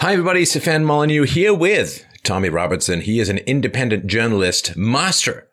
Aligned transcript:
Hi, 0.00 0.12
everybody. 0.14 0.44
Stefan 0.46 0.86
Molyneux 0.86 1.24
here 1.24 1.52
with 1.52 2.06
Tommy 2.22 2.48
Robinson. 2.48 3.02
He 3.02 3.20
is 3.20 3.28
an 3.28 3.36
independent 3.36 4.06
journalist, 4.06 4.74
master 4.74 5.46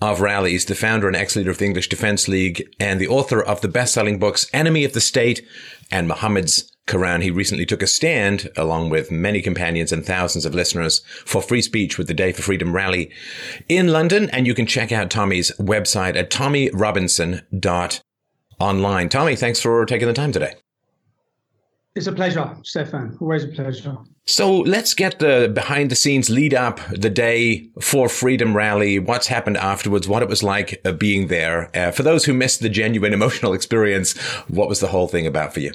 of 0.00 0.20
rallies, 0.20 0.64
the 0.64 0.76
founder 0.76 1.08
and 1.08 1.16
ex-leader 1.16 1.50
of 1.50 1.58
the 1.58 1.64
English 1.64 1.88
Defence 1.88 2.28
League, 2.28 2.72
and 2.78 3.00
the 3.00 3.08
author 3.08 3.42
of 3.42 3.62
the 3.62 3.68
best-selling 3.68 4.20
books 4.20 4.48
Enemy 4.52 4.84
of 4.84 4.92
the 4.92 5.00
State 5.00 5.44
and 5.90 6.06
Mohammed's 6.06 6.70
Koran. 6.86 7.22
He 7.22 7.32
recently 7.32 7.66
took 7.66 7.82
a 7.82 7.88
stand, 7.88 8.48
along 8.56 8.90
with 8.90 9.10
many 9.10 9.42
companions 9.42 9.90
and 9.90 10.06
thousands 10.06 10.44
of 10.44 10.54
listeners, 10.54 11.00
for 11.26 11.42
free 11.42 11.60
speech 11.60 11.98
with 11.98 12.06
the 12.06 12.14
Day 12.14 12.30
for 12.30 12.42
Freedom 12.42 12.72
rally 12.72 13.10
in 13.68 13.88
London. 13.88 14.30
And 14.30 14.46
you 14.46 14.54
can 14.54 14.66
check 14.66 14.92
out 14.92 15.10
Tommy's 15.10 15.50
website 15.58 16.14
at 16.14 16.30
tommyrobinson.online. 16.30 19.08
Tommy, 19.08 19.34
thanks 19.34 19.60
for 19.60 19.84
taking 19.84 20.06
the 20.06 20.14
time 20.14 20.30
today. 20.30 20.54
It's 21.96 22.06
a 22.06 22.12
pleasure, 22.12 22.56
Stefan. 22.62 23.16
Always 23.20 23.44
a 23.44 23.48
pleasure. 23.48 23.96
So 24.26 24.58
let's 24.58 24.94
get 24.94 25.18
the 25.18 25.50
behind 25.52 25.90
the 25.90 25.96
scenes 25.96 26.30
lead 26.30 26.54
up 26.54 26.78
the 26.92 27.10
day 27.10 27.68
for 27.80 28.08
Freedom 28.08 28.56
Rally, 28.56 29.00
what's 29.00 29.26
happened 29.26 29.56
afterwards, 29.56 30.06
what 30.06 30.22
it 30.22 30.28
was 30.28 30.44
like 30.44 30.80
uh, 30.84 30.92
being 30.92 31.26
there. 31.26 31.68
Uh, 31.76 31.90
for 31.90 32.04
those 32.04 32.24
who 32.24 32.32
missed 32.32 32.60
the 32.60 32.68
genuine 32.68 33.12
emotional 33.20 33.52
experience, 33.52 34.16
what 34.46 34.68
was 34.68 34.78
the 34.78 34.86
whole 34.86 35.08
thing 35.08 35.26
about 35.26 35.52
for 35.52 35.60
you? 35.60 35.72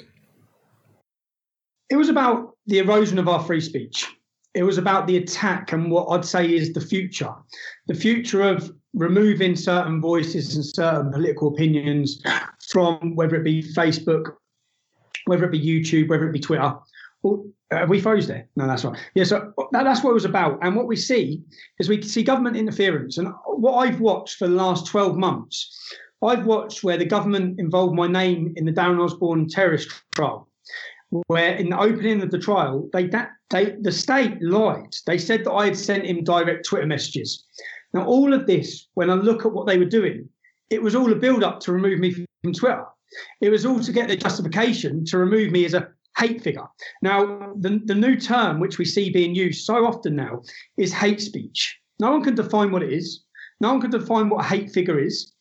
It 1.90 1.96
was 1.96 2.08
about 2.08 2.56
the 2.66 2.78
erosion 2.78 3.18
of 3.18 3.28
our 3.28 3.44
free 3.44 3.60
speech. 3.60 4.06
It 4.54 4.62
was 4.62 4.78
about 4.78 5.06
the 5.06 5.18
attack 5.18 5.72
and 5.72 5.90
what 5.90 6.06
I'd 6.06 6.24
say 6.24 6.46
is 6.46 6.72
the 6.72 6.80
future. 6.80 7.32
The 7.88 7.94
future 7.94 8.40
of 8.40 8.72
removing 8.94 9.54
certain 9.54 10.00
voices 10.00 10.56
and 10.56 10.64
certain 10.64 11.12
political 11.12 11.48
opinions 11.48 12.22
from 12.70 13.14
whether 13.14 13.36
it 13.36 13.44
be 13.44 13.62
Facebook, 13.62 14.32
whether 15.26 15.44
it 15.44 15.52
be 15.52 15.60
YouTube, 15.60 16.08
whether 16.08 16.26
it 16.26 16.32
be 16.32 16.40
Twitter. 16.40 16.74
Well, 17.22 17.46
uh, 17.70 17.86
we 17.88 18.00
froze 18.00 18.26
there. 18.26 18.48
No, 18.56 18.66
that's 18.66 18.84
right. 18.84 18.98
Yeah, 19.14 19.24
so 19.24 19.52
that, 19.72 19.84
that's 19.84 20.02
what 20.02 20.10
it 20.10 20.14
was 20.14 20.24
about. 20.24 20.58
And 20.62 20.76
what 20.76 20.86
we 20.86 20.96
see 20.96 21.42
is 21.78 21.88
we 21.88 22.00
see 22.02 22.22
government 22.22 22.56
interference. 22.56 23.18
And 23.18 23.32
what 23.46 23.74
I've 23.74 24.00
watched 24.00 24.36
for 24.36 24.46
the 24.48 24.54
last 24.54 24.86
12 24.86 25.16
months, 25.16 25.68
I've 26.22 26.46
watched 26.46 26.82
where 26.82 26.96
the 26.96 27.04
government 27.04 27.58
involved 27.58 27.94
my 27.94 28.06
name 28.06 28.54
in 28.56 28.64
the 28.64 28.72
Darren 28.72 29.02
Osborne 29.02 29.48
terrorist 29.48 29.90
trial, 30.14 30.48
where 31.26 31.56
in 31.56 31.70
the 31.70 31.78
opening 31.78 32.22
of 32.22 32.30
the 32.30 32.38
trial, 32.38 32.88
they, 32.92 33.08
that, 33.08 33.30
they 33.50 33.76
the 33.80 33.92
state 33.92 34.40
lied. 34.40 34.94
They 35.06 35.18
said 35.18 35.44
that 35.44 35.52
I 35.52 35.66
had 35.66 35.76
sent 35.76 36.06
him 36.06 36.24
direct 36.24 36.66
Twitter 36.66 36.86
messages. 36.86 37.44
Now, 37.92 38.06
all 38.06 38.32
of 38.32 38.46
this, 38.46 38.86
when 38.94 39.10
I 39.10 39.14
look 39.14 39.44
at 39.44 39.52
what 39.52 39.66
they 39.66 39.78
were 39.78 39.84
doing, 39.84 40.28
it 40.70 40.82
was 40.82 40.94
all 40.94 41.12
a 41.12 41.16
build 41.16 41.42
up 41.42 41.60
to 41.60 41.72
remove 41.72 41.98
me 41.98 42.12
from 42.42 42.52
Twitter. 42.52 42.84
It 43.40 43.50
was 43.50 43.64
all 43.64 43.80
to 43.80 43.92
get 43.92 44.08
the 44.08 44.16
justification 44.16 45.04
to 45.06 45.18
remove 45.18 45.52
me 45.52 45.64
as 45.64 45.74
a 45.74 45.88
hate 46.16 46.42
figure. 46.42 46.66
Now, 47.02 47.52
the, 47.58 47.80
the 47.84 47.94
new 47.94 48.16
term 48.16 48.60
which 48.60 48.78
we 48.78 48.84
see 48.84 49.10
being 49.10 49.34
used 49.34 49.64
so 49.64 49.86
often 49.86 50.16
now 50.16 50.42
is 50.76 50.92
hate 50.92 51.20
speech. 51.20 51.78
No 51.98 52.10
one 52.10 52.22
can 52.22 52.34
define 52.34 52.72
what 52.72 52.82
it 52.82 52.92
is. 52.92 53.24
No 53.60 53.72
one 53.72 53.80
can 53.80 53.90
define 53.90 54.28
what 54.28 54.44
a 54.44 54.48
hate 54.48 54.70
figure 54.70 54.98
is, 54.98 55.32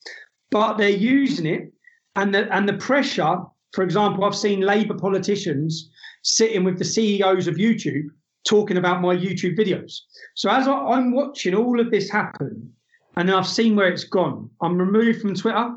but 0.52 0.78
they're 0.78 0.90
using 0.90 1.46
it, 1.46 1.74
and 2.16 2.34
the 2.34 2.54
and 2.56 2.68
the 2.68 2.78
pressure. 2.78 3.38
For 3.74 3.84
example, 3.84 4.24
I've 4.24 4.36
seen 4.36 4.62
Labour 4.62 4.94
politicians 4.94 5.90
sitting 6.24 6.64
with 6.64 6.80
the 6.80 6.86
CEOs 6.86 7.48
of 7.48 7.56
YouTube 7.56 8.08
talking 8.48 8.78
about 8.78 9.02
my 9.02 9.16
YouTube 9.16 9.58
videos. 9.58 10.00
So 10.36 10.50
as 10.50 10.68
I, 10.68 10.72
I'm 10.72 11.14
watching 11.14 11.56
all 11.56 11.80
of 11.80 11.92
this 11.92 12.10
happen, 12.10 12.72
and 13.18 13.30
I've 13.30 13.48
seen 13.48 13.76
where 13.76 13.90
it's 13.90 14.06
gone, 14.06 14.50
I'm 14.62 14.78
removed 14.78 15.22
from 15.22 15.36
Twitter. 15.36 15.76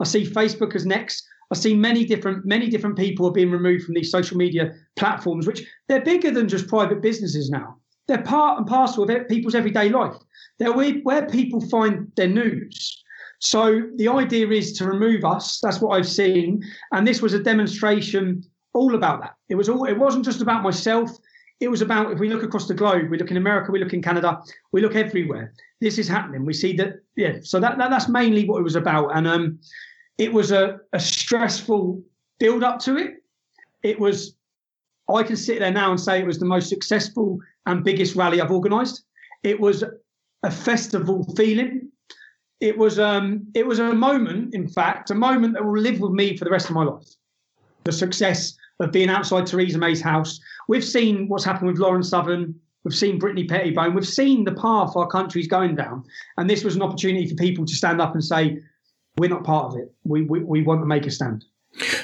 I 0.00 0.04
see 0.04 0.24
Facebook 0.24 0.76
as 0.76 0.86
next. 0.86 1.26
I 1.50 1.56
see 1.56 1.74
many 1.74 2.04
different 2.04 2.44
many 2.44 2.68
different 2.68 2.96
people 2.96 3.26
are 3.26 3.32
being 3.32 3.50
removed 3.50 3.84
from 3.84 3.94
these 3.94 4.10
social 4.10 4.36
media 4.36 4.72
platforms, 4.96 5.46
which 5.46 5.66
they're 5.88 6.04
bigger 6.04 6.30
than 6.30 6.48
just 6.48 6.68
private 6.68 7.02
businesses 7.02 7.50
now. 7.50 7.76
They're 8.06 8.22
part 8.22 8.58
and 8.58 8.66
parcel 8.66 9.08
of 9.08 9.28
people's 9.28 9.54
everyday 9.54 9.88
life. 9.88 10.16
They're 10.58 10.72
where, 10.72 10.94
where 11.02 11.26
people 11.26 11.60
find 11.68 12.10
their 12.16 12.28
news. 12.28 13.02
So 13.40 13.82
the 13.96 14.08
idea 14.08 14.48
is 14.48 14.72
to 14.74 14.84
remove 14.84 15.24
us. 15.24 15.60
That's 15.62 15.80
what 15.80 15.96
I've 15.96 16.08
seen, 16.08 16.62
and 16.92 17.06
this 17.06 17.22
was 17.22 17.32
a 17.32 17.42
demonstration 17.42 18.44
all 18.74 18.94
about 18.94 19.20
that. 19.22 19.34
It 19.48 19.54
was 19.54 19.68
all. 19.68 19.84
It 19.84 19.98
wasn't 19.98 20.24
just 20.24 20.42
about 20.42 20.62
myself. 20.62 21.10
It 21.58 21.68
was 21.68 21.82
about 21.82 22.12
if 22.12 22.18
we 22.18 22.28
look 22.28 22.42
across 22.42 22.68
the 22.68 22.74
globe, 22.74 23.10
we 23.10 23.18
look 23.18 23.30
in 23.30 23.36
America, 23.36 23.72
we 23.72 23.78
look 23.78 23.92
in 23.92 24.02
Canada, 24.02 24.40
we 24.72 24.80
look 24.80 24.94
everywhere. 24.94 25.52
This 25.80 25.98
is 25.98 26.08
happening. 26.08 26.44
We 26.44 26.52
see 26.52 26.74
that. 26.76 27.00
Yeah. 27.16 27.38
So 27.42 27.60
that, 27.60 27.76
that 27.78 27.90
that's 27.90 28.08
mainly 28.08 28.44
what 28.46 28.58
it 28.58 28.64
was 28.64 28.76
about, 28.76 29.16
and 29.16 29.26
um, 29.26 29.58
it 30.20 30.30
was 30.30 30.52
a, 30.52 30.78
a 30.92 31.00
stressful 31.00 32.02
build 32.38 32.62
up 32.62 32.78
to 32.80 32.98
it. 32.98 33.22
It 33.82 33.98
was, 33.98 34.36
I 35.08 35.22
can 35.22 35.34
sit 35.34 35.60
there 35.60 35.72
now 35.72 35.90
and 35.90 35.98
say 35.98 36.20
it 36.20 36.26
was 36.26 36.38
the 36.38 36.44
most 36.44 36.68
successful 36.68 37.38
and 37.64 37.82
biggest 37.82 38.14
rally 38.14 38.38
I've 38.38 38.50
organised. 38.50 39.02
It 39.42 39.58
was 39.58 39.82
a 40.42 40.50
festival 40.50 41.24
feeling. 41.36 41.90
It 42.60 42.76
was 42.76 42.98
um, 42.98 43.46
it 43.54 43.66
was 43.66 43.78
a 43.78 43.94
moment, 43.94 44.54
in 44.54 44.68
fact, 44.68 45.10
a 45.10 45.14
moment 45.14 45.54
that 45.54 45.64
will 45.64 45.80
live 45.80 46.00
with 46.00 46.12
me 46.12 46.36
for 46.36 46.44
the 46.44 46.50
rest 46.50 46.68
of 46.68 46.74
my 46.74 46.84
life. 46.84 47.08
The 47.84 47.92
success 47.92 48.54
of 48.78 48.92
being 48.92 49.08
outside 49.08 49.46
Theresa 49.46 49.78
May's 49.78 50.02
house. 50.02 50.38
We've 50.68 50.84
seen 50.84 51.28
what's 51.28 51.44
happened 51.44 51.68
with 51.68 51.80
Lauren 51.80 52.02
Southern. 52.02 52.54
We've 52.84 52.94
seen 52.94 53.18
Brittany 53.18 53.44
Pettibone. 53.44 53.94
We've 53.94 54.06
seen 54.06 54.44
the 54.44 54.52
path 54.52 54.96
our 54.96 55.06
country's 55.06 55.48
going 55.48 55.76
down. 55.76 56.04
And 56.36 56.48
this 56.48 56.62
was 56.62 56.76
an 56.76 56.82
opportunity 56.82 57.26
for 57.26 57.36
people 57.36 57.64
to 57.64 57.74
stand 57.74 58.02
up 58.02 58.12
and 58.12 58.22
say, 58.22 58.58
we're 59.18 59.30
not 59.30 59.44
part 59.44 59.66
of 59.66 59.78
it. 59.78 59.92
We, 60.04 60.22
we, 60.22 60.42
we 60.42 60.62
want 60.62 60.80
to 60.80 60.86
make 60.86 61.06
a 61.06 61.10
stand. 61.10 61.44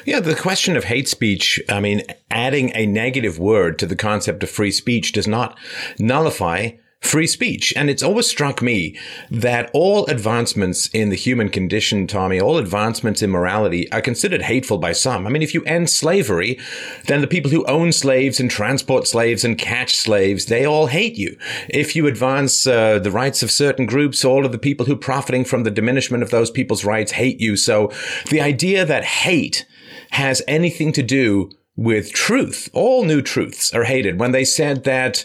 Yeah, 0.04 0.20
the 0.20 0.36
question 0.36 0.76
of 0.76 0.84
hate 0.84 1.08
speech, 1.08 1.60
I 1.68 1.80
mean, 1.80 2.02
adding 2.30 2.70
a 2.74 2.86
negative 2.86 3.38
word 3.38 3.78
to 3.80 3.86
the 3.86 3.96
concept 3.96 4.42
of 4.42 4.50
free 4.50 4.70
speech 4.70 5.12
does 5.12 5.26
not 5.26 5.58
nullify 5.98 6.70
free 7.06 7.26
speech. 7.26 7.72
And 7.76 7.88
it's 7.88 8.02
always 8.02 8.26
struck 8.26 8.60
me 8.60 8.98
that 9.30 9.70
all 9.72 10.06
advancements 10.06 10.88
in 10.88 11.08
the 11.08 11.16
human 11.16 11.48
condition, 11.48 12.06
Tommy, 12.06 12.40
all 12.40 12.58
advancements 12.58 13.22
in 13.22 13.30
morality 13.30 13.90
are 13.92 14.00
considered 14.00 14.42
hateful 14.42 14.78
by 14.78 14.92
some. 14.92 15.26
I 15.26 15.30
mean, 15.30 15.42
if 15.42 15.54
you 15.54 15.62
end 15.64 15.90
slavery, 15.90 16.58
then 17.06 17.20
the 17.20 17.26
people 17.26 17.50
who 17.50 17.64
own 17.66 17.92
slaves 17.92 18.40
and 18.40 18.50
transport 18.50 19.06
slaves 19.06 19.44
and 19.44 19.58
catch 19.58 19.96
slaves, 19.96 20.46
they 20.46 20.64
all 20.64 20.86
hate 20.86 21.16
you. 21.16 21.38
If 21.68 21.96
you 21.96 22.06
advance 22.06 22.66
uh, 22.66 22.98
the 22.98 23.10
rights 23.10 23.42
of 23.42 23.50
certain 23.50 23.86
groups, 23.86 24.24
all 24.24 24.44
of 24.44 24.52
the 24.52 24.58
people 24.58 24.86
who 24.86 24.96
profiting 24.96 25.44
from 25.44 25.64
the 25.64 25.70
diminishment 25.70 26.22
of 26.22 26.30
those 26.30 26.50
people's 26.50 26.84
rights 26.84 27.12
hate 27.12 27.40
you. 27.40 27.56
So 27.56 27.92
the 28.30 28.40
idea 28.40 28.84
that 28.84 29.04
hate 29.04 29.66
has 30.10 30.42
anything 30.48 30.92
to 30.92 31.02
do 31.02 31.50
with 31.76 32.10
truth. 32.12 32.70
All 32.72 33.04
new 33.04 33.20
truths 33.20 33.72
are 33.74 33.84
hated. 33.84 34.18
When 34.18 34.32
they 34.32 34.44
said 34.44 34.84
that 34.84 35.24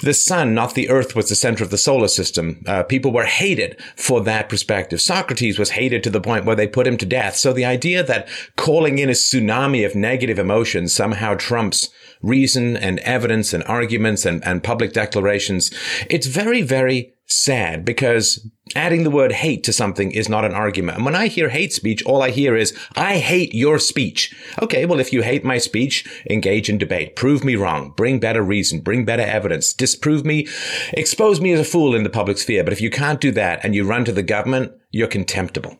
the 0.00 0.12
sun, 0.12 0.54
not 0.54 0.74
the 0.74 0.90
earth, 0.90 1.16
was 1.16 1.28
the 1.28 1.34
center 1.34 1.64
of 1.64 1.70
the 1.70 1.78
solar 1.78 2.08
system, 2.08 2.62
uh, 2.66 2.82
people 2.82 3.12
were 3.12 3.24
hated 3.24 3.80
for 3.96 4.20
that 4.22 4.48
perspective. 4.48 5.00
Socrates 5.00 5.58
was 5.58 5.70
hated 5.70 6.04
to 6.04 6.10
the 6.10 6.20
point 6.20 6.44
where 6.44 6.56
they 6.56 6.66
put 6.66 6.86
him 6.86 6.98
to 6.98 7.06
death. 7.06 7.36
So 7.36 7.52
the 7.52 7.64
idea 7.64 8.02
that 8.02 8.28
calling 8.56 8.98
in 8.98 9.08
a 9.08 9.12
tsunami 9.12 9.86
of 9.86 9.94
negative 9.94 10.38
emotions 10.38 10.92
somehow 10.92 11.34
trumps 11.34 11.88
reason 12.22 12.76
and 12.76 12.98
evidence 13.00 13.54
and 13.54 13.64
arguments 13.64 14.26
and, 14.26 14.44
and 14.46 14.62
public 14.62 14.92
declarations, 14.92 15.72
it's 16.10 16.26
very, 16.26 16.60
very 16.60 17.15
sad 17.26 17.84
because 17.84 18.48
adding 18.74 19.02
the 19.02 19.10
word 19.10 19.32
hate 19.32 19.64
to 19.64 19.72
something 19.72 20.10
is 20.12 20.28
not 20.28 20.44
an 20.44 20.54
argument. 20.54 20.96
And 20.96 21.04
when 21.04 21.14
I 21.14 21.26
hear 21.26 21.48
hate 21.48 21.72
speech, 21.72 22.04
all 22.04 22.22
I 22.22 22.30
hear 22.30 22.56
is, 22.56 22.76
I 22.94 23.18
hate 23.18 23.54
your 23.54 23.78
speech. 23.78 24.34
Okay, 24.62 24.86
well, 24.86 25.00
if 25.00 25.12
you 25.12 25.22
hate 25.22 25.44
my 25.44 25.58
speech, 25.58 26.06
engage 26.30 26.68
in 26.68 26.78
debate. 26.78 27.16
Prove 27.16 27.44
me 27.44 27.56
wrong. 27.56 27.92
Bring 27.96 28.20
better 28.20 28.42
reason. 28.42 28.80
Bring 28.80 29.04
better 29.04 29.22
evidence. 29.22 29.72
Disprove 29.72 30.24
me. 30.24 30.46
Expose 30.92 31.40
me 31.40 31.52
as 31.52 31.60
a 31.60 31.64
fool 31.64 31.94
in 31.94 32.04
the 32.04 32.10
public 32.10 32.38
sphere. 32.38 32.64
But 32.64 32.72
if 32.72 32.80
you 32.80 32.90
can't 32.90 33.20
do 33.20 33.32
that 33.32 33.60
and 33.64 33.74
you 33.74 33.84
run 33.84 34.04
to 34.04 34.12
the 34.12 34.22
government, 34.22 34.72
you're 34.90 35.08
contemptible. 35.08 35.78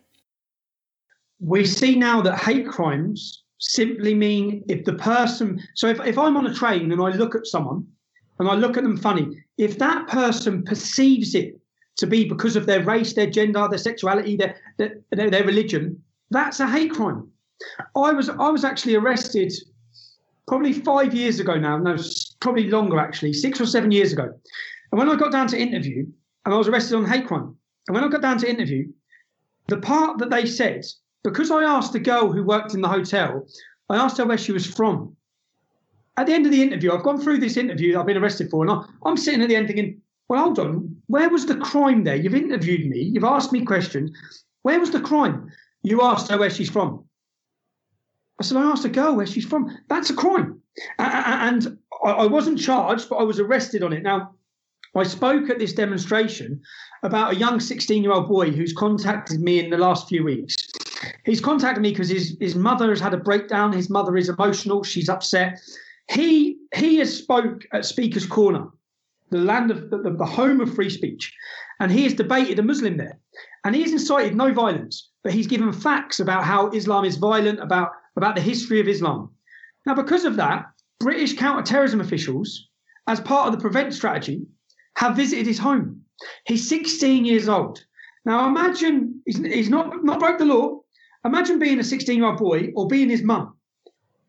We 1.41 1.67
see 1.67 1.97
now 1.97 2.23
that 2.23 2.39
hate 2.39 2.67
crimes 2.67 3.43
simply 3.59 4.15
mean 4.15 4.65
if 4.69 4.85
the 4.85 4.95
person, 4.95 5.63
so 5.75 5.87
if, 5.89 6.01
if 6.01 6.19
I'm 6.19 6.37
on 6.37 6.47
a 6.47 6.55
train 6.55 6.93
and 6.93 7.01
I 7.01 7.11
look 7.11 7.35
at 7.35 7.47
someone 7.47 7.87
and 8.39 8.49
I 8.49 8.55
look 8.55 8.77
at 8.77 8.83
them 8.83 8.97
funny, 8.97 9.45
if 9.57 9.79
that 9.79 10.09
person 10.09 10.63
perceives 10.63 11.35
it 11.35 11.59
to 11.97 12.07
be 12.07 12.29
because 12.29 12.57
of 12.57 12.67
their 12.67 12.85
race, 12.85 13.15
their 13.15 13.31
gender, 13.31 13.67
their 13.69 13.79
sexuality, 13.79 14.37
their, 14.37 14.57
their, 14.77 15.01
their 15.11 15.45
religion, 15.45 16.03
that's 16.31 16.61
a 16.61 16.69
hate 16.69 16.93
crime. 16.93 17.29
I 17.95 18.13
was 18.13 18.29
I 18.29 18.51
was 18.51 18.65
actually 18.65 18.97
arrested 18.97 19.53
probably 20.47 20.73
five 20.73 21.15
years 21.15 21.41
ago 21.41 21.55
now, 21.55 21.79
no, 21.79 21.97
probably 22.41 22.69
longer 22.69 22.99
actually, 22.99 23.33
six 23.33 23.61
or 23.61 23.67
seven 23.67 23.91
years 23.91 24.13
ago. 24.13 24.25
And 24.93 24.99
when 24.99 25.09
I 25.09 25.17
got 25.17 25.33
down 25.33 25.49
to 25.49 25.59
interview, 25.59 26.07
and 26.45 26.55
I 26.55 26.59
was 26.59 26.69
arrested 26.69 26.97
on 26.97 27.07
hate 27.07 27.27
crime, 27.27 27.57
and 27.89 27.95
when 27.95 28.05
I 28.05 28.09
got 28.09 28.23
down 28.23 28.39
to 28.39 28.51
interview, 28.51 28.89
the 29.69 29.79
part 29.79 30.19
that 30.19 30.31
they 30.31 30.45
said, 30.47 30.85
because 31.25 31.51
I 31.51 31.65
asked 31.65 31.93
the 31.93 31.99
girl 31.99 32.31
who 32.31 32.45
worked 32.45 32.75
in 32.75 32.83
the 32.83 32.89
hotel, 32.89 33.47
I 33.89 33.97
asked 33.97 34.19
her 34.19 34.27
where 34.27 34.39
she 34.39 34.53
was 34.53 34.67
from 34.67 35.17
at 36.17 36.27
the 36.27 36.33
end 36.33 36.47
of 36.47 36.53
the 36.53 36.63
interview, 36.63 36.93
I've 36.93 37.03
gone 37.03 37.21
through 37.21 37.39
this 37.39 37.57
interview 37.57 37.99
I've 37.99 38.07
been 38.07 38.17
arrested 38.17 38.51
for, 38.51 38.63
and 38.63 38.71
I, 38.71 38.85
I'm 39.05 39.17
sitting 39.17 39.43
at 39.43 39.49
the 39.49 39.57
end 39.57 39.67
thinking, 39.67 40.01
well, 40.29 40.45
hold 40.45 40.59
on, 40.59 40.97
where 41.07 41.29
was 41.29 41.47
the 41.47 41.57
crime 41.57 42.05
there? 42.05 42.17
You've 42.17 42.35
interviewed 42.35 42.89
me, 42.89 42.99
you've 42.99 43.25
asked 43.25 43.53
me 43.53 43.65
questions. 43.65 44.11
Where 44.63 44.81
was 44.81 44.91
the 44.91 45.01
crime? 45.01 45.51
You 45.83 46.03
asked 46.03 46.31
her 46.31 46.39
where 46.39 46.51
she's 46.51 46.71
from. 46.71 47.05
I 48.41 48.43
said, 48.43 48.57
I 48.57 48.63
asked 48.63 48.85
a 48.85 48.91
girl 48.91 49.15
where 49.15 49.27
she's 49.27 49.47
from. 49.47 49.79
That's 49.89 50.11
a 50.11 50.15
crime. 50.15 50.61
And 50.99 51.79
I, 52.05 52.11
I 52.11 52.27
wasn't 52.27 52.59
charged, 52.59 53.09
but 53.09 53.17
I 53.17 53.23
was 53.23 53.39
arrested 53.39 53.83
on 53.83 53.93
it. 53.93 54.03
Now, 54.03 54.35
I 54.95 55.05
spoke 55.05 55.51
at 55.51 55.59
this 55.59 55.75
demonstration 55.75 56.61
about 57.03 57.35
a 57.35 57.37
young 57.37 57.61
16 57.61 58.03
year 58.03 58.13
old 58.13 58.29
boy 58.29 58.51
who's 58.51 58.73
contacted 58.73 59.41
me 59.41 59.59
in 59.63 59.71
the 59.71 59.79
last 59.79 60.09
few 60.09 60.25
weeks. 60.25 60.57
He's 61.25 61.41
contacted 61.41 61.83
me 61.83 61.91
because 61.91 62.09
his, 62.09 62.37
his 62.41 62.57
mother 62.57 62.89
has 62.91 63.01
had 63.01 63.15
a 63.15 63.19
breakdown. 63.19 63.73
His 63.73 63.91
mother 63.91 64.17
is 64.17 64.29
emotional. 64.29 64.83
She's 64.83 65.09
upset. 65.09 65.61
He 66.11 66.59
he 66.75 66.97
has 66.97 67.17
spoke 67.17 67.65
at 67.73 67.85
Speaker's 67.85 68.27
Corner, 68.27 68.69
the 69.31 69.39
land 69.39 69.71
of 69.71 69.91
the, 69.91 69.99
the 70.17 70.27
home 70.27 70.61
of 70.61 70.75
free 70.75 70.91
speech, 70.91 71.35
and 71.81 71.91
he 71.91 72.05
has 72.05 72.15
debated 72.15 72.59
a 72.59 72.63
Muslim 72.63 72.97
there, 72.97 73.19
and 73.65 73.75
he 73.75 73.83
has 73.83 73.93
incited 73.93 74.37
no 74.37 74.53
violence, 74.53 75.11
but 75.23 75.33
he's 75.33 75.47
given 75.47 75.73
facts 75.73 76.21
about 76.21 76.45
how 76.45 76.71
Islam 76.71 77.05
is 77.05 77.17
violent, 77.17 77.61
about 77.61 77.91
about 78.17 78.35
the 78.35 78.41
history 78.41 78.81
of 78.81 78.89
Islam. 78.89 79.31
Now, 79.85 79.95
because 79.95 80.25
of 80.25 80.37
that, 80.37 80.67
British 80.99 81.37
counter-terrorism 81.37 82.01
officials, 82.01 82.69
as 83.07 83.21
part 83.21 83.47
of 83.47 83.53
the 83.53 83.61
prevent 83.61 83.93
strategy, 83.95 84.47
have 84.97 85.17
visited 85.17 85.47
his 85.47 85.59
home. 85.59 86.03
He's 86.47 86.69
16 86.69 87.25
years 87.25 87.49
old. 87.49 87.85
Now, 88.25 88.49
imagine 88.49 89.23
he's, 89.27 89.69
not 89.69 90.05
not 90.05 90.19
broke 90.19 90.39
the 90.39 90.45
law. 90.45 90.81
Imagine 91.25 91.59
being 91.59 91.79
a 91.79 91.83
16-year-old 91.83 92.39
boy 92.39 92.73
or 92.75 92.89
being 92.89 93.09
his 93.09 93.23
mum, 93.23 93.57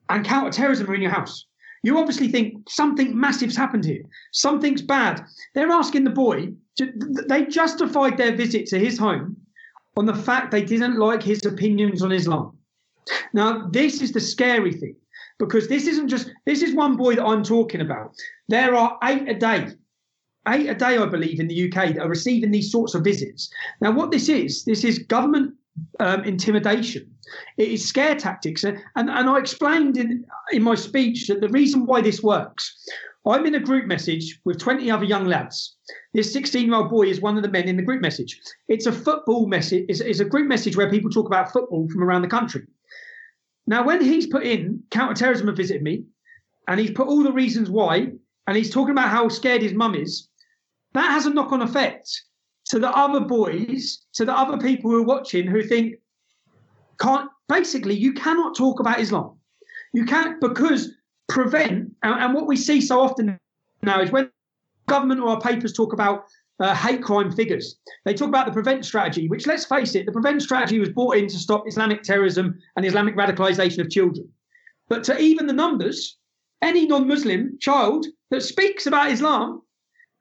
and 0.09 0.25
counter-terrorism 0.25 0.89
are 0.89 0.95
in 0.95 1.01
your 1.01 1.11
house. 1.11 1.46
You 1.83 1.97
obviously 1.97 2.27
think 2.27 2.69
something 2.69 3.17
massive's 3.17 3.55
happened 3.55 3.85
here. 3.85 4.03
Something's 4.31 4.81
bad. 4.81 5.23
They're 5.53 5.71
asking 5.71 6.03
the 6.03 6.09
boy, 6.09 6.53
to, 6.77 6.91
they 7.27 7.45
justified 7.45 8.17
their 8.17 8.35
visit 8.35 8.65
to 8.67 8.79
his 8.79 8.97
home 8.97 9.37
on 9.95 10.05
the 10.05 10.15
fact 10.15 10.51
they 10.51 10.63
didn't 10.63 10.97
like 10.97 11.23
his 11.23 11.45
opinions 11.45 12.01
on 12.01 12.11
Islam. 12.11 12.57
Now, 13.33 13.67
this 13.67 14.01
is 14.01 14.11
the 14.11 14.19
scary 14.19 14.73
thing 14.73 14.95
because 15.39 15.67
this 15.67 15.87
isn't 15.87 16.09
just, 16.09 16.31
this 16.45 16.61
is 16.61 16.73
one 16.73 16.95
boy 16.95 17.15
that 17.15 17.25
I'm 17.25 17.43
talking 17.43 17.81
about. 17.81 18.13
There 18.47 18.75
are 18.75 18.97
eight 19.03 19.27
a 19.27 19.33
day, 19.33 19.67
eight 20.47 20.69
a 20.69 20.75
day, 20.75 20.97
I 20.97 21.05
believe, 21.05 21.39
in 21.39 21.47
the 21.47 21.65
UK 21.65 21.95
that 21.95 22.01
are 22.01 22.09
receiving 22.09 22.51
these 22.51 22.71
sorts 22.71 22.95
of 22.95 23.03
visits. 23.03 23.49
Now, 23.81 23.91
what 23.91 24.11
this 24.11 24.29
is, 24.29 24.65
this 24.65 24.83
is 24.83 24.99
government 24.99 25.53
um, 25.99 26.23
intimidation. 26.23 27.11
It 27.57 27.69
is 27.69 27.87
scare 27.87 28.15
tactics. 28.15 28.63
And, 28.63 28.79
and, 28.95 29.09
I 29.09 29.37
explained 29.37 29.97
in, 29.97 30.25
in 30.51 30.63
my 30.63 30.75
speech 30.75 31.27
that 31.27 31.41
the 31.41 31.49
reason 31.49 31.85
why 31.85 32.01
this 32.01 32.23
works, 32.23 32.85
I'm 33.25 33.45
in 33.45 33.55
a 33.55 33.59
group 33.59 33.85
message 33.85 34.39
with 34.45 34.59
20 34.59 34.89
other 34.89 35.03
young 35.03 35.25
lads. 35.25 35.75
This 36.13 36.31
16 36.31 36.65
year 36.65 36.75
old 36.75 36.89
boy 36.89 37.07
is 37.07 37.19
one 37.19 37.35
of 37.35 37.43
the 37.43 37.49
men 37.49 37.67
in 37.67 37.75
the 37.75 37.83
group 37.83 38.01
message. 38.01 38.39
It's 38.67 38.85
a 38.85 38.91
football 38.91 39.47
message, 39.47 39.85
it's, 39.89 39.99
it's 39.99 40.19
a 40.19 40.25
group 40.25 40.47
message 40.47 40.77
where 40.77 40.89
people 40.89 41.09
talk 41.09 41.27
about 41.27 41.51
football 41.51 41.87
from 41.89 42.03
around 42.03 42.21
the 42.21 42.27
country. 42.27 42.63
Now, 43.65 43.83
when 43.83 44.01
he's 44.01 44.27
put 44.27 44.43
in 44.43 44.83
counterterrorism 44.91 45.47
have 45.47 45.57
visited 45.57 45.83
me, 45.83 46.05
and 46.69 46.79
he's 46.79 46.91
put 46.91 47.07
all 47.07 47.23
the 47.23 47.33
reasons 47.33 47.69
why, 47.69 48.11
and 48.47 48.57
he's 48.57 48.71
talking 48.71 48.91
about 48.91 49.09
how 49.09 49.27
scared 49.27 49.61
his 49.61 49.73
mum 49.73 49.95
is, 49.95 50.29
that 50.93 51.11
has 51.11 51.25
a 51.25 51.33
knock 51.33 51.51
on 51.51 51.61
effect 51.61 52.23
to 52.69 52.79
the 52.79 52.89
other 52.89 53.19
boys, 53.19 54.05
to 54.13 54.25
the 54.25 54.37
other 54.37 54.57
people 54.57 54.91
who 54.91 54.97
are 54.97 55.05
watching 55.05 55.47
who 55.47 55.63
think, 55.63 55.95
can't 56.99 57.29
basically, 57.47 57.95
you 57.95 58.13
cannot 58.13 58.55
talk 58.55 58.79
about 58.79 58.99
Islam. 58.99 59.37
You 59.93 60.05
can't 60.05 60.39
because 60.41 60.91
prevent, 61.29 61.93
and, 62.03 62.21
and 62.21 62.33
what 62.33 62.47
we 62.47 62.57
see 62.57 62.81
so 62.81 62.99
often 63.01 63.37
now 63.81 64.01
is 64.01 64.11
when 64.11 64.29
government 64.87 65.21
or 65.21 65.29
our 65.29 65.41
papers 65.41 65.73
talk 65.73 65.93
about 65.93 66.25
uh, 66.59 66.73
hate 66.73 67.03
crime 67.03 67.31
figures. 67.31 67.77
They 68.05 68.13
talk 68.13 68.29
about 68.29 68.47
the 68.47 68.51
prevent 68.51 68.85
strategy, 68.85 69.27
which 69.27 69.45
let's 69.45 69.65
face 69.65 69.95
it, 69.95 70.05
the 70.05 70.11
prevent 70.11 70.41
strategy 70.41 70.79
was 70.79 70.89
brought 70.89 71.17
in 71.17 71.27
to 71.27 71.37
stop 71.37 71.67
Islamic 71.67 72.03
terrorism 72.03 72.57
and 72.75 72.85
Islamic 72.85 73.15
radicalization 73.15 73.79
of 73.79 73.89
children. 73.89 74.27
But 74.89 75.03
to 75.05 75.19
even 75.19 75.47
the 75.47 75.53
numbers, 75.53 76.17
any 76.61 76.87
non 76.87 77.07
Muslim 77.07 77.57
child 77.59 78.07
that 78.31 78.41
speaks 78.41 78.87
about 78.87 79.11
Islam 79.11 79.61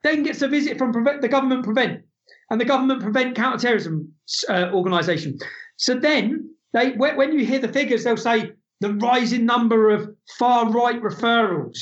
then 0.02 0.22
gets 0.22 0.42
a 0.42 0.48
visit 0.48 0.78
from 0.78 0.92
the 0.92 1.28
government 1.28 1.64
prevent 1.64 2.02
and 2.50 2.60
the 2.60 2.64
government 2.64 3.02
prevent 3.02 3.36
counterterrorism 3.36 4.12
uh, 4.48 4.70
organization. 4.72 5.38
So 5.76 5.94
then 5.94 6.50
they, 6.72 6.92
when 6.92 7.32
you 7.32 7.44
hear 7.44 7.58
the 7.58 7.72
figures, 7.72 8.04
they'll 8.04 8.16
say 8.16 8.52
the 8.80 8.94
rising 8.94 9.46
number 9.46 9.90
of 9.90 10.14
far 10.38 10.70
right 10.70 11.00
referrals. 11.00 11.78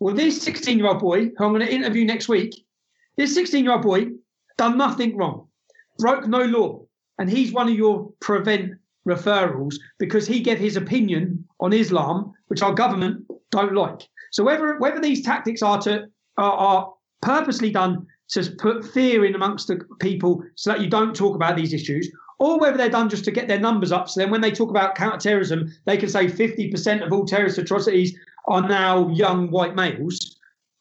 Well, 0.00 0.14
this 0.14 0.42
16 0.42 0.78
year 0.78 0.88
old 0.88 1.00
boy, 1.00 1.26
who 1.36 1.44
I'm 1.44 1.52
going 1.52 1.66
to 1.66 1.72
interview 1.72 2.04
next 2.04 2.28
week, 2.28 2.54
this 3.16 3.34
16 3.34 3.64
year 3.64 3.74
old 3.74 3.82
boy 3.82 4.08
done 4.58 4.76
nothing 4.76 5.16
wrong, 5.16 5.48
broke 5.98 6.26
no 6.26 6.42
law, 6.44 6.80
and 7.18 7.30
he's 7.30 7.52
one 7.52 7.68
of 7.68 7.74
your 7.74 8.12
prevent 8.20 8.72
referrals 9.08 9.74
because 9.98 10.26
he 10.26 10.40
gave 10.40 10.58
his 10.58 10.76
opinion 10.76 11.44
on 11.60 11.72
Islam, 11.72 12.32
which 12.48 12.62
our 12.62 12.72
government 12.72 13.24
don't 13.50 13.74
like. 13.74 14.08
So 14.32 14.42
whether 14.44 14.78
whether 14.78 15.00
these 15.00 15.22
tactics 15.22 15.62
are 15.62 15.80
to 15.82 16.06
are, 16.38 16.52
are 16.52 16.92
purposely 17.20 17.70
done 17.70 18.06
to 18.32 18.50
put 18.58 18.84
fear 18.84 19.24
in 19.24 19.34
amongst 19.34 19.68
the 19.68 19.80
people 20.00 20.42
so 20.54 20.70
that 20.70 20.80
you 20.80 20.88
don't 20.88 21.14
talk 21.14 21.34
about 21.34 21.56
these 21.56 21.72
issues, 21.72 22.10
or 22.38 22.58
whether 22.58 22.76
they're 22.76 22.88
done 22.88 23.08
just 23.08 23.24
to 23.24 23.30
get 23.30 23.46
their 23.46 23.60
numbers 23.60 23.92
up. 23.92 24.08
So 24.08 24.20
then 24.20 24.30
when 24.30 24.40
they 24.40 24.50
talk 24.50 24.70
about 24.70 24.94
counterterrorism, 24.94 25.70
they 25.84 25.96
can 25.96 26.08
say 26.08 26.26
50% 26.26 27.04
of 27.04 27.12
all 27.12 27.24
terrorist 27.24 27.58
atrocities 27.58 28.16
are 28.48 28.66
now 28.66 29.08
young 29.10 29.50
white 29.50 29.74
males. 29.74 30.36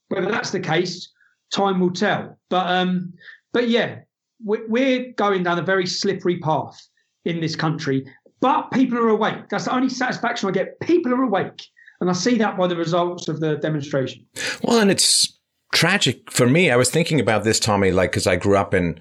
Whether 0.08 0.32
that's 0.32 0.52
the 0.52 0.60
case, 0.60 1.12
time 1.54 1.80
will 1.80 1.92
tell. 1.92 2.38
But 2.50 2.68
um, 2.68 3.14
but 3.54 3.70
yeah, 3.70 4.00
we're 4.44 5.12
going 5.14 5.44
down 5.44 5.60
a 5.60 5.64
very 5.64 5.86
slippery 5.86 6.40
path 6.40 6.80
in 7.26 7.42
this 7.42 7.56
country. 7.56 8.06
But 8.40 8.72
people 8.72 8.98
are 8.98 9.10
awake. 9.10 9.50
That's 9.50 9.66
the 9.66 9.76
only 9.76 9.90
satisfaction 9.90 10.50
I 10.50 10.52
get. 10.52 10.80
People 10.80 11.14
are 11.14 11.22
awake. 11.22 11.64
And 12.00 12.10
I 12.10 12.14
see 12.14 12.38
that 12.40 12.58
by 12.58 12.66
the 12.66 12.76
results 12.76 13.28
of 13.28 13.40
the 13.40 13.58
demonstration. 13.58 14.26
Well, 14.64 14.80
and 14.80 14.90
it's 14.90 15.40
tragic 15.72 16.30
for 16.30 16.48
me. 16.48 16.70
I 16.70 16.76
was 16.76 16.90
thinking 16.90 17.20
about 17.20 17.44
this, 17.44 17.60
Tommy, 17.60 17.92
like, 17.92 18.12
because 18.12 18.28
I 18.28 18.36
grew 18.36 18.58
up 18.58 18.74
in 18.74 19.00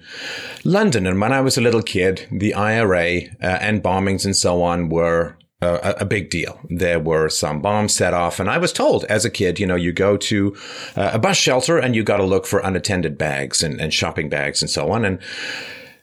London, 0.63 1.05
and 1.05 1.19
when 1.19 1.33
I 1.33 1.41
was 1.41 1.57
a 1.57 1.61
little 1.61 1.81
kid, 1.81 2.27
the 2.31 2.53
IRA 2.53 3.21
uh, 3.41 3.57
and 3.61 3.83
bombings 3.83 4.25
and 4.25 4.35
so 4.35 4.63
on 4.63 4.89
were 4.89 5.37
a, 5.61 6.05
big 6.05 6.29
deal. 6.29 6.59
There 6.69 6.99
were 6.99 7.29
some 7.29 7.61
bombs 7.61 7.93
set 7.93 8.13
off, 8.13 8.39
and 8.39 8.49
I 8.49 8.57
was 8.57 8.73
told 8.73 9.05
as 9.05 9.25
a 9.25 9.29
kid, 9.29 9.59
you 9.59 9.67
know, 9.67 9.75
you 9.75 9.91
go 9.91 10.17
to 10.17 10.55
uh, 10.95 11.11
a 11.13 11.19
bus 11.19 11.37
shelter 11.37 11.77
and 11.77 11.95
you 11.95 12.03
got 12.03 12.17
to 12.17 12.23
look 12.25 12.47
for 12.47 12.59
unattended 12.59 13.17
bags 13.17 13.61
and, 13.61 13.79
and 13.79 13.93
shopping 13.93 14.27
bags 14.27 14.61
and 14.61 14.69
so 14.69 14.91
on, 14.91 15.05
and 15.05 15.19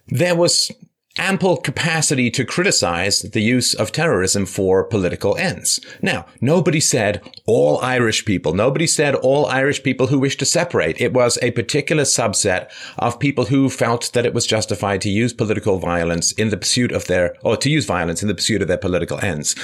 there 0.06 0.36
was 0.36 0.70
ample 1.18 1.56
capacity 1.56 2.30
to 2.30 2.44
criticize 2.44 3.22
the 3.22 3.42
use 3.42 3.74
of 3.74 3.92
terrorism 3.92 4.46
for 4.46 4.84
political 4.84 5.36
ends. 5.36 5.80
Now, 6.00 6.26
nobody 6.40 6.80
said 6.80 7.20
all 7.46 7.78
Irish 7.80 8.24
people. 8.24 8.54
Nobody 8.54 8.86
said 8.86 9.14
all 9.14 9.46
Irish 9.46 9.82
people 9.82 10.06
who 10.06 10.18
wish 10.18 10.36
to 10.38 10.44
separate. 10.44 11.00
It 11.00 11.12
was 11.12 11.38
a 11.42 11.50
particular 11.52 12.04
subset 12.04 12.70
of 12.98 13.18
people 13.18 13.46
who 13.46 13.68
felt 13.68 14.12
that 14.12 14.26
it 14.26 14.34
was 14.34 14.46
justified 14.46 15.00
to 15.02 15.10
use 15.10 15.32
political 15.32 15.78
violence 15.78 16.32
in 16.32 16.50
the 16.50 16.56
pursuit 16.56 16.92
of 16.92 17.06
their, 17.06 17.36
or 17.42 17.56
to 17.56 17.70
use 17.70 17.84
violence 17.84 18.22
in 18.22 18.28
the 18.28 18.34
pursuit 18.34 18.62
of 18.62 18.68
their 18.68 18.78
political 18.78 19.18
ends. 19.20 19.54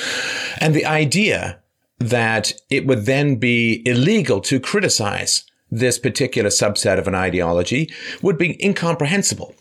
And 0.60 0.74
the 0.74 0.86
idea 0.86 1.60
that 1.98 2.52
it 2.70 2.86
would 2.86 3.06
then 3.06 3.36
be 3.36 3.82
illegal 3.86 4.40
to 4.40 4.60
criticize 4.60 5.44
this 5.70 5.98
particular 5.98 6.50
subset 6.50 6.98
of 6.98 7.08
an 7.08 7.14
ideology 7.14 7.92
would 8.22 8.38
be 8.38 8.62
incomprehensible 8.64 9.54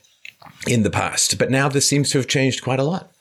in 0.67 0.83
the 0.83 0.89
past. 0.89 1.37
But 1.37 1.51
now 1.51 1.69
this 1.69 1.87
seems 1.87 2.09
to 2.11 2.17
have 2.17 2.27
changed 2.27 2.63
quite 2.63 2.79
a 2.79 2.83
lot. 2.83 3.11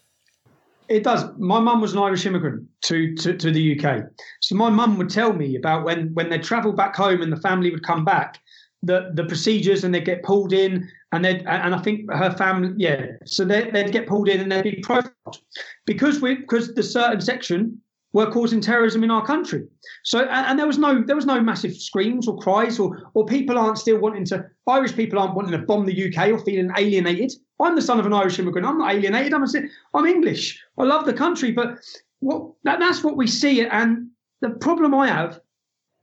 It 0.89 1.05
does. 1.05 1.25
My 1.39 1.61
mum 1.61 1.81
was 1.81 1.93
an 1.93 1.99
Irish 2.01 2.27
immigrant 2.27 2.69
to, 2.83 3.15
to, 3.17 3.37
to 3.37 3.51
the 3.51 3.79
UK. 3.81 4.05
So 4.41 4.55
my 4.55 4.69
mum 4.69 4.99
would 4.99 5.09
tell 5.09 5.33
me 5.33 5.57
about 5.57 5.85
when, 5.85 6.13
when 6.15 6.29
they 6.29 6.39
travel 6.39 6.73
back 6.73 6.95
home 6.95 7.23
and 7.23 7.33
the 7.33 7.41
family 7.41 7.71
would 7.71 7.83
come 7.83 8.05
back, 8.05 8.39
the, 8.83 9.11
the 9.15 9.25
procedures 9.25 9.85
and 9.85 9.95
they'd 9.95 10.05
get 10.05 10.23
pulled 10.23 10.53
in 10.53 10.89
and 11.13 11.25
they 11.25 11.41
and 11.41 11.75
I 11.75 11.79
think 11.79 12.11
her 12.11 12.33
family, 12.33 12.75
yeah. 12.77 13.07
So 13.27 13.45
they, 13.45 13.71
they'd 13.71 13.93
get 13.93 14.07
pulled 14.07 14.29
in 14.29 14.41
and 14.41 14.51
they'd 14.51 14.63
be 14.63 14.81
profiled 14.83 15.41
because 15.87 16.21
we 16.21 16.37
because 16.37 16.75
the 16.75 16.83
certain 16.83 17.21
section 17.21 17.81
were 18.13 18.31
causing 18.31 18.61
terrorism 18.61 19.03
in 19.03 19.11
our 19.11 19.25
country. 19.25 19.67
So, 20.05 20.21
and, 20.21 20.47
and, 20.47 20.59
there 20.59 20.67
was 20.67 20.79
no 20.79 21.03
there 21.03 21.17
was 21.17 21.27
no 21.27 21.41
massive 21.41 21.75
screams 21.77 22.29
or 22.29 22.39
cries 22.39 22.79
or 22.79 23.11
or 23.15 23.25
people 23.25 23.59
aren't 23.59 23.79
still 23.79 23.99
wanting 23.99 24.25
to 24.27 24.45
Irish 24.67 24.95
people 24.95 25.19
aren't 25.19 25.35
wanting 25.35 25.53
to 25.53 25.67
bomb 25.67 25.87
the 25.87 26.09
UK 26.09 26.29
or 26.29 26.39
feeling 26.39 26.71
alienated. 26.77 27.33
I'm 27.61 27.75
the 27.77 27.83
son 27.83 28.01
of 28.01 28.07
an 28.07 28.13
Irish 28.13 28.39
immigrant. 28.39 28.67
I'm 28.67 28.79
not 28.79 28.93
alienated. 28.93 29.33
I'm 29.33 29.45
a, 29.45 29.49
I'm 29.95 30.07
English. 30.07 30.61
I 30.79 30.85
love 30.85 31.07
the 31.07 31.15
country, 31.15 31.53
but 31.53 31.79
what 32.21 32.53
that, 32.65 32.81
that's 32.81 33.03
what 33.03 33.17
we 33.17 33.27
see. 33.27 33.65
And 33.65 34.09
the 34.41 34.51
problem 34.51 34.95
I 34.95 35.09
have 35.09 35.41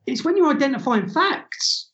is 0.06 0.24
when 0.24 0.38
you're 0.38 0.54
identifying 0.54 1.10
facts. 1.10 1.88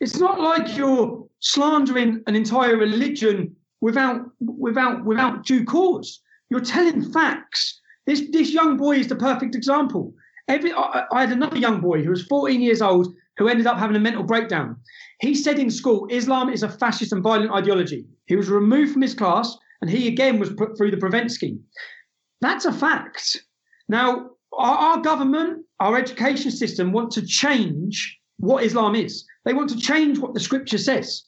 It's 0.00 0.18
not 0.18 0.40
like 0.40 0.76
you're 0.76 1.24
slandering 1.38 2.24
an 2.26 2.34
entire 2.34 2.76
religion 2.76 3.54
without 3.80 4.20
without 4.40 5.04
without 5.04 5.46
due 5.46 5.64
cause. 5.64 6.20
You're 6.50 6.60
telling 6.60 7.12
facts 7.12 7.80
this 8.12 8.28
this 8.30 8.52
young 8.52 8.76
boy 8.76 8.96
is 8.96 9.08
the 9.08 9.16
perfect 9.16 9.54
example. 9.54 10.14
Every 10.48 10.72
I, 10.72 11.04
I 11.12 11.20
had 11.20 11.32
another 11.32 11.58
young 11.58 11.80
boy 11.80 12.02
who 12.02 12.10
was 12.10 12.26
14 12.26 12.60
years 12.60 12.82
old 12.82 13.14
who 13.38 13.48
ended 13.48 13.66
up 13.66 13.78
having 13.78 13.96
a 13.96 14.00
mental 14.00 14.22
breakdown. 14.22 14.76
He 15.20 15.34
said 15.34 15.58
in 15.58 15.70
school, 15.70 16.06
Islam 16.10 16.50
is 16.50 16.62
a 16.62 16.68
fascist 16.68 17.12
and 17.12 17.22
violent 17.22 17.52
ideology. 17.52 18.04
He 18.26 18.36
was 18.36 18.50
removed 18.50 18.92
from 18.92 19.02
his 19.02 19.14
class, 19.14 19.56
and 19.80 19.90
he 19.90 20.08
again 20.08 20.38
was 20.38 20.52
put 20.52 20.76
through 20.76 20.90
the 20.90 20.96
prevent 20.96 21.30
scheme. 21.32 21.60
That's 22.40 22.64
a 22.64 22.72
fact. 22.72 23.38
Now, 23.88 24.30
our, 24.52 24.76
our 24.76 24.98
government, 25.00 25.64
our 25.80 25.96
education 25.96 26.50
system 26.50 26.92
want 26.92 27.10
to 27.12 27.24
change 27.24 28.18
what 28.38 28.64
Islam 28.64 28.94
is. 28.94 29.24
They 29.44 29.54
want 29.54 29.70
to 29.70 29.78
change 29.78 30.18
what 30.18 30.34
the 30.34 30.40
scripture 30.40 30.78
says, 30.78 31.22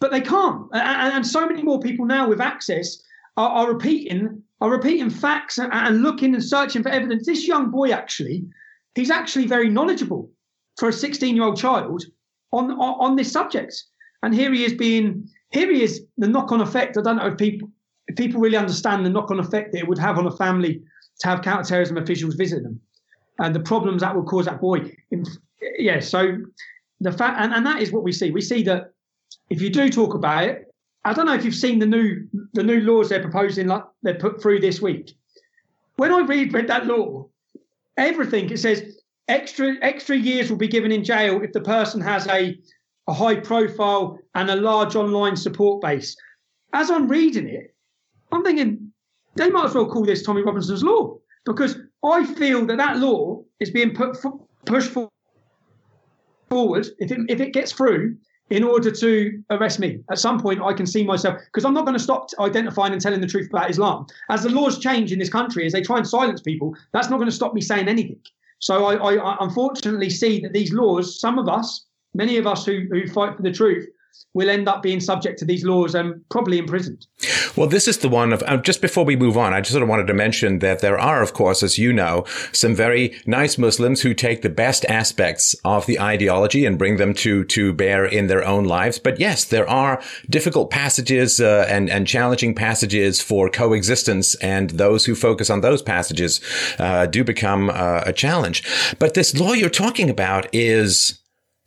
but 0.00 0.10
they 0.10 0.20
can't. 0.20 0.66
And, 0.72 1.14
and 1.14 1.26
so 1.26 1.46
many 1.46 1.62
more 1.62 1.80
people 1.80 2.06
now 2.06 2.28
with 2.28 2.40
access 2.40 3.00
are, 3.36 3.50
are 3.50 3.72
repeating 3.72 4.42
are 4.60 4.70
repeating 4.70 5.10
facts 5.10 5.58
and, 5.58 6.02
looking 6.02 6.34
and 6.34 6.44
searching 6.44 6.82
for 6.82 6.88
evidence. 6.88 7.26
This 7.26 7.46
young 7.46 7.70
boy 7.70 7.90
actually, 7.90 8.44
he's 8.94 9.10
actually 9.10 9.46
very 9.46 9.68
knowledgeable 9.68 10.30
for 10.78 10.88
a 10.88 10.92
16 10.92 11.34
year 11.34 11.44
old 11.44 11.56
child 11.56 12.04
on, 12.52 12.72
on 12.72 13.10
on 13.10 13.16
this 13.16 13.30
subject. 13.30 13.74
And 14.22 14.34
here 14.34 14.52
he 14.52 14.64
is 14.64 14.74
being 14.74 15.28
here 15.50 15.70
he 15.70 15.82
is 15.82 16.04
the 16.16 16.28
knock 16.28 16.52
on 16.52 16.60
effect. 16.60 16.96
I 16.96 17.02
don't 17.02 17.16
know 17.16 17.26
if 17.26 17.38
people 17.38 17.70
if 18.08 18.16
people 18.16 18.40
really 18.40 18.56
understand 18.56 19.04
the 19.04 19.10
knock 19.10 19.30
on 19.30 19.38
effect 19.38 19.72
that 19.72 19.78
it 19.78 19.88
would 19.88 19.98
have 19.98 20.18
on 20.18 20.26
a 20.26 20.36
family 20.36 20.82
to 21.20 21.28
have 21.28 21.42
counterterrorism 21.42 21.96
officials 21.96 22.34
visit 22.34 22.62
them 22.62 22.80
and 23.38 23.54
the 23.54 23.60
problems 23.60 24.02
that 24.02 24.14
will 24.14 24.24
cause 24.24 24.46
that 24.46 24.60
boy. 24.60 24.92
Yeah, 25.78 26.00
so 26.00 26.38
the 27.00 27.12
fact 27.12 27.40
and, 27.40 27.52
and 27.52 27.64
that 27.66 27.82
is 27.82 27.92
what 27.92 28.02
we 28.02 28.12
see. 28.12 28.30
We 28.30 28.40
see 28.40 28.62
that 28.64 28.92
if 29.50 29.60
you 29.62 29.70
do 29.70 29.88
talk 29.88 30.14
about 30.14 30.44
it, 30.44 30.67
I 31.08 31.14
don't 31.14 31.24
know 31.24 31.32
if 31.32 31.42
you've 31.42 31.54
seen 31.54 31.78
the 31.78 31.86
new 31.86 32.28
the 32.52 32.62
new 32.62 32.80
laws 32.82 33.08
they're 33.08 33.22
proposing, 33.22 33.66
like 33.66 33.82
they're 34.02 34.18
put 34.18 34.42
through 34.42 34.60
this 34.60 34.82
week. 34.82 35.16
When 35.96 36.12
I 36.12 36.20
read 36.20 36.52
read 36.52 36.68
that 36.68 36.84
law, 36.84 37.30
everything 37.96 38.50
it 38.50 38.58
says 38.58 39.00
extra 39.26 39.76
extra 39.80 40.16
years 40.16 40.50
will 40.50 40.58
be 40.58 40.68
given 40.68 40.92
in 40.92 41.02
jail 41.02 41.40
if 41.42 41.52
the 41.52 41.62
person 41.62 42.02
has 42.02 42.26
a 42.26 42.58
a 43.06 43.14
high 43.14 43.36
profile 43.36 44.18
and 44.34 44.50
a 44.50 44.56
large 44.56 44.96
online 44.96 45.34
support 45.34 45.80
base. 45.80 46.14
As 46.74 46.90
I'm 46.90 47.08
reading 47.08 47.48
it, 47.48 47.74
I'm 48.30 48.44
thinking 48.44 48.92
they 49.34 49.48
might 49.48 49.64
as 49.64 49.74
well 49.74 49.88
call 49.88 50.04
this 50.04 50.22
Tommy 50.22 50.42
Robinson's 50.42 50.84
law 50.84 51.16
because 51.46 51.78
I 52.04 52.26
feel 52.26 52.66
that 52.66 52.76
that 52.76 52.98
law 52.98 53.42
is 53.60 53.70
being 53.70 53.94
put 53.94 54.18
pushed 54.66 54.92
forward 56.50 56.86
if 56.98 57.10
it, 57.10 57.20
if 57.30 57.40
it 57.40 57.54
gets 57.54 57.72
through 57.72 58.18
in 58.50 58.64
order 58.64 58.90
to 58.90 59.42
arrest 59.50 59.78
me. 59.78 60.00
At 60.10 60.18
some 60.18 60.40
point, 60.40 60.62
I 60.62 60.72
can 60.72 60.86
see 60.86 61.04
myself 61.04 61.38
because 61.46 61.64
I'm 61.64 61.74
not 61.74 61.84
going 61.84 61.96
to 61.96 62.02
stop 62.02 62.28
identifying 62.38 62.92
and 62.92 63.02
telling 63.02 63.20
the 63.20 63.26
truth 63.26 63.48
about 63.50 63.70
Islam. 63.70 64.06
As 64.30 64.42
the 64.42 64.48
laws 64.48 64.78
change 64.78 65.12
in 65.12 65.18
this 65.18 65.28
country, 65.28 65.66
as 65.66 65.72
they 65.72 65.82
try 65.82 65.98
and 65.98 66.08
silence 66.08 66.40
people, 66.40 66.74
that's 66.92 67.10
not 67.10 67.18
going 67.18 67.28
to 67.28 67.34
stop 67.34 67.54
me 67.54 67.60
saying 67.60 67.88
anything. 67.88 68.20
So 68.60 68.86
I, 68.86 68.94
I, 68.94 69.14
I 69.16 69.36
unfortunately 69.40 70.10
see 70.10 70.40
that 70.40 70.52
these 70.52 70.72
laws, 70.72 71.20
some 71.20 71.38
of 71.38 71.48
us, 71.48 71.86
many 72.14 72.38
of 72.38 72.46
us 72.46 72.64
who, 72.64 72.86
who 72.90 73.06
fight 73.06 73.36
for 73.36 73.42
the 73.42 73.52
truth, 73.52 73.86
will 74.34 74.50
end 74.50 74.68
up 74.68 74.82
being 74.82 75.00
subject 75.00 75.38
to 75.38 75.44
these 75.44 75.64
laws 75.64 75.94
and 75.94 76.22
probably 76.28 76.58
imprisoned. 76.58 77.06
Well, 77.56 77.68
this 77.68 77.88
is 77.88 77.98
the 77.98 78.08
one 78.08 78.32
of, 78.32 78.42
uh, 78.46 78.58
just 78.58 78.80
before 78.80 79.04
we 79.04 79.16
move 79.16 79.36
on, 79.36 79.52
I 79.52 79.60
just 79.60 79.72
sort 79.72 79.82
of 79.82 79.88
wanted 79.88 80.06
to 80.06 80.14
mention 80.14 80.60
that 80.60 80.80
there 80.80 80.98
are, 80.98 81.22
of 81.22 81.32
course, 81.32 81.62
as 81.62 81.76
you 81.76 81.92
know, 81.92 82.24
some 82.52 82.74
very 82.74 83.20
nice 83.26 83.58
Muslims 83.58 84.02
who 84.02 84.14
take 84.14 84.42
the 84.42 84.48
best 84.48 84.84
aspects 84.84 85.56
of 85.64 85.86
the 85.86 85.98
ideology 85.98 86.64
and 86.64 86.78
bring 86.78 86.98
them 86.98 87.14
to, 87.14 87.44
to 87.44 87.72
bear 87.72 88.04
in 88.04 88.28
their 88.28 88.44
own 88.44 88.64
lives. 88.64 88.98
But 88.98 89.18
yes, 89.18 89.44
there 89.44 89.68
are 89.68 90.00
difficult 90.30 90.70
passages 90.70 91.40
uh, 91.40 91.66
and, 91.68 91.90
and 91.90 92.06
challenging 92.06 92.54
passages 92.54 93.20
for 93.20 93.50
coexistence. 93.50 94.36
And 94.36 94.70
those 94.70 95.04
who 95.06 95.14
focus 95.14 95.50
on 95.50 95.60
those 95.60 95.82
passages 95.82 96.40
uh, 96.78 97.06
do 97.06 97.24
become 97.24 97.70
uh, 97.70 98.02
a 98.06 98.12
challenge. 98.12 98.62
But 98.98 99.14
this 99.14 99.34
law 99.38 99.52
you're 99.52 99.70
talking 99.70 100.10
about 100.10 100.46
is 100.52 101.18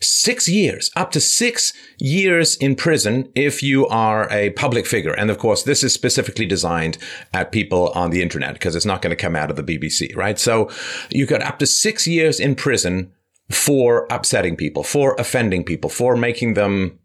six 0.01 0.49
years, 0.49 0.91
up 0.95 1.11
to 1.11 1.19
six 1.19 1.73
years 1.99 2.55
in 2.55 2.75
prison 2.75 3.31
if 3.35 3.61
you 3.61 3.87
are 3.87 4.29
a 4.31 4.49
public 4.51 4.85
figure. 4.85 5.13
And 5.13 5.29
of 5.29 5.37
course, 5.37 5.63
this 5.63 5.83
is 5.83 5.93
specifically 5.93 6.45
designed 6.45 6.97
at 7.33 7.51
people 7.51 7.89
on 7.89 8.09
the 8.09 8.21
internet 8.21 8.53
because 8.53 8.75
it's 8.75 8.85
not 8.85 9.01
going 9.01 9.11
to 9.11 9.21
come 9.21 9.35
out 9.35 9.49
of 9.49 9.55
the 9.55 9.63
BBC, 9.63 10.15
right? 10.15 10.39
So 10.39 10.69
you 11.09 11.25
got 11.25 11.43
up 11.43 11.59
to 11.59 11.65
six 11.65 12.07
years 12.07 12.39
in 12.39 12.55
prison 12.55 13.13
for 13.49 14.07
upsetting 14.09 14.55
people, 14.55 14.83
for 14.83 15.15
offending 15.15 15.63
people, 15.63 15.89
for 15.89 16.15
making 16.15 16.55
them 16.55 16.99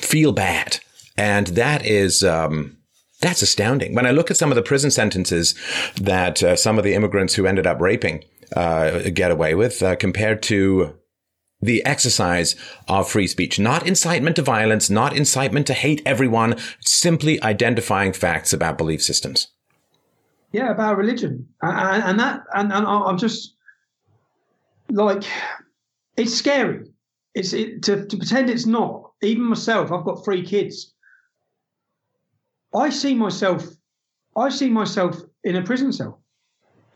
feel 0.00 0.32
bad. 0.32 0.78
And 1.16 1.46
that 1.48 1.86
is, 1.86 2.22
um, 2.22 2.76
that's 3.20 3.42
astounding. 3.42 3.94
When 3.94 4.06
I 4.06 4.10
look 4.10 4.30
at 4.30 4.36
some 4.36 4.50
of 4.50 4.56
the 4.56 4.62
prison 4.62 4.90
sentences 4.90 5.54
that 5.96 6.42
uh, 6.42 6.56
some 6.56 6.76
of 6.76 6.84
the 6.84 6.94
immigrants 6.94 7.34
who 7.34 7.46
ended 7.46 7.66
up 7.66 7.80
raping 7.80 8.24
uh, 8.56 9.10
get 9.10 9.30
away 9.30 9.54
with 9.54 9.82
uh, 9.82 9.96
compared 9.96 10.42
to 10.42 10.94
the 11.64 11.84
exercise 11.86 12.56
of 12.88 13.08
free 13.08 13.26
speech, 13.26 13.58
not 13.58 13.86
incitement 13.86 14.36
to 14.36 14.42
violence, 14.42 14.90
not 14.90 15.16
incitement 15.16 15.66
to 15.66 15.74
hate 15.74 16.02
everyone, 16.04 16.56
simply 16.80 17.42
identifying 17.42 18.12
facts 18.12 18.52
about 18.52 18.78
belief 18.78 19.02
systems. 19.02 19.48
Yeah, 20.52 20.70
about 20.70 20.98
religion, 20.98 21.48
and, 21.62 22.20
that, 22.20 22.42
and, 22.54 22.72
and, 22.72 22.86
I'm 22.86 23.18
just 23.18 23.54
like, 24.88 25.24
it's 26.16 26.34
scary. 26.34 26.84
It's 27.34 27.52
it, 27.52 27.82
to 27.84 28.06
to 28.06 28.16
pretend 28.16 28.48
it's 28.48 28.66
not. 28.66 29.10
Even 29.20 29.42
myself, 29.44 29.90
I've 29.90 30.04
got 30.04 30.24
three 30.24 30.44
kids. 30.44 30.94
I 32.72 32.90
see 32.90 33.14
myself, 33.14 33.66
I 34.36 34.48
see 34.50 34.68
myself 34.68 35.20
in 35.42 35.56
a 35.56 35.62
prison 35.62 35.92
cell. 35.92 36.22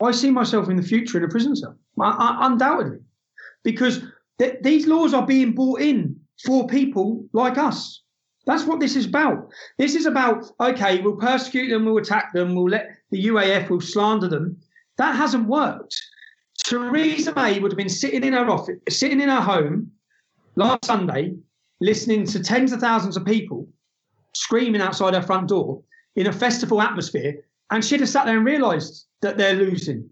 I 0.01 0.11
see 0.11 0.31
myself 0.31 0.69
in 0.69 0.77
the 0.77 0.83
future 0.83 1.17
in 1.17 1.25
a 1.25 1.27
prison 1.27 1.55
cell, 1.57 1.75
I, 1.99 2.09
I, 2.09 2.47
undoubtedly, 2.47 2.99
because 3.63 4.01
that 4.39 4.63
these 4.63 4.87
laws 4.87 5.13
are 5.13 5.25
being 5.25 5.53
brought 5.53 5.81
in 5.81 6.19
for 6.43 6.67
people 6.67 7.25
like 7.33 7.57
us. 7.57 8.01
That's 8.45 8.63
what 8.63 8.79
this 8.79 8.95
is 8.95 9.05
about. 9.05 9.49
This 9.77 9.93
is 9.93 10.05
about, 10.05 10.51
okay, 10.59 11.01
we'll 11.01 11.17
persecute 11.17 11.69
them, 11.69 11.85
we'll 11.85 11.97
attack 11.97 12.33
them, 12.33 12.55
we'll 12.55 12.69
let 12.69 12.89
the 13.11 13.25
UAF, 13.25 13.69
we'll 13.69 13.81
slander 13.81 14.27
them. 14.27 14.57
That 14.97 15.15
hasn't 15.15 15.47
worked. 15.47 15.95
Theresa 16.63 17.33
May 17.35 17.59
would 17.59 17.71
have 17.71 17.77
been 17.77 17.89
sitting 17.89 18.23
in 18.23 18.33
her 18.33 18.49
office, 18.49 18.79
sitting 18.89 19.21
in 19.21 19.29
her 19.29 19.41
home 19.41 19.91
last 20.55 20.85
Sunday, 20.85 21.35
listening 21.79 22.25
to 22.27 22.43
tens 22.43 22.71
of 22.71 22.79
thousands 22.79 23.17
of 23.17 23.25
people 23.25 23.67
screaming 24.33 24.81
outside 24.81 25.13
her 25.13 25.21
front 25.21 25.49
door 25.49 25.81
in 26.15 26.27
a 26.27 26.33
festival 26.33 26.81
atmosphere, 26.81 27.35
and 27.71 27.83
she'd 27.83 27.99
have 27.99 28.09
sat 28.09 28.25
there 28.25 28.37
and 28.37 28.45
realised 28.45 29.05
that 29.21 29.37
they're 29.37 29.53
losing. 29.53 30.09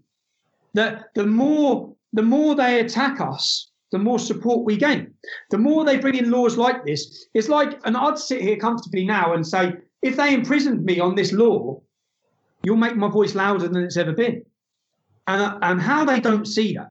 That 0.74 1.14
the 1.14 1.26
more 1.26 1.94
the 2.12 2.22
more 2.22 2.54
they 2.54 2.80
attack 2.80 3.20
us, 3.20 3.70
the 3.92 3.98
more 3.98 4.18
support 4.18 4.64
we 4.64 4.76
gain. 4.76 5.14
The 5.50 5.58
more 5.58 5.84
they 5.84 5.98
bring 5.98 6.16
in 6.16 6.30
laws 6.30 6.56
like 6.56 6.84
this, 6.84 7.26
it's 7.34 7.48
like, 7.48 7.80
and 7.84 7.96
I'd 7.96 8.18
sit 8.18 8.42
here 8.42 8.56
comfortably 8.56 9.04
now 9.04 9.34
and 9.34 9.46
say, 9.46 9.74
if 10.02 10.16
they 10.16 10.34
imprisoned 10.34 10.84
me 10.84 11.00
on 11.00 11.14
this 11.14 11.32
law, 11.32 11.80
you'll 12.62 12.76
make 12.76 12.96
my 12.96 13.08
voice 13.08 13.34
louder 13.34 13.68
than 13.68 13.82
it's 13.82 13.96
ever 13.96 14.12
been. 14.12 14.44
And, 15.26 15.42
uh, 15.42 15.58
and 15.62 15.80
how 15.80 16.04
they 16.04 16.20
don't 16.20 16.46
see 16.46 16.74
that, 16.74 16.90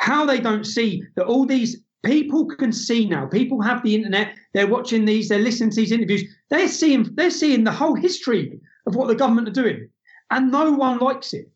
how 0.00 0.26
they 0.26 0.40
don't 0.40 0.64
see 0.64 1.02
that 1.16 1.26
all 1.26 1.46
these 1.46 1.82
people 2.04 2.46
can 2.46 2.72
see 2.72 3.06
now, 3.06 3.26
people 3.26 3.60
have 3.60 3.82
the 3.82 3.94
internet, 3.94 4.34
they're 4.54 4.66
watching 4.66 5.04
these, 5.04 5.28
they're 5.28 5.38
listening 5.38 5.70
to 5.70 5.76
these 5.76 5.92
interviews, 5.92 6.24
they're 6.50 6.68
seeing, 6.68 7.08
they're 7.14 7.30
seeing 7.30 7.64
the 7.64 7.72
whole 7.72 7.94
history 7.94 8.60
of 8.86 8.94
what 8.94 9.08
the 9.08 9.14
government 9.14 9.48
are 9.48 9.62
doing. 9.62 9.88
And 10.30 10.50
no 10.50 10.72
one 10.72 10.98
likes 10.98 11.32
it. 11.32 11.50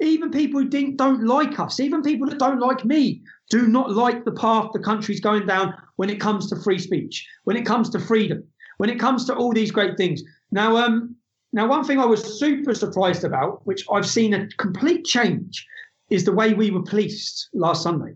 Even 0.00 0.30
people 0.30 0.60
who 0.62 0.68
don't 0.68 1.24
like 1.24 1.58
us, 1.58 1.80
even 1.80 2.02
people 2.02 2.28
that 2.28 2.38
don't 2.38 2.60
like 2.60 2.84
me, 2.84 3.22
do 3.50 3.66
not 3.66 3.92
like 3.92 4.24
the 4.24 4.32
path 4.32 4.70
the 4.72 4.78
country's 4.78 5.20
going 5.20 5.46
down 5.46 5.74
when 5.96 6.10
it 6.10 6.20
comes 6.20 6.48
to 6.48 6.56
free 6.56 6.78
speech, 6.78 7.26
when 7.44 7.56
it 7.56 7.64
comes 7.64 7.88
to 7.90 7.98
freedom, 7.98 8.44
when 8.78 8.90
it 8.90 9.00
comes 9.00 9.24
to 9.26 9.34
all 9.34 9.52
these 9.52 9.70
great 9.70 9.96
things. 9.96 10.22
Now, 10.50 10.76
um, 10.76 11.16
now 11.52 11.66
one 11.66 11.84
thing 11.84 11.98
I 11.98 12.06
was 12.06 12.38
super 12.38 12.74
surprised 12.74 13.24
about, 13.24 13.66
which 13.66 13.84
I've 13.90 14.06
seen 14.06 14.34
a 14.34 14.48
complete 14.58 15.04
change, 15.04 15.66
is 16.10 16.24
the 16.24 16.32
way 16.32 16.54
we 16.54 16.70
were 16.70 16.82
policed 16.82 17.48
last 17.54 17.82
Sunday. 17.82 18.14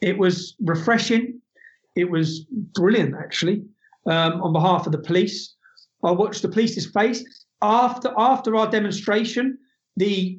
It 0.00 0.18
was 0.18 0.54
refreshing. 0.60 1.40
It 1.96 2.10
was 2.10 2.44
brilliant, 2.74 3.14
actually. 3.18 3.64
Um, 4.06 4.40
on 4.42 4.52
behalf 4.52 4.86
of 4.86 4.92
the 4.92 4.98
police, 4.98 5.54
I 6.02 6.12
watched 6.12 6.42
the 6.42 6.48
police's 6.48 6.86
face 6.86 7.24
after 7.60 8.12
after 8.16 8.54
our 8.56 8.70
demonstration. 8.70 9.58
The 9.96 10.38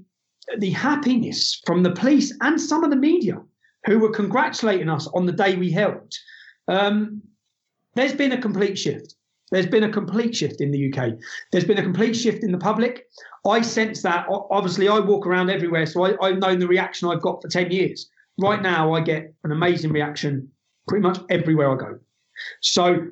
the 0.58 0.72
happiness 0.72 1.62
from 1.66 1.84
the 1.84 1.92
police 1.92 2.36
and 2.42 2.60
some 2.60 2.84
of 2.84 2.90
the 2.90 2.96
media 2.96 3.40
who 3.90 3.98
were 3.98 4.12
congratulating 4.12 4.88
us 4.88 5.08
on 5.16 5.26
the 5.26 5.32
day 5.32 5.56
we 5.56 5.72
helped. 5.72 6.20
Um, 6.68 7.24
there's 7.96 8.14
been 8.14 8.34
a 8.34 8.40
complete 8.40 8.78
shift. 8.78 9.16
There's 9.50 9.66
been 9.66 9.84
a 9.84 9.90
complete 9.90 10.36
shift 10.36 10.62
in 10.62 10.70
the 10.70 10.94
UK. 10.94 11.14
There's 11.52 11.66
been 11.66 11.80
a 11.80 11.84
complete 11.84 12.14
shift 12.14 12.44
in 12.44 12.52
the 12.52 12.60
public. 12.60 13.08
I 13.48 13.62
sense 13.62 14.04
that. 14.04 14.28
Obviously, 14.30 14.88
I 14.88 15.00
walk 15.00 15.26
around 15.26 15.50
everywhere, 15.50 15.88
so 15.88 16.06
I, 16.06 16.14
I've 16.24 16.38
known 16.38 16.60
the 16.60 16.68
reaction 16.68 17.10
I've 17.10 17.24
got 17.24 17.42
for 17.42 17.48
10 17.48 17.72
years. 17.72 18.08
Right 18.38 18.62
now, 18.62 18.94
I 18.94 19.02
get 19.02 19.34
an 19.44 19.52
amazing 19.52 19.92
reaction 19.92 20.48
pretty 20.88 21.02
much 21.02 21.18
everywhere 21.32 21.72
I 21.72 21.76
go. 21.76 22.00
So, 22.62 23.08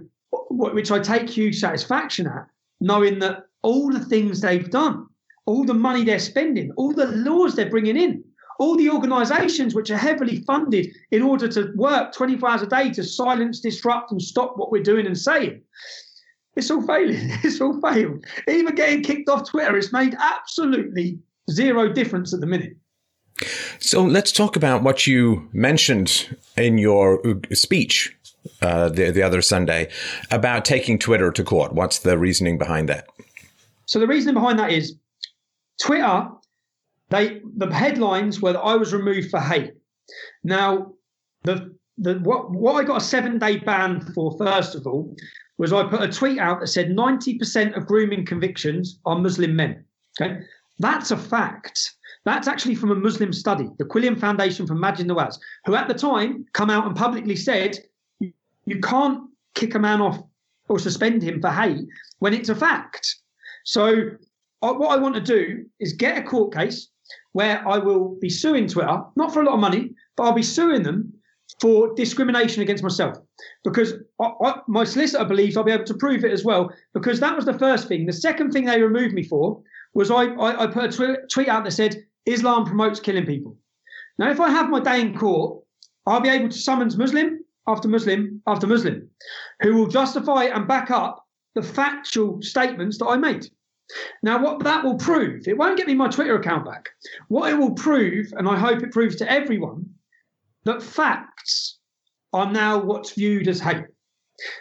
which 0.52 0.92
I 0.92 1.00
take 1.00 1.28
huge 1.28 1.58
satisfaction 1.58 2.28
at, 2.28 2.46
knowing 2.82 3.18
that 3.20 3.48
all 3.64 3.92
the 3.92 4.06
things 4.06 4.42
they've 4.42 4.70
done, 4.70 5.08
all 5.48 5.66
the 5.66 5.74
money 5.74 6.04
they're 6.04 6.20
spending, 6.20 6.72
all 6.78 6.94
the 6.94 7.08
laws 7.08 7.56
they're 7.56 7.68
bringing 7.68 7.98
in, 7.98 8.24
all 8.60 8.76
the 8.76 8.90
organizations 8.90 9.76
which 9.76 9.92
are 9.92 9.98
heavily 9.98 10.42
funded 10.44 10.88
in 11.12 11.22
order 11.22 11.48
to 11.48 11.72
work 11.76 12.14
24 12.14 12.50
hours 12.50 12.62
a 12.62 12.68
day 12.68 12.92
to 12.92 13.04
silence, 13.04 13.60
disrupt, 13.60 14.12
and 14.12 14.22
stop 14.22 14.54
what 14.58 14.72
we're 14.72 14.84
doing 14.84 15.06
and 15.06 15.18
saying. 15.18 15.62
It's 16.56 16.72
all 16.72 16.82
failing. 16.82 17.32
It's 17.44 17.62
all 17.62 17.80
failed. 17.82 18.26
Even 18.48 18.76
getting 18.76 19.04
kicked 19.04 19.30
off 19.30 19.50
Twitter, 19.50 19.78
it's 19.78 19.94
made 19.94 20.16
absolutely 20.20 21.20
zero 21.52 21.92
difference 21.92 22.34
at 22.34 22.40
the 22.40 22.48
minute. 22.48 22.76
So 23.80 24.04
let's 24.04 24.32
talk 24.32 24.56
about 24.56 24.82
what 24.82 25.06
you 25.06 25.48
mentioned 25.54 26.36
in 26.58 26.80
your 26.80 27.22
speech 27.54 28.18
uh, 28.62 28.90
the 28.90 29.12
the 29.12 29.22
other 29.22 29.42
Sunday 29.42 29.90
about 30.32 30.66
taking 30.66 30.98
Twitter 30.98 31.32
to 31.32 31.44
court. 31.44 31.74
What's 31.74 32.00
the 32.00 32.18
reasoning 32.18 32.58
behind 32.58 32.90
that? 32.90 33.08
So 33.86 34.00
the 34.00 34.08
reasoning 34.08 34.36
behind 34.36 34.60
that 34.60 34.72
is 34.72 34.96
Twitter. 35.82 36.30
They 37.10 37.42
the 37.56 37.74
headlines 37.74 38.42
were 38.42 38.54
that 38.54 38.60
I 38.60 38.76
was 38.76 38.94
removed 38.94 39.30
for 39.30 39.40
hate. 39.40 39.74
Now 40.44 40.94
the 41.44 41.76
the 41.98 42.16
what 42.20 42.52
what 42.52 42.74
I 42.74 42.84
got 42.84 43.02
a 43.02 43.06
seven 43.06 43.40
day 43.40 43.58
ban 43.58 44.02
for 44.14 44.38
first 44.38 44.76
of 44.76 44.86
all 44.86 45.16
was 45.58 45.74
I 45.74 45.84
put 45.84 46.02
a 46.02 46.12
tweet 46.12 46.38
out 46.38 46.60
that 46.60 46.68
said 46.68 46.90
90% 46.90 47.76
of 47.76 47.88
grooming 47.88 48.26
convictions 48.26 49.00
are 49.06 49.18
Muslim 49.18 49.56
men. 49.56 49.84
Okay. 50.22 50.42
That's 50.78 51.10
a 51.10 51.18
fact. 51.18 51.96
That's 52.26 52.48
actually 52.48 52.76
from 52.76 52.92
a 52.92 52.96
Muslim 52.96 53.34
study, 53.34 53.70
the 53.80 53.86
Quilliam 53.86 54.20
Foundation 54.20 54.68
for 54.68 54.76
Maajid 54.76 55.06
Nawaz, 55.06 55.40
who 55.66 55.76
at 55.76 55.88
the 55.88 55.94
time 55.96 56.46
come 56.54 56.70
out 56.70 56.86
and 56.86 56.96
publicly 56.96 57.36
said 57.36 57.80
you 58.20 58.80
can't 58.82 59.24
kick 59.56 59.74
a 59.74 59.80
man 59.80 60.02
off 60.02 60.20
or 60.70 60.78
suspend 60.78 61.24
him 61.24 61.42
for 61.42 61.50
hate 61.50 61.88
when 62.20 62.34
it's 62.34 62.50
a 62.50 62.56
fact. 62.56 63.16
So 63.64 64.10
uh, 64.62 64.74
what 64.74 64.92
I 64.92 65.02
want 65.02 65.16
to 65.16 65.22
do 65.22 65.66
is 65.80 65.94
get 65.94 66.18
a 66.18 66.22
court 66.22 66.54
case 66.54 66.90
where 67.34 67.68
I 67.68 67.78
will 67.78 68.18
be 68.20 68.30
suing 68.30 68.68
Twitter, 68.68 69.02
not 69.16 69.34
for 69.34 69.42
a 69.42 69.46
lot 69.46 69.56
of 69.56 69.60
money, 69.60 69.92
but 70.16 70.24
I'll 70.24 70.34
be 70.34 70.44
suing 70.44 70.84
them 70.84 71.14
for 71.62 71.94
discrimination 71.96 72.62
against 72.62 72.84
myself 72.84 73.18
because 73.64 73.94
I, 74.20 74.32
I, 74.44 74.60
my 74.68 74.84
solicitor 74.84 75.26
believes 75.26 75.56
I'll 75.56 75.64
be 75.64 75.72
able 75.72 75.86
to 75.86 75.94
prove 75.94 76.24
it 76.24 76.32
as 76.32 76.44
well 76.44 76.72
because 76.94 77.20
that 77.20 77.36
was 77.36 77.46
the 77.46 77.58
first 77.58 77.88
thing. 77.88 78.06
The 78.06 78.14
second 78.14 78.52
thing 78.52 78.66
they 78.66 78.82
removed 78.82 79.14
me 79.14 79.24
for 79.24 79.62
was 79.94 80.12
I, 80.12 80.26
I, 80.26 80.64
I 80.64 80.68
put 80.68 81.00
a 81.00 81.16
tw- 81.16 81.32
tweet 81.32 81.48
out 81.48 81.64
that 81.64 81.72
said 81.72 81.96
Islam 82.26 82.66
promotes 82.66 83.00
killing 83.00 83.26
people. 83.26 83.58
Now, 84.20 84.30
if 84.30 84.40
I 84.40 84.50
have 84.50 84.70
my 84.70 84.80
day 84.80 85.02
in 85.02 85.18
court, 85.18 85.64
I'll 86.06 86.22
be 86.22 86.30
able 86.30 86.50
to 86.50 86.58
summons 86.58 86.98
Muslim 86.98 87.40
after 87.68 87.88
Muslim 87.88 88.42
after 88.48 88.66
Muslim 88.66 89.10
who 89.62 89.76
will 89.76 89.88
justify 89.88 90.46
and 90.46 90.68
back 90.68 90.92
up 90.92 91.26
the 91.56 91.62
factual 91.62 92.42
statements 92.42 92.98
that 93.00 93.08
I 93.08 93.18
made. 93.18 93.50
Now, 94.22 94.44
what 94.44 94.64
that 94.64 94.84
will 94.84 94.98
prove, 94.98 95.48
it 95.48 95.58
won't 95.58 95.78
get 95.78 95.88
me 95.88 95.96
my 95.96 96.10
Twitter 96.10 96.36
account 96.36 96.66
back. 96.66 96.90
What 97.30 97.52
it 97.52 97.56
will 97.58 97.74
prove, 97.74 98.34
and 98.34 98.48
I 98.48 98.58
hope 98.58 98.84
it 98.84 98.92
proves 98.92 99.16
to 99.18 99.32
everyone, 99.32 99.90
that 100.66 100.84
facts 100.84 101.80
are 102.34 102.52
now 102.52 102.80
what's 102.80 103.14
viewed 103.14 103.48
as 103.48 103.60
hate. 103.60 103.86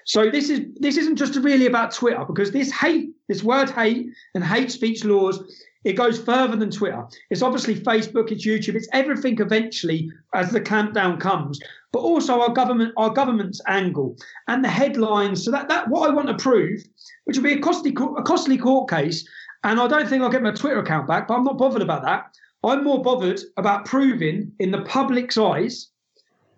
So 0.05 0.31
this 0.31 0.49
is 0.49 0.61
this 0.77 0.97
isn't 0.97 1.17
just 1.17 1.35
really 1.37 1.67
about 1.67 1.93
Twitter 1.93 2.25
because 2.25 2.51
this 2.51 2.73
hate, 2.73 3.11
this 3.29 3.43
word 3.43 3.69
hate 3.69 4.07
and 4.35 4.43
hate 4.43 4.71
speech 4.71 5.05
laws, 5.05 5.43
it 5.85 5.95
goes 5.95 6.19
further 6.19 6.57
than 6.57 6.71
Twitter. 6.71 7.05
It's 7.31 7.43
obviously 7.43 7.77
Facebook, 7.77 8.33
it's 8.33 8.47
YouTube, 8.47 8.75
it's 8.75 8.89
everything 8.93 9.41
eventually 9.41 10.11
as 10.35 10.51
the 10.51 10.61
clampdown 10.61 11.21
comes, 11.21 11.61
but 11.93 12.01
also 12.01 12.41
our 12.41 12.53
government, 12.53 12.93
our 12.97 13.11
government's 13.11 13.61
angle 13.69 14.17
and 14.49 14.65
the 14.65 14.69
headlines. 14.69 15.45
So 15.45 15.51
that 15.51 15.69
that 15.69 15.89
what 15.89 16.11
I 16.11 16.15
want 16.15 16.29
to 16.29 16.37
prove, 16.37 16.83
which 17.25 17.37
will 17.37 17.45
be 17.45 17.53
a 17.53 17.61
costly 17.61 17.95
a 18.19 18.23
costly 18.23 18.59
court 18.59 18.91
case, 18.91 19.29
and 19.65 19.81
I 19.81 19.87
don't 19.87 20.09
think 20.09 20.23
I'll 20.23 20.31
get 20.31 20.43
my 20.43 20.53
Twitter 20.53 20.81
account 20.81 21.07
back, 21.07 21.29
but 21.29 21.35
I'm 21.35 21.45
not 21.45 21.59
bothered 21.59 21.83
about 21.83 22.03
that. 22.03 22.27
I'm 22.65 22.83
more 22.83 23.03
bothered 23.03 23.41
about 23.57 23.85
proving 23.85 24.53
in 24.59 24.71
the 24.71 24.83
public's 24.83 25.39
eyes 25.39 25.91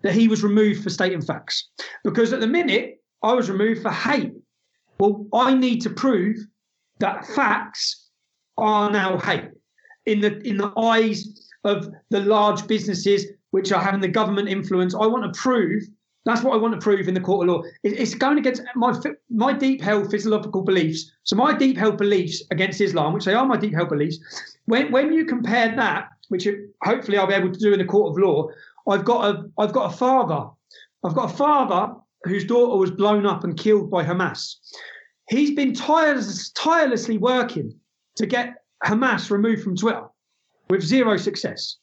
that 0.01 0.13
he 0.13 0.27
was 0.27 0.43
removed 0.43 0.83
for 0.83 0.89
stating 0.89 1.21
facts. 1.21 1.69
Because 2.03 2.33
at 2.33 2.39
the 2.39 2.47
minute, 2.47 3.01
I 3.21 3.33
was 3.33 3.49
removed 3.49 3.81
for 3.81 3.91
hate. 3.91 4.33
Well, 4.99 5.27
I 5.33 5.53
need 5.53 5.81
to 5.81 5.89
prove 5.89 6.37
that 6.99 7.25
facts 7.27 7.98
are 8.59 8.91
now 8.91 9.17
hate 9.17 9.49
in 10.05 10.21
the 10.21 10.39
in 10.47 10.57
the 10.57 10.71
eyes 10.77 11.49
of 11.63 11.89
the 12.09 12.21
large 12.21 12.65
businesses 12.67 13.25
which 13.51 13.71
are 13.71 13.81
having 13.81 14.01
the 14.01 14.07
government 14.07 14.47
influence. 14.47 14.93
I 14.93 15.05
want 15.05 15.31
to 15.31 15.39
prove 15.39 15.83
that's 16.25 16.43
what 16.43 16.53
I 16.53 16.57
want 16.57 16.73
to 16.73 16.79
prove 16.79 17.07
in 17.07 17.13
the 17.13 17.21
court 17.21 17.47
of 17.47 17.55
law. 17.55 17.63
It's 17.83 18.13
going 18.13 18.37
against 18.37 18.61
my 18.75 18.93
my 19.29 19.53
deep 19.53 19.81
held 19.81 20.11
physiological 20.11 20.61
beliefs. 20.61 21.11
So 21.23 21.35
my 21.35 21.57
deep 21.57 21.77
held 21.77 21.97
beliefs 21.97 22.43
against 22.51 22.81
Islam, 22.81 23.13
which 23.13 23.25
they 23.25 23.33
are 23.33 23.45
my 23.45 23.57
deep 23.57 23.73
held 23.73 23.89
beliefs, 23.89 24.19
when 24.65 24.91
when 24.91 25.13
you 25.13 25.25
compare 25.25 25.75
that, 25.75 26.09
which 26.27 26.47
hopefully 26.83 27.17
I'll 27.17 27.27
be 27.27 27.33
able 27.33 27.51
to 27.51 27.59
do 27.59 27.73
in 27.73 27.79
the 27.79 27.85
court 27.85 28.11
of 28.11 28.21
law, 28.21 28.49
I've 28.87 29.05
got 29.05 29.25
a 29.25 29.49
I've 29.57 29.73
got 29.73 29.93
a 29.93 29.97
father. 29.97 30.49
I've 31.03 31.15
got 31.15 31.31
a 31.31 31.35
father 31.35 31.95
whose 32.25 32.43
daughter 32.43 32.77
was 32.77 32.91
blown 32.91 33.25
up 33.25 33.45
and 33.45 33.57
killed 33.57 33.89
by 33.89 34.03
Hamas. 34.03 34.55
He's 35.29 35.51
been 35.51 35.73
tireless, 35.73 36.49
tirelessly 36.49 37.17
working 37.17 37.78
to 38.19 38.25
get 38.25 38.55
Hamas 38.85 39.31
removed 39.31 39.63
from 39.63 39.75
Twitter 39.75 40.03
with 40.69 40.83
zero 40.83 41.17
success. 41.17 41.77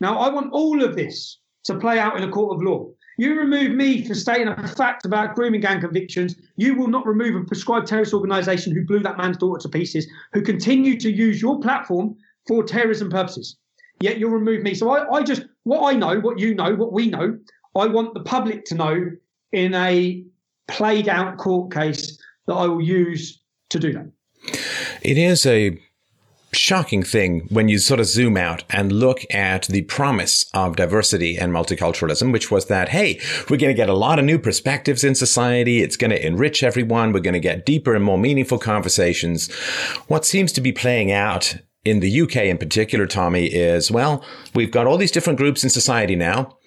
Now, 0.00 0.18
I 0.18 0.28
want 0.28 0.52
all 0.52 0.82
of 0.82 0.96
this 0.96 1.38
to 1.64 1.78
play 1.78 1.98
out 1.98 2.16
in 2.16 2.24
a 2.24 2.30
court 2.30 2.56
of 2.56 2.62
law. 2.62 2.88
You 3.18 3.38
remove 3.38 3.72
me 3.72 4.04
for 4.04 4.14
stating 4.14 4.48
a 4.48 4.68
fact 4.68 5.04
about 5.04 5.34
grooming 5.36 5.60
gang 5.60 5.80
convictions. 5.80 6.34
You 6.56 6.74
will 6.74 6.88
not 6.88 7.06
remove 7.06 7.36
a 7.36 7.44
prescribed 7.44 7.86
terrorist 7.86 8.14
organisation 8.14 8.74
who 8.74 8.84
blew 8.84 9.00
that 9.00 9.16
man's 9.16 9.36
daughter 9.36 9.60
to 9.60 9.68
pieces, 9.68 10.08
who 10.32 10.42
continue 10.42 10.98
to 10.98 11.10
use 11.10 11.40
your 11.40 11.60
platform 11.60 12.16
for 12.48 12.64
terrorism 12.64 13.08
purposes. 13.08 13.56
Yet 14.00 14.18
you'll 14.18 14.30
remove 14.30 14.62
me. 14.62 14.74
So 14.74 14.90
I, 14.90 15.18
I 15.18 15.22
just 15.22 15.42
what 15.64 15.82
I 15.88 15.96
know, 15.96 16.18
what 16.18 16.38
you 16.38 16.54
know, 16.54 16.74
what 16.74 16.92
we 16.92 17.08
know, 17.08 17.38
I 17.76 17.86
want 17.86 18.14
the 18.14 18.20
public 18.20 18.64
to 18.66 18.74
know 18.74 19.10
in 19.52 19.74
a 19.74 20.24
played 20.66 21.08
out 21.08 21.36
court 21.36 21.72
case 21.72 22.18
that 22.46 22.54
I 22.54 22.66
will 22.66 22.80
use 22.80 23.42
to 23.68 23.78
do 23.78 23.92
that. 23.92 24.10
It 25.02 25.18
is 25.18 25.46
a 25.46 25.78
shocking 26.52 27.02
thing 27.02 27.46
when 27.48 27.68
you 27.68 27.78
sort 27.78 28.00
of 28.00 28.06
zoom 28.06 28.36
out 28.36 28.64
and 28.70 28.90
look 28.90 29.20
at 29.32 29.66
the 29.68 29.82
promise 29.82 30.50
of 30.52 30.76
diversity 30.76 31.38
and 31.38 31.52
multiculturalism, 31.52 32.32
which 32.32 32.50
was 32.50 32.66
that, 32.66 32.88
hey, 32.88 33.20
we're 33.48 33.56
going 33.56 33.72
to 33.72 33.74
get 33.74 33.88
a 33.88 33.94
lot 33.94 34.18
of 34.18 34.24
new 34.24 34.38
perspectives 34.38 35.04
in 35.04 35.14
society. 35.14 35.80
It's 35.80 35.96
going 35.96 36.10
to 36.10 36.26
enrich 36.26 36.62
everyone. 36.62 37.12
We're 37.12 37.20
going 37.20 37.34
to 37.34 37.40
get 37.40 37.66
deeper 37.66 37.94
and 37.94 38.04
more 38.04 38.18
meaningful 38.18 38.58
conversations. 38.58 39.52
What 40.08 40.24
seems 40.24 40.52
to 40.52 40.60
be 40.60 40.72
playing 40.72 41.12
out 41.12 41.56
in 41.84 42.00
the 42.00 42.20
UK 42.20 42.36
in 42.36 42.58
particular, 42.58 43.06
Tommy, 43.06 43.46
is 43.46 43.90
well, 43.90 44.24
we've 44.54 44.70
got 44.70 44.86
all 44.86 44.98
these 44.98 45.12
different 45.12 45.38
groups 45.38 45.64
in 45.64 45.70
society 45.70 46.16
now, 46.16 46.58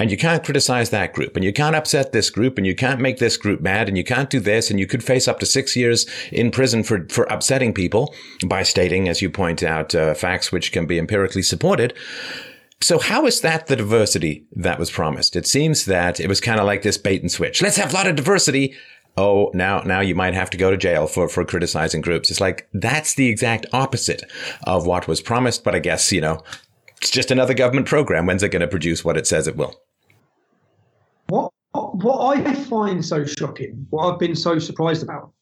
and 0.00 0.10
you 0.10 0.16
can't 0.16 0.42
criticize 0.42 0.90
that 0.90 1.12
group, 1.12 1.36
and 1.36 1.44
you 1.44 1.52
can't 1.52 1.76
upset 1.76 2.10
this 2.10 2.30
group, 2.30 2.56
and 2.56 2.66
you 2.66 2.74
can't 2.74 3.00
make 3.00 3.18
this 3.18 3.36
group 3.36 3.60
mad, 3.60 3.86
and 3.86 3.96
you 3.96 4.02
can't 4.02 4.30
do 4.30 4.40
this, 4.40 4.70
and 4.70 4.80
you 4.80 4.86
could 4.86 5.04
face 5.04 5.28
up 5.28 5.38
to 5.38 5.46
six 5.46 5.76
years 5.76 6.06
in 6.32 6.50
prison 6.50 6.82
for, 6.82 7.06
for 7.10 7.24
upsetting 7.24 7.74
people 7.74 8.14
by 8.46 8.62
stating, 8.62 9.08
as 9.08 9.20
you 9.20 9.28
point 9.28 9.62
out, 9.62 9.94
uh, 9.94 10.14
facts 10.14 10.50
which 10.50 10.72
can 10.72 10.86
be 10.86 10.98
empirically 10.98 11.42
supported. 11.42 11.92
So 12.80 12.98
how 12.98 13.26
is 13.26 13.42
that 13.42 13.66
the 13.66 13.76
diversity 13.76 14.46
that 14.56 14.78
was 14.78 14.90
promised? 14.90 15.36
It 15.36 15.46
seems 15.46 15.84
that 15.84 16.18
it 16.18 16.28
was 16.28 16.40
kind 16.40 16.58
of 16.58 16.64
like 16.64 16.80
this 16.80 16.96
bait 16.96 17.20
and 17.20 17.30
switch. 17.30 17.60
Let's 17.60 17.76
have 17.76 17.92
a 17.92 17.94
lot 17.94 18.06
of 18.06 18.16
diversity 18.16 18.74
oh, 19.16 19.50
now, 19.52 19.80
now 19.80 20.00
you 20.00 20.14
might 20.14 20.34
have 20.34 20.48
to 20.50 20.56
go 20.56 20.70
to 20.70 20.76
jail 20.76 21.06
for, 21.06 21.28
for 21.28 21.44
criticizing 21.44 22.00
groups. 22.00 22.30
It's 22.30 22.40
like, 22.40 22.68
that's 22.72 23.14
the 23.14 23.28
exact 23.28 23.66
opposite 23.72 24.22
of 24.64 24.86
what 24.86 25.08
was 25.08 25.20
promised. 25.20 25.62
But 25.62 25.74
I 25.74 25.78
guess, 25.78 26.10
you 26.10 26.22
know, 26.22 26.42
it's 26.96 27.10
just 27.10 27.30
another 27.30 27.54
government 27.54 27.86
program. 27.86 28.26
When's 28.26 28.42
it 28.42 28.50
going 28.50 28.60
to 28.60 28.68
produce 28.68 29.04
what 29.04 29.18
it 29.18 29.26
says 29.26 29.46
it 29.46 29.56
will? 29.56 29.80
What, 31.72 31.96
what 31.96 32.36
I 32.36 32.54
find 32.54 33.04
so 33.04 33.24
shocking, 33.24 33.86
what 33.90 34.12
I've 34.12 34.18
been 34.18 34.36
so 34.36 34.58
surprised 34.58 35.02
about, 35.02 35.32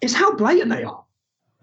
is 0.00 0.14
how 0.14 0.34
blatant 0.34 0.70
they 0.70 0.84
are 0.84 1.04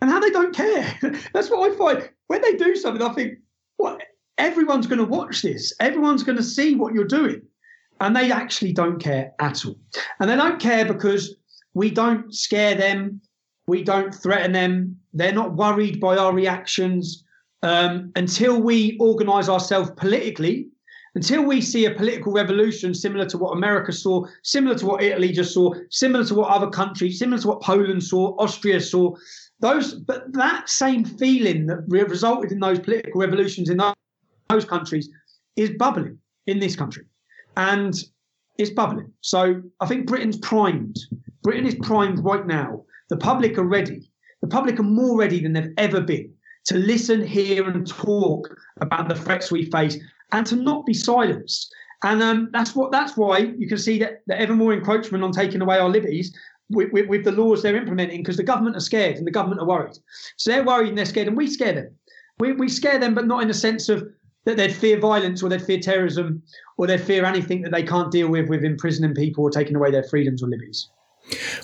and 0.01 0.09
how 0.09 0.19
they 0.19 0.29
don't 0.29 0.55
care. 0.55 0.97
That's 1.33 1.49
what 1.49 1.71
I 1.71 1.75
find. 1.75 2.09
When 2.27 2.41
they 2.41 2.53
do 2.53 2.75
something, 2.75 3.01
I 3.01 3.13
think, 3.13 3.39
what? 3.77 4.01
Everyone's 4.37 4.87
going 4.87 4.99
to 4.99 5.05
watch 5.05 5.41
this. 5.41 5.73
Everyone's 5.79 6.23
going 6.23 6.37
to 6.37 6.43
see 6.43 6.75
what 6.75 6.93
you're 6.93 7.05
doing 7.05 7.41
and 7.99 8.15
they 8.15 8.31
actually 8.31 8.73
don't 8.73 8.99
care 8.99 9.33
at 9.39 9.65
all. 9.65 9.77
And 10.19 10.29
they 10.29 10.35
don't 10.35 10.59
care 10.59 10.85
because 10.85 11.35
we 11.73 11.89
don't 11.89 12.33
scare 12.33 12.75
them, 12.75 13.21
we 13.67 13.83
don't 13.83 14.13
threaten 14.13 14.51
them, 14.51 14.97
they're 15.13 15.33
not 15.33 15.55
worried 15.55 15.99
by 15.99 16.17
our 16.17 16.33
reactions. 16.33 17.23
Um, 17.63 18.11
until 18.15 18.61
we 18.61 18.95
organize 18.99 19.49
ourselves 19.49 19.89
politically, 19.97 20.67
until 21.15 21.43
we 21.43 21.61
see 21.61 21.85
a 21.85 21.91
political 21.91 22.33
revolution 22.33 22.93
similar 22.93 23.25
to 23.25 23.37
what 23.37 23.55
America 23.55 23.91
saw, 23.91 24.25
similar 24.43 24.77
to 24.77 24.85
what 24.85 25.01
Italy 25.01 25.31
just 25.31 25.53
saw, 25.53 25.73
similar 25.89 26.25
to 26.25 26.35
what 26.35 26.49
other 26.49 26.69
countries, 26.69 27.17
similar 27.17 27.41
to 27.41 27.47
what 27.47 27.61
Poland 27.61 28.03
saw, 28.03 28.35
Austria 28.37 28.79
saw, 28.81 29.15
those, 29.61 29.95
but 29.95 30.31
that 30.33 30.69
same 30.69 31.05
feeling 31.05 31.67
that 31.67 31.85
resulted 31.87 32.51
in 32.51 32.59
those 32.59 32.79
political 32.79 33.21
revolutions 33.21 33.69
in 33.69 33.79
those 34.49 34.65
countries 34.65 35.09
is 35.55 35.71
bubbling 35.79 36.19
in 36.47 36.59
this 36.59 36.75
country 36.75 37.05
and 37.55 38.03
it's 38.57 38.71
bubbling. 38.71 39.11
So 39.21 39.61
I 39.79 39.85
think 39.85 40.07
Britain's 40.07 40.37
primed. 40.37 40.97
Britain 41.43 41.65
is 41.65 41.75
primed 41.75 42.19
right 42.23 42.45
now. 42.45 42.83
The 43.09 43.17
public 43.17 43.57
are 43.57 43.63
ready. 43.63 44.11
The 44.41 44.47
public 44.47 44.79
are 44.79 44.83
more 44.83 45.17
ready 45.17 45.41
than 45.41 45.53
they've 45.53 45.73
ever 45.77 46.01
been 46.01 46.33
to 46.65 46.75
listen, 46.77 47.25
hear, 47.25 47.69
and 47.69 47.87
talk 47.87 48.49
about 48.81 49.07
the 49.07 49.15
threats 49.15 49.51
we 49.51 49.69
face, 49.69 49.97
and 50.31 50.45
to 50.47 50.55
not 50.55 50.85
be 50.85 50.93
silenced. 50.93 51.73
And 52.03 52.21
um, 52.21 52.49
that's 52.51 52.75
what. 52.75 52.91
That's 52.91 53.17
why 53.17 53.37
you 53.39 53.67
can 53.67 53.77
see 53.77 53.99
that, 53.99 54.21
that 54.27 54.39
ever 54.39 54.53
more 54.53 54.73
encroachment 54.73 55.23
on 55.23 55.31
taking 55.31 55.61
away 55.61 55.79
our 55.79 55.89
liberties 55.89 56.35
with, 56.69 56.91
with, 56.91 57.07
with 57.07 57.23
the 57.23 57.31
laws 57.31 57.63
they're 57.63 57.75
implementing, 57.75 58.21
because 58.21 58.37
the 58.37 58.43
government 58.43 58.75
are 58.75 58.81
scared 58.81 59.15
and 59.17 59.25
the 59.25 59.31
government 59.31 59.61
are 59.61 59.67
worried. 59.67 59.97
So 60.37 60.51
they're 60.51 60.63
worried 60.63 60.89
and 60.89 60.97
they're 60.97 61.05
scared, 61.05 61.27
and 61.27 61.37
we 61.37 61.47
scare 61.47 61.73
them. 61.73 61.95
We, 62.39 62.51
we 62.51 62.67
scare 62.67 62.99
them, 62.99 63.15
but 63.15 63.27
not 63.27 63.41
in 63.41 63.47
the 63.47 63.53
sense 63.53 63.87
of 63.89 64.07
that 64.43 64.57
they'd 64.57 64.73
fear 64.73 64.99
violence 64.99 65.41
or 65.41 65.49
they'd 65.49 65.61
fear 65.61 65.79
terrorism 65.79 66.43
or 66.77 66.85
they'd 66.85 67.01
fear 67.01 67.25
anything 67.25 67.61
that 67.63 67.71
they 67.71 67.81
can't 67.83 68.11
deal 68.11 68.29
with 68.29 68.49
with 68.49 68.63
imprisoning 68.63 69.15
people 69.15 69.43
or 69.43 69.49
taking 69.49 69.75
away 69.75 69.89
their 69.89 70.03
freedoms 70.03 70.43
or 70.43 70.47
liberties. 70.47 70.89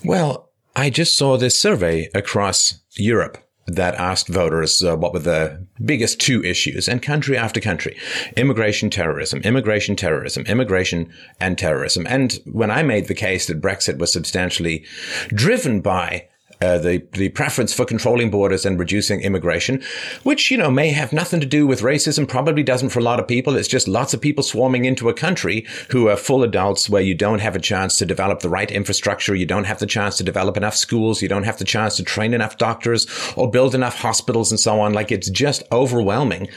Well, 0.04 0.50
I 0.76 0.90
just 0.90 1.16
saw 1.16 1.38
this 1.38 1.60
survey 1.60 2.10
across 2.16 2.82
Europe 2.96 3.38
that 3.76 3.96
asked 3.96 4.28
voters 4.28 4.84
uh, 4.84 4.96
what 4.96 5.14
were 5.14 5.20
the 5.20 5.66
biggest 5.84 6.20
two 6.20 6.44
issues 6.44 6.88
and 6.88 7.02
country 7.02 7.38
after 7.38 7.60
country. 7.60 7.98
Immigration 8.38 8.90
terrorism 8.90 9.42
immigration 9.42 9.96
terrorism 9.96 10.44
immigration 10.46 11.12
and 11.40 11.58
terrorism. 11.58 12.06
And 12.08 12.40
when 12.46 12.72
i 12.72 12.84
made 12.84 13.08
the 13.08 13.14
case 13.14 13.48
that 13.48 13.62
brexit 13.62 13.98
was 13.98 14.12
substantially 14.12 14.86
driven 15.30 15.82
by 15.82 16.28
uh, 16.62 16.78
the 16.78 17.04
the 17.14 17.30
preference 17.30 17.74
for 17.74 17.86
controlling 17.86 18.30
borders 18.30 18.66
and 18.66 18.80
reducing 18.80 19.22
immigration, 19.22 19.82
which 20.24 20.52
you 20.52 20.58
know 20.58 20.70
may 20.70 20.90
have 20.90 21.12
nothing 21.12 21.40
to 21.40 21.46
do 21.46 21.66
with 21.66 21.82
racism. 21.82 22.28
Probably 22.28 22.64
doesn't 22.64 22.90
for 22.90 23.00
a 23.00 23.04
lot 23.04 23.20
of 23.20 23.28
people. 23.28 23.56
It's 23.56 23.68
just 23.68 23.88
lots 23.88 24.14
of 24.14 24.22
people 24.22 24.44
swarming 24.44 24.86
into 24.86 25.10
a 25.10 25.14
country 25.14 25.66
who 25.90 26.08
are 26.08 26.16
full 26.16 26.44
adults 26.44 26.90
where 26.90 27.02
you 27.02 27.16
don't 27.16 27.40
have 27.40 27.56
a 27.56 27.60
chance 27.60 27.98
to 27.98 28.06
develop 28.06 28.42
the 28.42 28.50
right 28.50 28.72
infrastructure. 28.72 29.36
You 29.36 29.46
don't 29.46 29.66
have 29.66 29.80
the 29.80 29.86
chance 29.86 30.18
to 30.18 30.24
develop 30.24 30.58
enough 30.58 30.76
schools. 30.76 31.22
You 31.22 31.28
don't 31.28 31.44
have 31.44 31.58
the 31.58 31.66
chance 31.66 31.98
to 31.98 32.04
train 32.04 32.34
enough 32.34 32.58
doctors 32.58 33.08
or 33.36 33.50
build 33.50 33.76
enough 33.76 33.98
hospitals 33.98 34.52
and 34.52 34.60
so 34.60 34.80
on. 34.80 34.94
Like 34.94 35.12
it's 35.12 35.30
just 35.30 35.64
overwhelming 35.72 36.48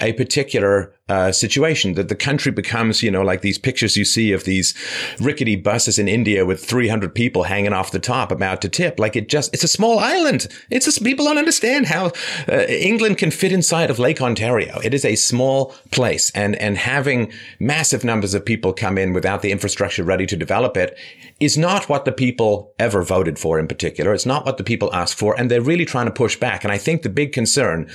a 0.00 0.12
particular 0.14 0.94
uh, 1.08 1.32
situation 1.32 1.94
that 1.94 2.08
the 2.08 2.14
country 2.14 2.52
becomes, 2.52 3.02
you 3.02 3.10
know, 3.10 3.22
like 3.22 3.42
these 3.42 3.58
pictures 3.58 3.96
you 3.96 4.04
see 4.04 4.30
of 4.32 4.44
these 4.44 4.72
rickety 5.20 5.56
buses 5.56 5.98
in 5.98 6.06
India 6.06 6.46
with 6.46 6.64
300 6.64 7.12
people 7.12 7.42
hanging 7.42 7.72
off 7.72 7.90
the 7.90 7.98
top 7.98 8.30
about 8.30 8.62
to 8.62 8.68
tip. 8.68 9.00
Like 9.00 9.16
it 9.16 9.28
just, 9.28 9.52
it's 9.52 9.64
a 9.64 9.68
small 9.68 9.98
island. 9.98 10.46
It's 10.70 10.86
just, 10.86 11.02
people 11.02 11.24
don't 11.24 11.38
understand 11.38 11.86
how 11.86 12.12
uh, 12.48 12.62
England 12.68 13.18
can 13.18 13.32
fit 13.32 13.50
inside 13.50 13.90
of 13.90 13.98
Lake 13.98 14.22
Ontario. 14.22 14.78
It 14.84 14.94
is 14.94 15.04
a 15.04 15.16
small 15.16 15.74
place 15.90 16.30
and, 16.36 16.54
and 16.56 16.78
having 16.78 17.32
massive 17.58 18.04
numbers 18.04 18.32
of 18.32 18.44
people 18.44 18.72
come 18.72 18.96
in 18.96 19.12
without 19.12 19.42
the 19.42 19.50
infrastructure 19.50 20.04
ready 20.04 20.24
to 20.26 20.36
develop 20.36 20.76
it 20.76 20.96
is 21.40 21.58
not 21.58 21.88
what 21.88 22.04
the 22.04 22.12
people 22.12 22.72
ever 22.78 23.02
voted 23.02 23.40
for 23.40 23.58
in 23.58 23.66
particular. 23.66 24.14
It's 24.14 24.24
not 24.24 24.46
what 24.46 24.56
the 24.56 24.64
people 24.64 24.94
asked 24.94 25.18
for. 25.18 25.38
And 25.38 25.50
they're 25.50 25.60
really 25.60 25.84
trying 25.84 26.06
to 26.06 26.12
push 26.12 26.36
back. 26.36 26.62
And 26.62 26.72
I 26.72 26.78
think 26.78 27.02
the 27.02 27.08
big 27.08 27.32
concern 27.32 27.90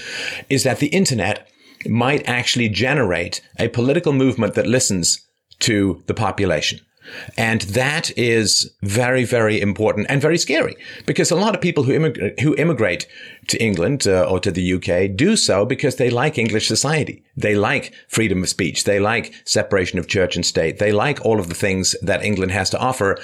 is 0.50 0.64
that 0.64 0.80
the 0.80 0.88
internet 0.88 1.50
might 1.86 2.28
actually 2.28 2.70
generate 2.70 3.42
a 3.60 3.68
political 3.70 4.14
movement 4.14 4.56
that 4.56 4.68
listens 4.68 5.20
to 5.60 6.04
the 6.08 6.14
population. 6.14 6.80
And 7.38 7.62
that 7.62 8.12
is 8.18 8.74
very, 8.82 9.24
very 9.24 9.62
important 9.62 10.08
and 10.10 10.22
very 10.22 10.38
scary 10.38 10.76
because 11.06 11.32
a 11.32 11.36
lot 11.36 11.56
of 11.56 11.62
people 11.62 11.84
who 11.84 11.94
immigrate, 11.94 12.40
who 12.42 12.56
immigrate 12.56 13.08
to 13.48 13.62
England 13.64 14.08
uh, 14.08 14.24
or 14.24 14.40
to 14.40 14.52
the 14.52 14.74
UK 14.74 15.16
do 15.16 15.36
so 15.36 15.66
because 15.66 15.96
they 15.96 16.10
like 16.10 16.38
English 16.38 16.68
society. 16.68 17.24
They 17.36 17.56
like 17.56 17.94
freedom 18.08 18.44
of 18.44 18.50
speech. 18.50 18.84
They 18.84 19.00
like 19.00 19.34
separation 19.46 20.00
of 20.00 20.08
church 20.08 20.36
and 20.36 20.46
state. 20.46 20.80
They 20.80 20.92
like 20.92 21.24
all 21.24 21.40
of 21.40 21.48
the 21.48 21.56
things 21.56 21.96
that 22.02 22.24
England 22.24 22.52
has 22.52 22.70
to 22.72 22.80
offer. 22.80 23.18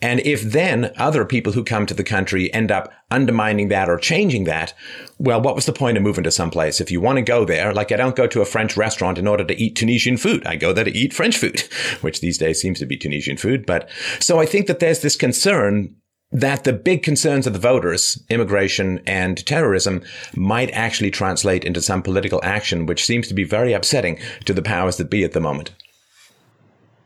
And 0.00 0.20
if 0.20 0.42
then 0.42 0.92
other 0.96 1.24
people 1.24 1.52
who 1.52 1.62
come 1.62 1.86
to 1.86 1.94
the 1.94 2.04
country 2.04 2.52
end 2.52 2.72
up 2.72 2.92
undermining 3.10 3.68
that 3.68 3.88
or 3.88 3.98
changing 3.98 4.44
that, 4.44 4.74
well, 5.18 5.40
what 5.40 5.54
was 5.54 5.66
the 5.66 5.72
point 5.72 5.96
of 5.96 6.02
moving 6.02 6.24
to 6.24 6.30
someplace? 6.30 6.80
If 6.80 6.90
you 6.90 7.00
want 7.00 7.16
to 7.16 7.22
go 7.22 7.44
there, 7.44 7.72
like 7.72 7.92
I 7.92 7.96
don't 7.96 8.16
go 8.16 8.26
to 8.26 8.40
a 8.40 8.46
French 8.46 8.76
restaurant 8.76 9.18
in 9.18 9.26
order 9.26 9.44
to 9.44 9.60
eat 9.60 9.76
Tunisian 9.76 10.16
food. 10.16 10.46
I 10.46 10.56
go 10.56 10.72
there 10.72 10.84
to 10.84 10.96
eat 10.96 11.12
French 11.12 11.36
food, 11.36 11.60
which 12.00 12.20
these 12.20 12.38
days 12.38 12.60
seems 12.60 12.78
to 12.78 12.86
be 12.86 12.96
Tunisian 12.96 13.36
food. 13.36 13.66
But 13.66 13.88
so 14.18 14.40
I 14.40 14.46
think 14.46 14.66
that 14.66 14.80
there's 14.80 15.00
this 15.00 15.16
concern 15.16 15.94
that 16.30 16.64
the 16.64 16.72
big 16.72 17.02
concerns 17.02 17.46
of 17.46 17.52
the 17.52 17.58
voters, 17.58 18.22
immigration 18.28 19.00
and 19.06 19.44
terrorism, 19.46 20.02
might 20.34 20.70
actually 20.72 21.10
translate 21.10 21.64
into 21.64 21.80
some 21.80 22.02
political 22.02 22.40
action, 22.44 22.86
which 22.86 23.06
seems 23.06 23.28
to 23.28 23.34
be 23.34 23.44
very 23.44 23.72
upsetting 23.72 24.18
to 24.44 24.52
the 24.52 24.62
powers 24.62 24.96
that 24.96 25.10
be 25.10 25.24
at 25.24 25.32
the 25.32 25.40
moment. 25.40 25.72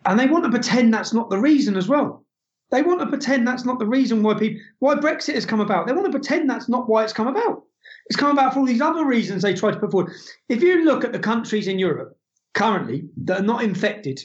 And 0.04 0.18
they 0.18 0.26
want 0.26 0.44
to 0.44 0.50
pretend 0.50 0.92
that's 0.92 1.12
not 1.12 1.30
the 1.30 1.38
reason 1.38 1.76
as 1.76 1.88
well. 1.88 2.24
They 2.72 2.82
want 2.82 3.00
to 3.00 3.06
pretend 3.06 3.46
that's 3.46 3.64
not 3.64 3.78
the 3.78 3.86
reason 3.86 4.22
why 4.22 4.34
people 4.34 4.60
why 4.78 4.94
Brexit 4.94 5.34
has 5.34 5.46
come 5.46 5.60
about. 5.60 5.86
They 5.86 5.92
want 5.92 6.06
to 6.06 6.10
pretend 6.10 6.48
that's 6.48 6.68
not 6.68 6.88
why 6.88 7.04
it's 7.04 7.12
come 7.12 7.28
about. 7.28 7.62
It's 8.06 8.16
come 8.16 8.30
about 8.30 8.54
for 8.54 8.60
all 8.60 8.66
these 8.66 8.80
other 8.80 9.04
reasons 9.04 9.42
they 9.42 9.54
try 9.54 9.70
to 9.70 9.78
put 9.78 9.92
forward. 9.92 10.12
If 10.48 10.62
you 10.62 10.84
look 10.84 11.04
at 11.04 11.12
the 11.12 11.18
countries 11.18 11.68
in 11.68 11.78
Europe 11.78 12.16
currently 12.54 13.04
that 13.24 13.40
are 13.40 13.44
not 13.44 13.62
infected 13.62 14.20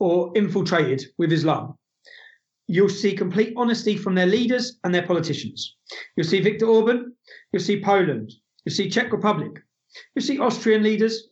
or 0.00 0.32
infiltrated 0.34 1.04
with 1.18 1.32
Islam, 1.32 1.76
you'll 2.68 2.88
see 2.88 3.14
complete 3.14 3.54
honesty 3.56 3.96
from 3.96 4.14
their 4.14 4.26
leaders 4.26 4.78
and 4.84 4.94
their 4.94 5.06
politicians. 5.06 5.76
You'll 6.16 6.26
see 6.26 6.40
Viktor 6.40 6.66
Orban, 6.66 7.14
you'll 7.52 7.62
see 7.62 7.82
Poland, 7.82 8.32
you'll 8.64 8.74
see 8.74 8.90
Czech 8.90 9.10
Republic, 9.10 9.52
you'll 10.14 10.24
see 10.24 10.38
Austrian 10.38 10.82
leaders, 10.82 11.28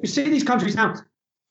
you 0.00 0.08
see 0.08 0.28
these 0.28 0.44
countries 0.44 0.76
now. 0.76 0.94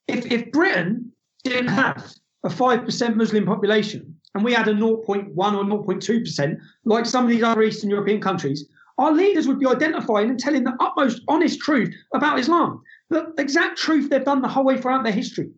If, 0.08 0.32
if 0.32 0.51
Britain 0.51 1.12
didn't 1.43 1.67
have 1.69 2.13
a 2.45 2.49
5% 2.49 3.15
Muslim 3.15 3.45
population 3.45 4.15
and 4.36 4.43
we 4.43 4.53
had 4.53 4.67
a 4.67 4.73
0.1 4.73 5.08
or 5.08 5.36
0.2%, 5.36 6.58
like 6.86 7.06
some 7.06 7.25
of 7.25 7.30
these 7.30 7.43
other 7.43 7.63
Eastern 7.63 7.89
European 7.89 8.21
countries, 8.21 8.69
our 8.99 9.12
leaders 9.12 9.47
would 9.47 9.60
be 9.60 9.67
identifying 9.67 10.30
and 10.30 10.39
telling 10.39 10.63
the 10.63 10.75
utmost 10.80 11.21
honest 11.27 11.60
truth 11.60 11.93
about 12.13 12.39
Islam, 12.39 12.82
the 13.10 13.34
exact 13.38 13.77
truth 13.77 14.10
they've 14.10 14.23
done 14.23 14.41
the 14.41 14.47
whole 14.47 14.63
way 14.63 14.80
throughout 14.80 15.03
their 15.03 15.13
history. 15.13 15.49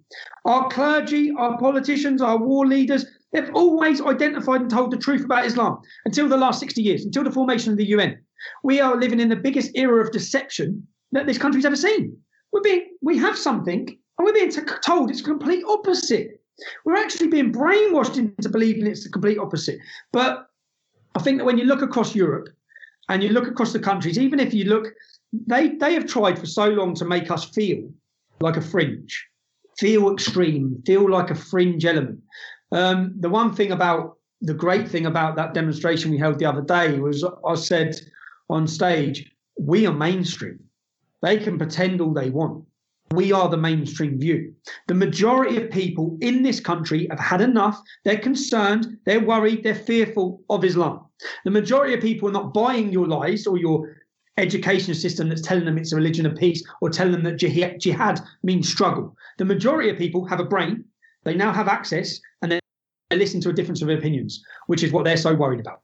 Our 0.45 0.69
clergy, 0.69 1.31
our 1.37 1.57
politicians, 1.57 2.21
our 2.21 2.37
war 2.37 2.65
leaders, 2.65 3.05
they've 3.31 3.53
always 3.53 4.01
identified 4.01 4.61
and 4.61 4.69
told 4.69 4.91
the 4.91 4.97
truth 4.97 5.25
about 5.25 5.45
Islam 5.45 5.79
until 6.05 6.27
the 6.27 6.37
last 6.37 6.59
60 6.59 6.81
years, 6.81 7.05
until 7.05 7.23
the 7.23 7.31
formation 7.31 7.71
of 7.71 7.77
the 7.77 7.87
UN. 7.87 8.19
We 8.63 8.79
are 8.79 8.95
living 8.95 9.19
in 9.19 9.29
the 9.29 9.35
biggest 9.35 9.71
era 9.75 10.03
of 10.03 10.11
deception 10.11 10.87
that 11.11 11.25
this 11.25 11.37
country's 11.37 11.65
ever 11.65 11.75
seen. 11.75 12.17
We're 12.51 12.61
being, 12.61 12.87
we 13.01 13.17
have 13.17 13.37
something 13.37 13.87
and 13.87 14.25
we're 14.25 14.33
being 14.33 14.51
told 14.83 15.09
it's 15.09 15.21
complete 15.21 15.63
opposite. 15.67 16.41
We're 16.85 16.97
actually 16.97 17.27
being 17.27 17.53
brainwashed 17.53 18.17
into 18.17 18.49
believing 18.49 18.87
it's 18.87 19.03
the 19.03 19.09
complete 19.09 19.37
opposite. 19.37 19.79
But 20.11 20.47
I 21.15 21.21
think 21.21 21.37
that 21.37 21.45
when 21.45 21.57
you 21.57 21.65
look 21.65 21.81
across 21.81 22.15
Europe, 22.15 22.49
and 23.09 23.23
you 23.23 23.29
look 23.29 23.47
across 23.47 23.73
the 23.73 23.79
countries, 23.79 24.17
even 24.17 24.39
if 24.39 24.53
you 24.53 24.65
look, 24.65 24.87
they 25.33 25.69
they 25.69 25.93
have 25.93 26.05
tried 26.05 26.39
for 26.39 26.45
so 26.45 26.69
long 26.69 26.93
to 26.95 27.05
make 27.05 27.29
us 27.29 27.43
feel 27.43 27.91
like 28.39 28.55
a 28.55 28.61
fringe, 28.61 29.27
feel 29.77 30.13
extreme, 30.13 30.81
feel 30.85 31.09
like 31.09 31.31
a 31.31 31.35
fringe 31.35 31.85
element. 31.85 32.19
Um, 32.71 33.15
the 33.19 33.29
one 33.29 33.53
thing 33.53 33.71
about 33.71 34.17
the 34.41 34.53
great 34.53 34.87
thing 34.87 35.05
about 35.05 35.35
that 35.35 35.53
demonstration 35.53 36.11
we 36.11 36.17
held 36.17 36.39
the 36.39 36.45
other 36.45 36.61
day 36.61 36.97
was 36.99 37.25
I 37.45 37.55
said 37.55 37.99
on 38.49 38.67
stage, 38.67 39.29
we 39.59 39.85
are 39.85 39.93
mainstream. 39.93 40.59
They 41.21 41.37
can 41.37 41.57
pretend 41.57 41.99
all 41.99 42.13
they 42.13 42.29
want. 42.29 42.63
We 43.11 43.31
are 43.31 43.49
the 43.49 43.57
mainstream 43.57 44.19
view. 44.19 44.53
The 44.87 44.93
majority 44.93 45.57
of 45.57 45.71
people 45.71 46.17
in 46.21 46.43
this 46.43 46.59
country 46.59 47.07
have 47.09 47.19
had 47.19 47.41
enough. 47.41 47.81
They're 48.05 48.19
concerned, 48.19 48.99
they're 49.05 49.19
worried, 49.19 49.63
they're 49.63 49.73
fearful 49.73 50.43
of 50.49 50.63
Islam. 50.63 51.05
The 51.43 51.51
majority 51.51 51.95
of 51.95 52.01
people 52.01 52.29
are 52.29 52.33
not 52.33 52.53
buying 52.53 52.93
your 52.93 53.07
lies 53.07 53.47
or 53.47 53.57
your 53.57 53.97
education 54.37 54.93
system 54.93 55.27
that's 55.27 55.41
telling 55.41 55.65
them 55.65 55.77
it's 55.77 55.91
a 55.91 55.95
religion 55.95 56.25
of 56.25 56.35
peace 56.35 56.63
or 56.81 56.89
telling 56.89 57.11
them 57.11 57.23
that 57.23 57.37
jihad 57.79 58.21
means 58.43 58.69
struggle. 58.69 59.15
The 59.37 59.45
majority 59.45 59.89
of 59.89 59.97
people 59.97 60.25
have 60.25 60.39
a 60.39 60.45
brain, 60.45 60.85
they 61.23 61.33
now 61.33 61.51
have 61.51 61.67
access, 61.67 62.19
and 62.41 62.58
listen 63.17 63.41
to 63.41 63.49
a 63.49 63.53
difference 63.53 63.81
of 63.81 63.89
opinions, 63.89 64.43
which 64.67 64.83
is 64.83 64.91
what 64.91 65.03
they're 65.05 65.17
so 65.17 65.33
worried 65.33 65.59
about. 65.59 65.81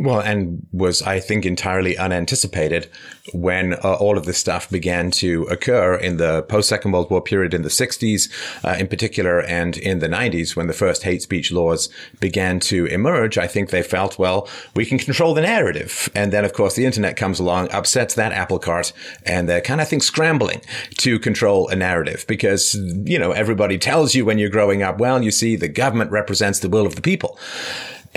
Well, 0.00 0.20
and 0.20 0.66
was, 0.72 1.02
I 1.02 1.18
think, 1.18 1.44
entirely 1.44 1.98
unanticipated 1.98 2.88
when 3.32 3.74
uh, 3.74 3.94
all 3.94 4.16
of 4.16 4.26
this 4.26 4.38
stuff 4.38 4.70
began 4.70 5.10
to 5.10 5.42
occur 5.44 5.96
in 5.96 6.18
the 6.18 6.42
post 6.44 6.68
Second 6.68 6.92
World 6.92 7.10
War 7.10 7.20
period 7.20 7.52
in 7.52 7.62
the 7.62 7.68
60s, 7.68 8.30
uh, 8.64 8.76
in 8.78 8.86
particular, 8.86 9.40
and 9.40 9.76
in 9.76 9.98
the 9.98 10.08
90s 10.08 10.54
when 10.54 10.68
the 10.68 10.72
first 10.72 11.02
hate 11.02 11.22
speech 11.22 11.50
laws 11.50 11.88
began 12.20 12.60
to 12.60 12.86
emerge. 12.86 13.38
I 13.38 13.48
think 13.48 13.70
they 13.70 13.82
felt, 13.82 14.18
well, 14.18 14.48
we 14.74 14.86
can 14.86 14.98
control 14.98 15.34
the 15.34 15.42
narrative. 15.42 16.08
And 16.14 16.32
then, 16.32 16.44
of 16.44 16.52
course, 16.52 16.76
the 16.76 16.86
internet 16.86 17.16
comes 17.16 17.40
along, 17.40 17.70
upsets 17.72 18.14
that 18.14 18.32
apple 18.32 18.58
cart, 18.58 18.92
and 19.24 19.48
they're 19.48 19.60
kind 19.60 19.80
of, 19.80 19.88
think, 19.88 20.02
scrambling 20.02 20.62
to 20.98 21.18
control 21.18 21.68
a 21.68 21.76
narrative 21.76 22.24
because, 22.28 22.74
you 22.74 23.18
know, 23.18 23.32
everybody 23.32 23.78
tells 23.78 24.14
you 24.14 24.24
when 24.24 24.38
you're 24.38 24.48
growing 24.48 24.82
up, 24.82 24.98
well, 24.98 25.22
you 25.22 25.32
see, 25.32 25.56
the 25.56 25.68
government 25.68 26.10
represents 26.12 26.60
the 26.60 26.68
will 26.68 26.86
of 26.86 26.94
the 26.94 27.02
people. 27.02 27.38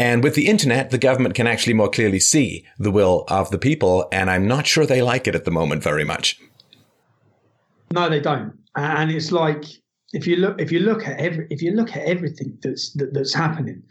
And 0.02 0.24
with 0.24 0.34
the 0.34 0.48
internet, 0.48 0.90
the 0.90 0.98
government 0.98 1.36
can 1.36 1.46
actually 1.46 1.76
more 1.76 1.88
clearly 1.88 2.20
see 2.20 2.66
the 2.80 2.90
will 2.90 3.24
of 3.28 3.52
the 3.52 3.60
people. 3.60 4.08
And 4.12 4.32
I'm 4.32 4.48
not 4.48 4.66
sure 4.66 4.84
they 4.84 5.04
like 5.04 5.28
it 5.28 5.36
at 5.36 5.46
the 5.46 5.52
moment 5.52 5.84
very 5.84 6.04
much. 6.04 6.40
No, 7.94 8.10
they 8.10 8.20
don't. 8.20 8.52
And 8.76 9.12
it's 9.12 9.32
like 9.32 9.64
if 10.14 10.26
you 10.26 10.38
look 10.38 10.60
if 10.60 10.72
you 10.72 10.80
look 10.80 11.06
at 11.08 11.20
every 11.20 11.46
if 11.52 11.62
you 11.62 11.72
look 11.72 11.96
at 11.96 12.04
everything 12.08 12.58
that's 12.64 12.94
that, 12.94 13.14
that's 13.14 13.36
happening, 13.36 13.84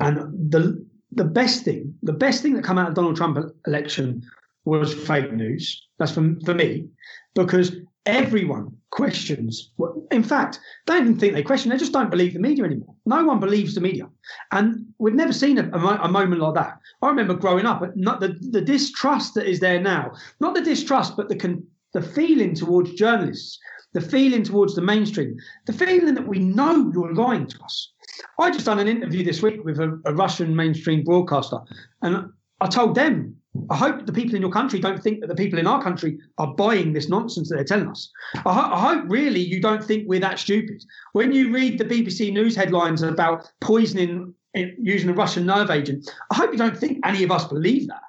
and 0.00 0.16
the 0.50 0.82
the 1.12 1.24
best 1.24 1.64
thing 1.64 1.94
the 2.02 2.14
best 2.14 2.40
thing 2.40 2.54
that 2.54 2.64
come 2.64 2.78
out 2.78 2.88
of 2.88 2.94
Donald 2.94 3.16
Trump 3.16 3.36
election 3.66 4.22
was 4.64 4.94
fake 4.94 5.34
news. 5.34 5.86
That's 5.98 6.12
for 6.12 6.34
for 6.46 6.54
me 6.54 6.88
because 7.34 7.76
everyone 8.06 8.74
questions. 8.90 9.70
In 10.10 10.22
fact, 10.22 10.60
they 10.86 10.94
don't 10.94 11.02
even 11.02 11.18
think 11.18 11.34
they 11.34 11.42
question. 11.42 11.70
They 11.70 11.76
just 11.76 11.92
don't 11.92 12.10
believe 12.10 12.32
the 12.32 12.40
media 12.40 12.64
anymore. 12.64 12.94
No 13.08 13.24
one 13.24 13.40
believes 13.40 13.74
the 13.74 13.80
media, 13.80 14.08
and 14.52 14.86
we've 14.98 15.14
never 15.14 15.32
seen 15.32 15.58
a, 15.58 15.70
a 15.70 16.08
moment 16.08 16.40
like 16.40 16.54
that. 16.54 16.78
I 17.02 17.08
remember 17.08 17.34
growing 17.34 17.66
up, 17.66 17.82
not 17.96 18.20
the, 18.20 18.36
the 18.50 18.60
distrust 18.60 19.34
that 19.34 19.46
is 19.46 19.60
there 19.60 19.80
now. 19.80 20.12
Not 20.40 20.54
the 20.54 20.60
distrust, 20.60 21.16
but 21.16 21.28
the 21.28 21.36
con, 21.36 21.64
the 21.94 22.02
feeling 22.02 22.54
towards 22.54 22.92
journalists 22.92 23.58
the 23.94 24.00
feeling 24.00 24.42
towards 24.42 24.74
the 24.74 24.82
mainstream, 24.82 25.36
the 25.66 25.72
feeling 25.72 26.14
that 26.14 26.28
we 26.28 26.38
know 26.38 26.90
you're 26.92 27.14
lying 27.14 27.46
to 27.46 27.58
us. 27.62 27.92
I 28.38 28.50
just 28.50 28.66
done 28.66 28.78
an 28.78 28.88
interview 28.88 29.24
this 29.24 29.42
week 29.42 29.64
with 29.64 29.78
a, 29.78 30.00
a 30.04 30.14
Russian 30.14 30.54
mainstream 30.54 31.04
broadcaster, 31.04 31.58
and 32.02 32.30
I 32.60 32.66
told 32.66 32.94
them, 32.94 33.36
I 33.70 33.76
hope 33.76 34.06
the 34.06 34.12
people 34.12 34.34
in 34.34 34.42
your 34.42 34.50
country 34.50 34.78
don't 34.78 35.02
think 35.02 35.20
that 35.20 35.28
the 35.28 35.34
people 35.34 35.58
in 35.58 35.66
our 35.66 35.82
country 35.82 36.18
are 36.38 36.54
buying 36.54 36.92
this 36.92 37.08
nonsense 37.08 37.48
that 37.48 37.56
they're 37.56 37.64
telling 37.64 37.88
us. 37.88 38.10
I, 38.34 38.52
ho- 38.52 38.74
I 38.74 38.94
hope 38.94 39.04
really 39.08 39.40
you 39.40 39.60
don't 39.60 39.84
think 39.84 40.04
we're 40.06 40.20
that 40.20 40.38
stupid. 40.38 40.84
When 41.12 41.32
you 41.32 41.52
read 41.52 41.78
the 41.78 41.84
BBC 41.84 42.32
News 42.32 42.56
headlines 42.56 43.02
about 43.02 43.50
poisoning 43.60 44.34
eh, 44.54 44.70
using 44.78 45.10
a 45.10 45.14
Russian 45.14 45.46
nerve 45.46 45.70
agent, 45.70 46.10
I 46.30 46.36
hope 46.36 46.52
you 46.52 46.58
don't 46.58 46.76
think 46.76 47.00
any 47.04 47.22
of 47.24 47.30
us 47.30 47.44
believe 47.46 47.88
that. 47.88 48.02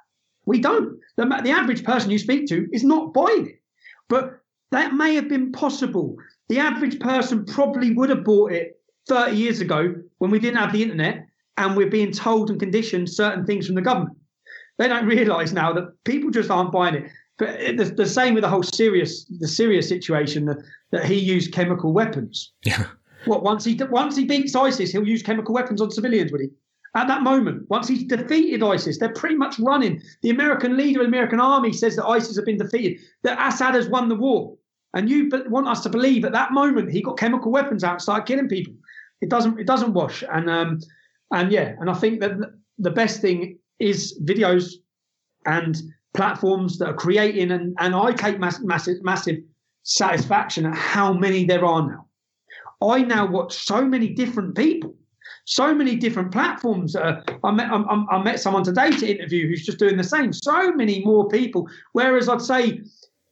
We 0.45 0.59
don't. 0.59 0.99
The, 1.17 1.25
the 1.43 1.51
average 1.51 1.83
person 1.83 2.11
you 2.11 2.19
speak 2.19 2.47
to 2.47 2.67
is 2.73 2.83
not 2.83 3.13
buying 3.13 3.47
it. 3.47 3.61
But 4.07 4.39
that 4.71 4.93
may 4.93 5.15
have 5.15 5.29
been 5.29 5.51
possible. 5.51 6.15
The 6.47 6.59
average 6.59 6.99
person 6.99 7.45
probably 7.45 7.93
would 7.93 8.09
have 8.09 8.23
bought 8.23 8.51
it 8.51 8.79
30 9.07 9.35
years 9.35 9.61
ago 9.61 9.95
when 10.19 10.31
we 10.31 10.39
didn't 10.39 10.57
have 10.57 10.73
the 10.73 10.83
internet 10.83 11.27
and 11.57 11.75
we're 11.75 11.89
being 11.89 12.11
told 12.11 12.49
and 12.49 12.59
conditioned 12.59 13.09
certain 13.09 13.45
things 13.45 13.65
from 13.65 13.75
the 13.75 13.81
government. 13.81 14.17
They 14.79 14.87
don't 14.87 15.05
realise 15.05 15.51
now 15.51 15.73
that 15.73 16.03
people 16.05 16.31
just 16.31 16.49
aren't 16.49 16.71
buying 16.71 16.95
it. 16.95 17.11
But 17.37 17.77
the, 17.77 17.85
the 17.85 18.05
same 18.05 18.33
with 18.33 18.43
the 18.43 18.49
whole 18.49 18.63
Syria's 18.63 19.25
the 19.39 19.47
Syria's 19.47 19.87
situation 19.87 20.45
that, 20.45 20.57
that 20.91 21.05
he 21.05 21.15
used 21.15 21.53
chemical 21.53 21.93
weapons. 21.93 22.51
Yeah. 22.65 22.85
What 23.25 23.43
once 23.43 23.65
he 23.65 23.79
once 23.91 24.15
he 24.15 24.25
beats 24.25 24.55
ISIS, 24.55 24.91
he'll 24.91 25.07
use 25.07 25.21
chemical 25.21 25.53
weapons 25.53 25.81
on 25.81 25.91
civilians, 25.91 26.31
would 26.31 26.41
he? 26.41 26.47
At 26.95 27.07
that 27.07 27.21
moment, 27.21 27.69
once 27.69 27.87
he's 27.87 28.05
defeated 28.05 28.63
ISIS, 28.63 28.97
they're 28.97 29.13
pretty 29.13 29.35
much 29.35 29.59
running. 29.59 30.01
The 30.21 30.31
American 30.31 30.75
leader 30.75 31.01
of 31.01 31.05
the 31.05 31.09
American 31.09 31.39
army 31.39 31.71
says 31.71 31.95
that 31.97 32.07
ISIS 32.07 32.35
have 32.37 32.45
been 32.45 32.57
defeated, 32.57 32.99
that 33.23 33.37
Assad 33.39 33.75
has 33.75 33.87
won 33.89 34.09
the 34.09 34.15
war. 34.15 34.57
And 34.95 35.09
you 35.09 35.29
want 35.49 35.67
us 35.67 35.81
to 35.83 35.89
believe 35.89 36.25
at 36.25 36.31
that 36.31 36.51
moment 36.51 36.91
he 36.91 37.01
got 37.01 37.19
chemical 37.19 37.51
weapons 37.51 37.83
out 37.83 37.93
and 37.93 38.01
started 38.01 38.25
killing 38.25 38.47
people. 38.47 38.73
It 39.21 39.29
doesn't. 39.29 39.59
It 39.59 39.67
doesn't 39.67 39.93
wash. 39.93 40.23
And 40.31 40.49
um, 40.49 40.79
and 41.31 41.51
yeah. 41.51 41.75
And 41.79 41.89
I 41.89 41.93
think 41.93 42.21
that 42.21 42.31
the 42.77 42.91
best 42.91 43.21
thing 43.21 43.59
is 43.79 44.19
videos 44.23 44.73
and 45.45 45.77
platforms 46.13 46.77
that 46.79 46.87
are 46.87 46.95
creating. 46.95 47.51
And 47.51 47.75
and 47.79 47.95
I 47.95 48.11
take 48.13 48.39
mass, 48.39 48.59
massive 48.61 49.03
massive 49.03 49.37
satisfaction 49.83 50.65
at 50.65 50.75
how 50.75 51.13
many 51.13 51.45
there 51.45 51.65
are 51.65 51.87
now. 51.87 52.05
I 52.81 53.03
now 53.03 53.25
watch 53.25 53.53
so 53.53 53.83
many 53.83 54.09
different 54.09 54.55
people 54.55 54.95
so 55.49 55.73
many 55.73 55.95
different 55.95 56.31
platforms. 56.31 56.95
Uh, 56.95 57.21
I 57.43 57.51
met 57.51 57.71
I, 57.71 58.05
I, 58.11 58.21
met 58.21 58.39
someone 58.39 58.63
today 58.63 58.91
to 58.91 59.07
interview 59.07 59.47
who's 59.47 59.65
just 59.65 59.79
doing 59.79 59.97
the 59.97 60.03
same. 60.03 60.31
So 60.31 60.71
many 60.73 61.03
more 61.03 61.27
people. 61.27 61.67
Whereas 61.93 62.29
I'd 62.29 62.41
say 62.41 62.81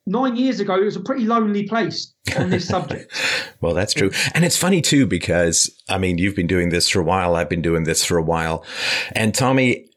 nine 0.08 0.36
years 0.36 0.60
ago, 0.60 0.76
it 0.76 0.86
was 0.86 0.96
a 0.96 1.02
pretty 1.02 1.26
lonely 1.26 1.68
place 1.68 2.14
on 2.36 2.50
this 2.50 2.68
subject. 2.68 3.14
well, 3.62 3.76
that's 3.76 3.94
true. 3.94 4.10
And 4.34 4.44
it's 4.44 4.58
funny 4.58 4.82
too, 4.82 5.06
because 5.06 5.70
I 5.90 6.00
mean, 6.00 6.18
you've 6.18 6.36
been 6.36 6.48
doing 6.48 6.70
this 6.70 6.90
for 6.90 7.00
a 7.00 7.04
while. 7.04 7.36
I've 7.36 7.50
been 7.50 7.62
doing 7.62 7.84
this 7.84 8.04
for 8.04 8.18
a 8.18 8.24
while. 8.24 8.66
And 9.12 9.36
Tommy, 9.36 9.88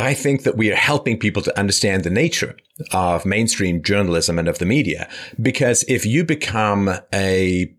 I 0.00 0.14
think 0.14 0.44
that 0.44 0.56
we 0.56 0.72
are 0.72 0.76
helping 0.76 1.18
people 1.18 1.42
to 1.42 1.58
understand 1.58 2.04
the 2.04 2.10
nature 2.10 2.56
of 2.90 3.26
mainstream 3.26 3.82
journalism 3.82 4.38
and 4.38 4.48
of 4.48 4.58
the 4.58 4.64
media. 4.64 5.08
Because 5.40 5.84
if 5.88 6.06
you 6.06 6.24
become 6.24 6.90
a 7.12 7.74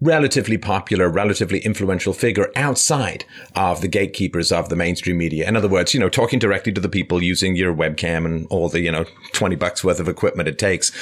relatively 0.00 0.58
popular, 0.58 1.08
relatively 1.08 1.60
influential 1.60 2.12
figure 2.12 2.52
outside 2.54 3.24
of 3.54 3.80
the 3.80 3.88
gatekeepers 3.88 4.52
of 4.52 4.68
the 4.68 4.76
mainstream 4.76 5.16
media. 5.16 5.48
In 5.48 5.56
other 5.56 5.68
words, 5.68 5.94
you 5.94 6.00
know, 6.00 6.10
talking 6.10 6.38
directly 6.38 6.72
to 6.72 6.80
the 6.82 6.88
people 6.90 7.22
using 7.22 7.56
your 7.56 7.74
webcam 7.74 8.26
and 8.26 8.46
all 8.50 8.68
the, 8.68 8.80
you 8.80 8.92
know, 8.92 9.06
20 9.32 9.56
bucks 9.56 9.82
worth 9.82 9.98
of 9.98 10.08
equipment 10.08 10.50
it 10.50 10.58
takes. 10.58 10.92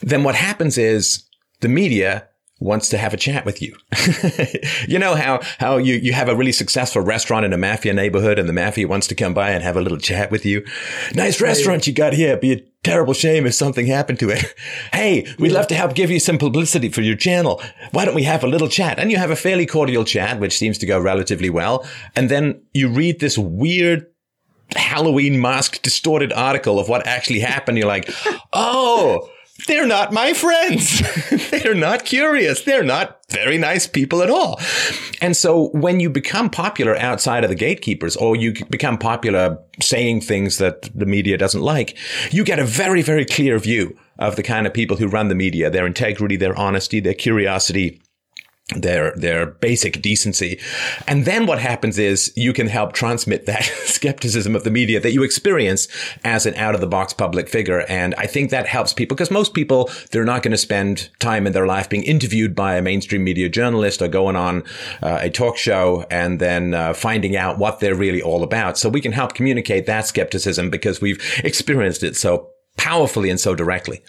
Then 0.00 0.24
what 0.24 0.34
happens 0.34 0.78
is 0.78 1.24
the 1.60 1.68
media 1.68 2.26
wants 2.64 2.88
to 2.88 2.98
have 2.98 3.12
a 3.12 3.16
chat 3.18 3.44
with 3.44 3.60
you. 3.60 3.76
you 4.88 4.98
know 4.98 5.14
how, 5.14 5.40
how 5.58 5.76
you, 5.76 5.96
you 5.96 6.14
have 6.14 6.30
a 6.30 6.34
really 6.34 6.50
successful 6.50 7.02
restaurant 7.02 7.44
in 7.44 7.52
a 7.52 7.58
mafia 7.58 7.92
neighborhood 7.92 8.38
and 8.38 8.48
the 8.48 8.54
mafia 8.54 8.88
wants 8.88 9.06
to 9.06 9.14
come 9.14 9.34
by 9.34 9.50
and 9.50 9.62
have 9.62 9.76
a 9.76 9.82
little 9.82 9.98
chat 9.98 10.30
with 10.30 10.46
you. 10.46 10.64
Nice 11.14 11.42
restaurant 11.42 11.86
you 11.86 11.92
got 11.92 12.14
here. 12.14 12.38
Be 12.38 12.52
a 12.52 12.62
terrible 12.82 13.12
shame 13.12 13.46
if 13.46 13.54
something 13.54 13.86
happened 13.86 14.18
to 14.20 14.30
it. 14.30 14.54
hey, 14.92 15.26
we'd 15.38 15.52
love 15.52 15.66
to 15.66 15.74
help 15.74 15.94
give 15.94 16.10
you 16.10 16.18
some 16.18 16.38
publicity 16.38 16.88
for 16.88 17.02
your 17.02 17.16
channel. 17.16 17.62
Why 17.90 18.06
don't 18.06 18.14
we 18.14 18.22
have 18.22 18.42
a 18.42 18.48
little 18.48 18.68
chat? 18.68 18.98
And 18.98 19.10
you 19.10 19.18
have 19.18 19.30
a 19.30 19.36
fairly 19.36 19.66
cordial 19.66 20.04
chat, 20.04 20.40
which 20.40 20.56
seems 20.56 20.78
to 20.78 20.86
go 20.86 20.98
relatively 20.98 21.50
well. 21.50 21.86
And 22.16 22.30
then 22.30 22.62
you 22.72 22.88
read 22.88 23.20
this 23.20 23.36
weird 23.36 24.06
Halloween 24.74 25.38
mask 25.38 25.82
distorted 25.82 26.32
article 26.32 26.78
of 26.78 26.88
what 26.88 27.06
actually 27.06 27.40
happened. 27.40 27.76
You're 27.76 27.86
like, 27.86 28.10
oh, 28.54 29.28
they're 29.66 29.86
not 29.86 30.12
my 30.12 30.32
friends. 30.32 31.02
they're 31.50 31.74
not 31.74 32.04
curious. 32.04 32.62
They're 32.62 32.82
not 32.82 33.20
very 33.30 33.56
nice 33.56 33.86
people 33.86 34.22
at 34.22 34.30
all. 34.30 34.60
And 35.20 35.36
so 35.36 35.68
when 35.68 36.00
you 36.00 36.10
become 36.10 36.50
popular 36.50 36.96
outside 36.96 37.44
of 37.44 37.50
the 37.50 37.56
gatekeepers 37.56 38.16
or 38.16 38.36
you 38.36 38.52
become 38.68 38.98
popular 38.98 39.58
saying 39.80 40.22
things 40.22 40.58
that 40.58 40.90
the 40.94 41.06
media 41.06 41.38
doesn't 41.38 41.62
like, 41.62 41.96
you 42.32 42.44
get 42.44 42.58
a 42.58 42.64
very, 42.64 43.00
very 43.00 43.24
clear 43.24 43.58
view 43.58 43.96
of 44.18 44.36
the 44.36 44.42
kind 44.42 44.66
of 44.66 44.74
people 44.74 44.96
who 44.96 45.06
run 45.06 45.28
the 45.28 45.34
media, 45.34 45.70
their 45.70 45.86
integrity, 45.86 46.36
their 46.36 46.56
honesty, 46.58 47.00
their 47.00 47.14
curiosity, 47.14 48.00
their 48.74 49.12
their 49.16 49.44
basic 49.46 50.00
decency. 50.00 50.58
And 51.06 51.26
then 51.26 51.44
what 51.44 51.58
happens 51.58 51.98
is 51.98 52.32
you 52.34 52.54
can 52.54 52.66
help 52.66 52.94
transmit 52.94 53.44
that 53.44 53.62
skepticism 53.84 54.56
of 54.56 54.64
the 54.64 54.70
media 54.70 55.00
that 55.00 55.12
you 55.12 55.22
experience 55.22 55.86
as 56.24 56.46
an 56.46 56.54
out 56.54 56.74
of 56.74 56.80
the 56.80 56.86
box 56.86 57.12
public 57.12 57.48
figure. 57.48 57.80
And 57.88 58.14
i 58.16 58.26
think 58.26 58.50
that 58.50 58.66
helps 58.66 58.94
people 58.94 59.16
because 59.16 59.30
most 59.30 59.52
people 59.52 59.90
they're 60.10 60.24
not 60.24 60.42
going 60.42 60.52
to 60.52 60.58
spend 60.58 61.10
time 61.18 61.46
in 61.46 61.52
their 61.52 61.66
life 61.66 61.90
being 61.90 62.04
interviewed 62.04 62.54
by 62.54 62.76
a 62.76 62.82
mainstream 62.82 63.22
media 63.22 63.50
journalist 63.50 64.00
or 64.00 64.08
going 64.08 64.36
on 64.36 64.62
uh, 65.02 65.18
a 65.20 65.28
talk 65.28 65.58
show 65.58 66.06
and 66.10 66.40
then 66.40 66.72
uh, 66.72 66.94
finding 66.94 67.36
out 67.36 67.58
what 67.58 67.80
they're 67.80 67.94
really 67.94 68.22
all 68.22 68.42
about. 68.42 68.78
So 68.78 68.88
we 68.88 69.00
can 69.02 69.12
help 69.12 69.34
communicate 69.34 69.84
that 69.86 70.06
skepticism 70.06 70.70
because 70.70 71.02
we've 71.02 71.22
experienced 71.44 72.02
it 72.02 72.16
so 72.16 72.48
powerfully 72.78 73.28
and 73.28 73.38
so 73.38 73.54
directly. 73.54 74.02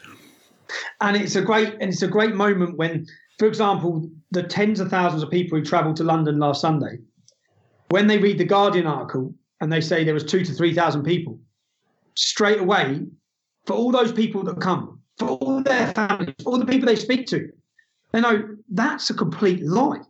And 1.02 1.18
it's 1.18 1.36
a 1.36 1.42
great 1.42 1.74
and 1.74 1.92
it's 1.92 2.02
a 2.02 2.08
great 2.08 2.36
moment 2.36 2.78
when 2.78 3.06
for 3.38 3.48
example, 3.48 4.10
the 4.32 4.44
tens 4.44 4.80
of 4.80 4.90
thousands 4.90 5.24
of 5.24 5.30
people 5.30 5.58
who 5.58 5.66
travelled 5.66 5.96
to 5.98 6.04
London 6.04 6.40
last 6.40 6.62
Sunday, 6.62 7.00
when 7.90 8.08
they 8.08 8.18
read 8.18 8.38
the 8.38 8.46
Guardian 8.46 8.88
article 8.88 9.34
and 9.62 9.72
they 9.72 9.82
say 9.82 10.04
there 10.04 10.14
was 10.14 10.24
two 10.24 10.44
to 10.44 10.54
three 10.54 10.74
thousand 10.74 11.04
people, 11.04 11.40
straight 12.16 12.60
away, 12.60 13.02
for 13.66 13.74
all 13.74 13.92
those 13.92 14.12
people 14.12 14.44
that 14.44 14.62
come, 14.62 15.00
for 15.18 15.30
all 15.30 15.62
their 15.62 15.92
families, 15.94 16.36
all 16.46 16.58
the 16.58 16.66
people 16.66 16.86
they 16.88 16.96
speak 16.96 17.28
to, 17.28 17.50
they 18.12 18.22
know 18.22 18.56
that's 18.70 19.10
a 19.10 19.14
complete 19.14 19.64
lie. 19.64 20.02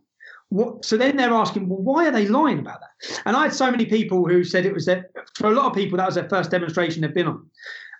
What, 0.50 0.84
so 0.84 0.96
then 0.96 1.16
they're 1.16 1.32
asking, 1.32 1.68
well, 1.68 1.80
why 1.80 2.06
are 2.06 2.12
they 2.12 2.28
lying 2.28 2.60
about 2.60 2.78
that? 2.80 3.20
And 3.26 3.36
I 3.36 3.44
had 3.44 3.52
so 3.52 3.68
many 3.70 3.84
people 3.84 4.28
who 4.28 4.44
said 4.44 4.64
it 4.64 4.72
was 4.72 4.86
their, 4.86 5.10
for 5.34 5.48
a 5.48 5.54
lot 5.54 5.66
of 5.66 5.74
people, 5.74 5.98
that 5.98 6.06
was 6.06 6.14
their 6.14 6.28
first 6.28 6.52
demonstration 6.52 7.02
they've 7.02 7.12
been 7.12 7.26
on. 7.26 7.50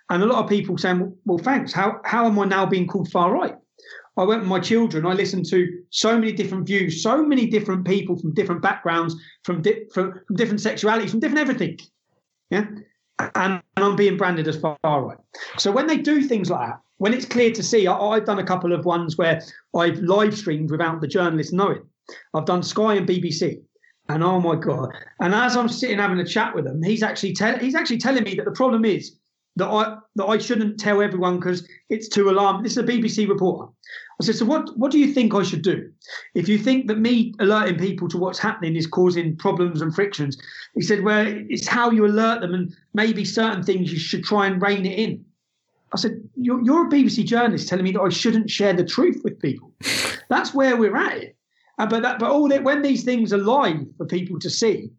And 0.09 0.23
a 0.23 0.25
lot 0.25 0.41
of 0.41 0.49
people 0.49 0.77
saying, 0.77 1.13
well, 1.25 1.37
thanks. 1.37 1.73
How, 1.73 1.99
how 2.05 2.25
am 2.25 2.39
I 2.39 2.45
now 2.45 2.65
being 2.65 2.87
called 2.87 3.11
far 3.11 3.33
right? 3.33 3.55
I 4.17 4.23
went 4.23 4.41
with 4.41 4.49
my 4.49 4.59
children. 4.59 5.05
I 5.05 5.13
listened 5.13 5.45
to 5.47 5.83
so 5.91 6.17
many 6.17 6.31
different 6.31 6.65
views, 6.65 7.03
so 7.03 7.23
many 7.23 7.45
different 7.45 7.85
people 7.85 8.17
from 8.17 8.33
different 8.33 8.61
backgrounds, 8.61 9.15
from, 9.43 9.61
di- 9.61 9.85
from, 9.93 10.19
from 10.25 10.35
different 10.35 10.59
sexualities, 10.59 11.11
from 11.11 11.19
different 11.19 11.39
everything. 11.39 11.77
Yeah. 12.49 12.65
And, 13.19 13.61
and, 13.75 13.85
I'm 13.85 13.95
being 13.95 14.17
branded 14.17 14.47
as 14.47 14.59
far 14.59 14.77
right. 14.83 15.17
So 15.57 15.71
when 15.71 15.87
they 15.87 15.97
do 15.97 16.21
things 16.23 16.49
like 16.49 16.67
that, 16.67 16.79
when 16.97 17.13
it's 17.13 17.25
clear 17.25 17.51
to 17.51 17.63
see, 17.63 17.87
I, 17.87 18.15
have 18.15 18.25
done 18.25 18.39
a 18.39 18.43
couple 18.43 18.73
of 18.73 18.85
ones 18.85 19.17
where 19.17 19.41
I've 19.75 19.99
live 19.99 20.35
streamed 20.37 20.71
without 20.71 21.01
the 21.01 21.07
journalist 21.07 21.53
knowing. 21.53 21.83
I've 22.33 22.45
done 22.45 22.63
Sky 22.63 22.95
and 22.95 23.07
BBC. 23.07 23.61
And 24.09 24.23
oh 24.23 24.39
my 24.39 24.55
God. 24.55 24.89
And 25.19 25.35
as 25.35 25.57
I'm 25.57 25.67
sitting 25.67 25.97
having 25.99 26.19
a 26.19 26.25
chat 26.25 26.55
with 26.55 26.65
him, 26.65 26.81
he's 26.81 27.03
actually 27.03 27.33
tell, 27.33 27.57
he's 27.59 27.75
actually 27.75 27.97
telling 27.97 28.23
me 28.23 28.35
that 28.35 28.45
the 28.45 28.51
problem 28.51 28.85
is 28.85 29.17
that 29.57 29.67
I 29.67 29.97
that 30.15 30.25
I 30.25 30.37
shouldn't 30.37 30.79
tell 30.79 31.01
everyone 31.01 31.39
because 31.39 31.67
it's 31.89 32.07
too 32.07 32.29
alarming. 32.29 32.63
This 32.63 32.73
is 32.73 32.77
a 32.79 32.83
BBC 32.83 33.27
reporter. 33.27 33.71
I 34.19 34.25
said, 34.25 34.35
so 34.35 34.45
what, 34.45 34.75
what 34.77 34.91
do 34.91 34.97
you 34.97 35.13
think 35.13 35.35
I 35.35 35.43
should 35.43 35.61
do? 35.61 35.91
If 36.33 36.49
you 36.49 36.57
think 36.57 36.87
that 36.87 36.97
me 36.97 37.35
alerting 37.39 37.77
people 37.77 38.07
to 38.09 38.17
what's 38.17 38.39
happening 38.39 38.75
is 38.75 38.87
causing 38.87 39.37
problems 39.37 39.79
and 39.79 39.93
frictions, 39.93 40.37
he 40.73 40.81
said, 40.81 41.03
well, 41.03 41.25
it's 41.27 41.67
how 41.67 41.91
you 41.91 42.03
alert 42.05 42.41
them 42.41 42.55
and 42.55 42.75
maybe 42.95 43.23
certain 43.23 43.61
things 43.61 43.91
you 43.91 43.99
should 43.99 44.23
try 44.23 44.47
and 44.47 44.59
rein 44.59 44.87
it 44.87 44.97
in. 44.97 45.23
I 45.93 45.97
said, 45.97 46.19
you're, 46.35 46.61
you're 46.63 46.87
a 46.87 46.89
BBC 46.89 47.25
journalist 47.25 47.67
telling 47.67 47.83
me 47.83 47.91
that 47.91 48.01
I 48.01 48.09
shouldn't 48.09 48.49
share 48.49 48.73
the 48.73 48.83
truth 48.83 49.21
with 49.23 49.39
people. 49.39 49.71
That's 50.29 50.53
where 50.53 50.75
we're 50.75 50.97
at. 50.97 51.35
Uh, 51.79 51.85
but 51.85 52.01
that, 52.01 52.17
but 52.19 52.31
all 52.31 52.47
that 52.47 52.63
when 52.63 52.81
these 52.81 53.03
things 53.03 53.31
are 53.31 53.37
live 53.37 53.85
for 53.97 54.05
people 54.05 54.39
to 54.39 54.49
see, 54.49 54.89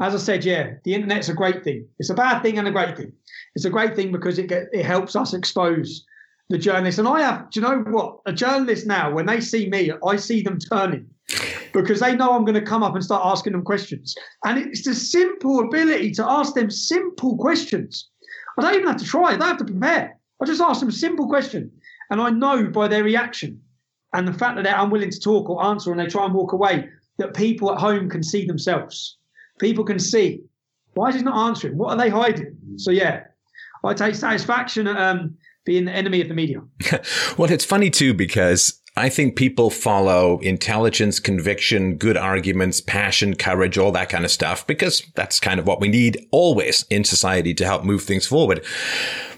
as 0.00 0.14
I 0.14 0.18
said, 0.18 0.44
yeah, 0.44 0.74
the 0.84 0.94
internet's 0.94 1.28
a 1.28 1.34
great 1.34 1.64
thing. 1.64 1.86
It's 1.98 2.10
a 2.10 2.14
bad 2.14 2.40
thing 2.40 2.58
and 2.58 2.68
a 2.68 2.72
great 2.72 2.96
thing. 2.96 3.12
It's 3.56 3.64
a 3.64 3.70
great 3.70 3.96
thing 3.96 4.12
because 4.12 4.38
it 4.38 4.46
get, 4.46 4.68
it 4.72 4.84
helps 4.84 5.16
us 5.16 5.34
expose 5.34 6.04
the 6.48 6.58
journalists. 6.58 6.98
And 6.98 7.08
I 7.08 7.20
have, 7.22 7.50
do 7.50 7.60
you 7.60 7.66
know 7.66 7.78
what? 7.78 8.20
A 8.26 8.32
journalist 8.32 8.86
now, 8.86 9.12
when 9.12 9.26
they 9.26 9.40
see 9.40 9.68
me, 9.68 9.90
I 10.06 10.16
see 10.16 10.42
them 10.42 10.58
turning 10.58 11.08
because 11.72 12.00
they 12.00 12.14
know 12.14 12.32
I'm 12.32 12.44
going 12.44 12.54
to 12.54 12.62
come 12.62 12.82
up 12.82 12.94
and 12.94 13.04
start 13.04 13.22
asking 13.24 13.52
them 13.52 13.62
questions. 13.62 14.14
And 14.44 14.58
it's 14.58 14.84
the 14.84 14.94
simple 14.94 15.60
ability 15.60 16.12
to 16.12 16.24
ask 16.28 16.54
them 16.54 16.70
simple 16.70 17.36
questions. 17.38 18.08
I 18.58 18.62
don't 18.62 18.74
even 18.74 18.86
have 18.86 18.98
to 18.98 19.04
try, 19.04 19.30
I 19.30 19.36
don't 19.36 19.48
have 19.48 19.58
to 19.58 19.64
prepare. 19.64 20.16
I 20.40 20.44
just 20.44 20.60
ask 20.60 20.80
them 20.80 20.88
a 20.88 20.92
simple 20.92 21.28
question. 21.28 21.70
And 22.10 22.20
I 22.20 22.30
know 22.30 22.68
by 22.68 22.88
their 22.88 23.04
reaction 23.04 23.60
and 24.12 24.26
the 24.26 24.32
fact 24.32 24.56
that 24.56 24.64
they're 24.64 24.78
unwilling 24.78 25.10
to 25.10 25.20
talk 25.20 25.48
or 25.48 25.64
answer 25.64 25.90
and 25.90 26.00
they 26.00 26.06
try 26.06 26.24
and 26.24 26.34
walk 26.34 26.52
away, 26.52 26.88
that 27.18 27.34
people 27.34 27.72
at 27.72 27.78
home 27.78 28.08
can 28.08 28.22
see 28.22 28.46
themselves. 28.46 29.16
People 29.58 29.84
can 29.84 29.98
see 29.98 30.42
why 30.94 31.08
is 31.08 31.14
he 31.14 31.22
not 31.22 31.48
answering? 31.48 31.76
What 31.76 31.90
are 31.90 31.96
they 31.96 32.10
hiding? 32.10 32.56
So 32.76 32.90
yeah, 32.90 33.24
I 33.84 33.94
take 33.94 34.14
satisfaction 34.14 34.86
at 34.86 34.96
um, 34.96 35.36
being 35.64 35.84
the 35.84 35.92
enemy 35.92 36.20
of 36.20 36.28
the 36.28 36.34
media. 36.34 36.60
well, 37.38 37.50
it's 37.50 37.64
funny 37.64 37.90
too 37.90 38.12
because 38.12 38.80
I 38.96 39.08
think 39.08 39.36
people 39.36 39.70
follow 39.70 40.38
intelligence, 40.40 41.20
conviction, 41.20 41.96
good 41.96 42.16
arguments, 42.16 42.80
passion, 42.80 43.36
courage, 43.36 43.78
all 43.78 43.92
that 43.92 44.08
kind 44.08 44.24
of 44.24 44.30
stuff, 44.30 44.66
because 44.66 45.02
that's 45.14 45.38
kind 45.38 45.60
of 45.60 45.66
what 45.66 45.80
we 45.80 45.88
need 45.88 46.26
always 46.32 46.84
in 46.90 47.04
society 47.04 47.54
to 47.54 47.64
help 47.64 47.84
move 47.84 48.02
things 48.02 48.26
forward. 48.26 48.64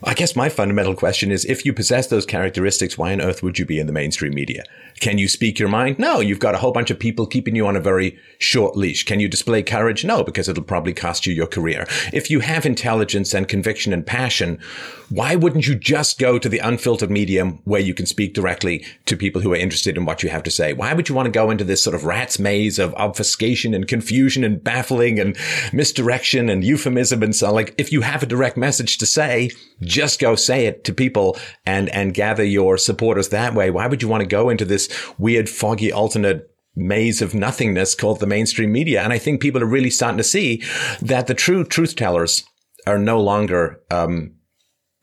I 0.05 0.15
guess 0.15 0.35
my 0.35 0.49
fundamental 0.49 0.95
question 0.95 1.31
is 1.31 1.45
if 1.45 1.65
you 1.65 1.73
possess 1.73 2.09
those 2.09 2.27
characteristics, 2.27 2.99
why 2.99 3.13
on 3.13 3.21
earth 3.21 3.43
would 3.43 3.59
you 3.59 3.65
be 3.65 3.79
in 3.79 3.87
the 3.87 3.93
mainstream 3.93 4.35
media? 4.35 4.65
Can 4.99 5.19
you 5.19 5.29
speak 5.29 5.59
your 5.59 5.69
mind? 5.69 5.99
No, 5.99 6.21
you've 6.21 6.39
got 6.39 6.55
a 6.55 6.59
whole 6.59 6.73
bunch 6.73 6.91
of 6.91 6.99
people 6.99 7.27
keeping 7.27 7.55
you 7.55 7.67
on 7.67 7.77
a 7.77 7.81
very 7.81 8.19
short 8.39 8.77
leash. 8.77 9.05
Can 9.05 9.21
you 9.21 9.29
display 9.29 9.63
courage? 9.63 10.05
No, 10.05 10.25
because 10.25 10.49
it'll 10.49 10.65
probably 10.65 10.93
cost 10.93 11.27
you 11.27 11.33
your 11.33 11.47
career. 11.47 11.87
If 12.13 12.31
you 12.31 12.41
have 12.41 12.67
intelligence 12.67 13.33
and 13.33 13.49
conviction 13.49 13.93
and 13.93 14.07
passion, 14.07 14.61
why 15.09 15.37
wouldn't 15.37 15.67
you 15.67 15.75
just 15.75 16.19
go 16.19 16.39
to 16.39 16.49
the 16.49 16.59
unfiltered 16.59 17.11
medium 17.11 17.61
where 17.65 17.81
you 17.81 17.95
can 17.95 18.07
speak 18.07 18.35
directly 18.35 18.85
to 19.07 19.17
people 19.17 19.41
who 19.41 19.53
are 19.53 19.57
interested 19.57 19.97
in 19.97 20.05
what 20.05 20.23
you 20.23 20.31
have 20.31 20.43
to 20.45 20.51
say? 20.51 20.73
Why 20.73 20.95
would 20.95 21.09
you 21.09 21.15
want 21.15 21.27
to 21.27 21.33
go 21.33 21.51
into 21.51 21.65
this 21.65 21.83
sort 21.83 21.95
of 21.95 22.05
rat's 22.05 22.39
maze 22.39 22.79
of 22.79 22.95
obfuscation 22.95 23.75
and 23.75 23.87
confusion 23.87 24.43
and 24.43 24.63
baffling 24.63 25.21
and 25.21 25.37
misdirection 25.73 26.49
and 26.49 26.65
euphemism 26.65 27.23
and 27.23 27.35
so 27.35 27.53
like 27.53 27.75
if 27.77 27.93
you 27.93 28.01
have 28.01 28.23
a 28.23 28.27
direct 28.27 28.57
message 28.57 28.99
to 28.99 29.07
say, 29.07 29.51
just 29.83 30.21
go 30.21 30.35
say 30.35 30.67
it 30.67 30.85
to 30.85 30.95
people 30.95 31.37
and 31.67 31.89
and 31.91 32.15
gather 32.15 32.45
your 32.45 32.79
supporters 32.79 33.29
that 33.29 33.55
way. 33.55 33.71
Why 33.71 33.87
would 33.87 34.03
you 34.03 34.09
want 34.09 34.23
to 34.23 34.27
go 34.27 34.49
into 34.49 34.65
this 34.65 34.89
weird, 35.19 35.49
foggy, 35.49 35.93
alternate 35.93 36.49
maze 36.75 37.21
of 37.21 37.35
nothingness 37.35 37.95
called 37.95 38.21
the 38.21 38.27
mainstream 38.27 38.73
media? 38.73 39.03
And 39.03 39.13
I 39.13 39.19
think 39.19 39.41
people 39.41 39.63
are 39.63 39.67
really 39.67 39.91
starting 39.91 40.19
to 40.19 40.25
see 40.25 40.63
that 41.01 41.27
the 41.27 41.35
true 41.35 41.65
truth 41.65 41.97
tellers 41.97 42.45
are 42.87 42.99
no 42.99 43.21
longer 43.21 43.81
um, 43.91 44.33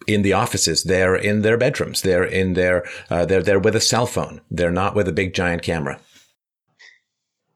in 0.08 0.22
the 0.22 0.34
offices. 0.34 0.84
They're 0.84 1.16
in 1.16 1.42
their 1.42 1.58
bedrooms. 1.58 2.02
They're 2.02 2.24
in 2.24 2.54
their 2.54 2.86
uh, 3.10 3.26
they're 3.26 3.44
they're 3.44 3.60
with 3.60 3.76
a 3.76 3.82
cell 3.82 4.06
phone. 4.06 4.42
They're 4.50 4.72
not 4.72 4.96
with 4.96 5.08
a 5.08 5.14
big 5.14 5.34
giant 5.34 5.62
camera. 5.62 6.00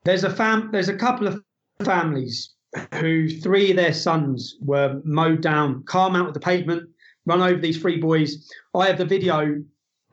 There's 0.03 0.23
a 0.23 0.29
fam. 0.29 0.69
There's 0.71 0.89
a 0.89 0.95
couple 0.95 1.27
of 1.27 1.41
families 1.83 2.53
who 2.95 3.29
three 3.29 3.71
of 3.71 3.77
their 3.77 3.93
sons 3.93 4.55
were 4.61 5.01
mowed 5.03 5.41
down, 5.41 5.83
calm 5.83 6.15
out 6.15 6.27
of 6.27 6.33
the 6.33 6.39
pavement, 6.39 6.89
run 7.25 7.41
over 7.41 7.59
these 7.59 7.79
three 7.79 7.97
boys. 7.97 8.51
I 8.73 8.87
have 8.87 8.97
the 8.97 9.05
video 9.05 9.63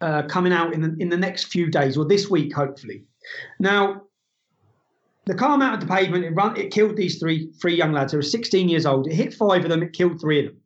uh, 0.01 0.23
coming 0.23 0.53
out 0.53 0.73
in 0.73 0.81
the, 0.81 0.97
in 0.99 1.09
the 1.09 1.17
next 1.17 1.45
few 1.45 1.71
days 1.71 1.97
or 1.97 2.07
this 2.07 2.31
week, 2.31 2.55
hopefully. 2.55 3.05
Now, 3.59 4.03
the 5.27 5.35
car 5.35 5.57
mounted 5.59 5.83
the 5.83 5.93
pavement. 5.93 6.25
It 6.25 6.31
run. 6.31 6.57
It 6.57 6.73
killed 6.73 6.97
these 6.97 7.19
three 7.19 7.53
three 7.61 7.77
young 7.77 7.93
lads. 7.93 8.13
They 8.13 8.19
were 8.19 8.23
16 8.23 8.69
years 8.69 8.87
old. 8.87 9.07
It 9.07 9.15
hit 9.15 9.35
five 9.35 9.63
of 9.65 9.71
them. 9.71 9.83
It 9.83 9.93
killed 9.93 10.21
three 10.21 10.41
of 10.41 10.47
them. 10.47 10.57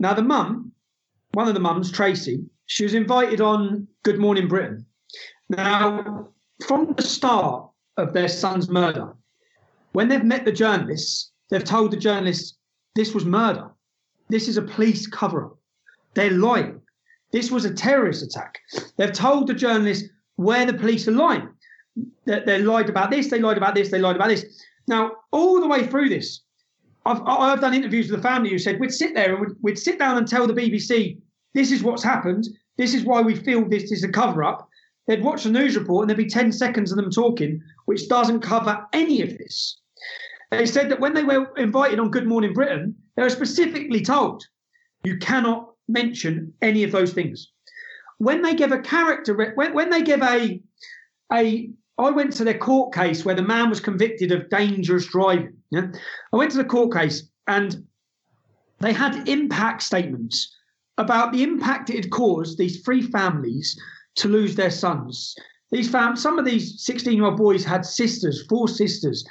Now, 0.00 0.14
the 0.14 0.22
mum, 0.22 0.72
one 1.32 1.48
of 1.48 1.54
the 1.54 1.60
mums, 1.60 1.92
Tracy, 1.92 2.44
she 2.66 2.84
was 2.84 2.94
invited 2.94 3.40
on 3.40 3.86
Good 4.04 4.18
Morning 4.18 4.48
Britain. 4.48 4.86
Now, 5.48 6.28
from 6.66 6.94
the 6.94 7.02
start 7.02 7.68
of 7.96 8.12
their 8.12 8.28
son's 8.28 8.68
murder, 8.68 9.14
when 9.92 10.08
they've 10.08 10.24
met 10.24 10.44
the 10.44 10.52
journalists, 10.52 11.32
they've 11.50 11.64
told 11.64 11.90
the 11.90 11.96
journalists 11.96 12.56
this 12.94 13.14
was 13.14 13.24
murder. 13.24 13.70
This 14.28 14.48
is 14.48 14.56
a 14.56 14.62
police 14.62 15.06
cover 15.06 15.46
up. 15.46 15.58
They're 16.14 16.30
lying. 16.30 16.80
This 17.32 17.50
was 17.50 17.64
a 17.64 17.74
terrorist 17.74 18.22
attack. 18.22 18.58
They've 18.96 19.12
told 19.12 19.46
the 19.46 19.54
journalists 19.54 20.08
where 20.36 20.66
the 20.66 20.74
police 20.74 21.06
are 21.08 21.12
lying. 21.12 21.48
That 22.26 22.46
they 22.46 22.62
lied 22.62 22.88
about 22.88 23.10
this, 23.10 23.28
they 23.28 23.40
lied 23.40 23.56
about 23.56 23.74
this, 23.74 23.90
they 23.90 23.98
lied 23.98 24.16
about 24.16 24.28
this. 24.28 24.44
Now, 24.86 25.12
all 25.32 25.60
the 25.60 25.68
way 25.68 25.86
through 25.86 26.08
this, 26.08 26.42
I've, 27.04 27.20
I've 27.26 27.60
done 27.60 27.74
interviews 27.74 28.10
with 28.10 28.22
the 28.22 28.28
family 28.28 28.50
who 28.50 28.58
said 28.58 28.78
we'd 28.78 28.92
sit 28.92 29.14
there 29.14 29.34
and 29.34 29.40
we'd, 29.40 29.56
we'd 29.62 29.78
sit 29.78 29.98
down 29.98 30.16
and 30.16 30.28
tell 30.28 30.46
the 30.46 30.52
BBC, 30.52 31.18
this 31.54 31.72
is 31.72 31.82
what's 31.82 32.02
happened. 32.02 32.48
This 32.76 32.94
is 32.94 33.04
why 33.04 33.20
we 33.20 33.34
feel 33.34 33.68
this 33.68 33.90
is 33.90 34.04
a 34.04 34.08
cover 34.08 34.44
up. 34.44 34.68
They'd 35.06 35.24
watch 35.24 35.44
the 35.44 35.50
news 35.50 35.76
report 35.76 36.02
and 36.02 36.10
there'd 36.10 36.18
be 36.18 36.28
10 36.28 36.52
seconds 36.52 36.92
of 36.92 36.96
them 36.96 37.10
talking, 37.10 37.62
which 37.86 38.08
doesn't 38.08 38.40
cover 38.40 38.86
any 38.92 39.22
of 39.22 39.36
this. 39.38 39.78
They 40.50 40.66
said 40.66 40.90
that 40.90 41.00
when 41.00 41.14
they 41.14 41.24
were 41.24 41.52
invited 41.56 41.98
on 41.98 42.10
Good 42.10 42.26
Morning 42.26 42.54
Britain, 42.54 42.94
they 43.16 43.22
were 43.22 43.30
specifically 43.30 44.02
told 44.02 44.44
you 45.04 45.18
cannot 45.18 45.72
mention 45.88 46.52
any 46.62 46.84
of 46.84 46.92
those 46.92 47.12
things. 47.12 47.50
When 48.18 48.42
they 48.42 48.54
give 48.54 48.72
a 48.72 48.80
character, 48.80 49.34
when, 49.54 49.74
when 49.74 49.90
they 49.90 50.02
give 50.02 50.22
a, 50.22 50.60
a, 51.32 51.70
I 51.98 52.10
went 52.10 52.32
to 52.34 52.44
their 52.44 52.58
court 52.58 52.94
case 52.94 53.24
where 53.24 53.34
the 53.34 53.42
man 53.42 53.68
was 53.68 53.80
convicted 53.80 54.32
of 54.32 54.48
dangerous 54.48 55.06
driving. 55.06 55.56
Yeah? 55.70 55.88
I 56.32 56.36
went 56.36 56.50
to 56.52 56.58
the 56.58 56.64
court 56.64 56.92
case 56.94 57.28
and 57.46 57.84
they 58.80 58.92
had 58.92 59.28
impact 59.28 59.82
statements 59.82 60.54
about 60.96 61.32
the 61.32 61.42
impact 61.42 61.90
it 61.90 61.96
had 61.96 62.10
caused 62.10 62.58
these 62.58 62.80
three 62.82 63.02
families 63.02 63.78
to 64.16 64.28
lose 64.28 64.56
their 64.56 64.70
sons. 64.70 65.34
These 65.70 65.90
fam- 65.90 66.16
some 66.16 66.38
of 66.38 66.44
these 66.44 66.82
16 66.82 67.14
year 67.14 67.24
old 67.24 67.36
boys 67.36 67.64
had 67.64 67.84
sisters, 67.84 68.46
four 68.48 68.68
sisters, 68.68 69.24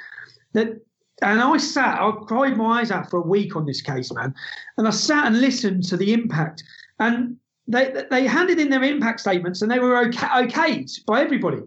that 0.52 0.80
and 1.22 1.40
I 1.40 1.56
sat, 1.56 2.00
I 2.00 2.12
cried 2.26 2.56
my 2.56 2.80
eyes 2.80 2.90
out 2.90 3.10
for 3.10 3.18
a 3.18 3.26
week 3.26 3.56
on 3.56 3.66
this 3.66 3.80
case, 3.80 4.12
man. 4.12 4.34
And 4.76 4.86
I 4.86 4.90
sat 4.90 5.26
and 5.26 5.40
listened 5.40 5.84
to 5.84 5.96
the 5.96 6.12
impact. 6.12 6.62
And 7.00 7.36
they 7.66 8.04
they 8.10 8.26
handed 8.26 8.58
in 8.58 8.70
their 8.70 8.82
impact 8.82 9.20
statements 9.20 9.60
and 9.60 9.70
they 9.70 9.78
were 9.78 9.98
okay, 10.06 10.26
okayed 10.26 11.04
by 11.06 11.20
everybody. 11.20 11.62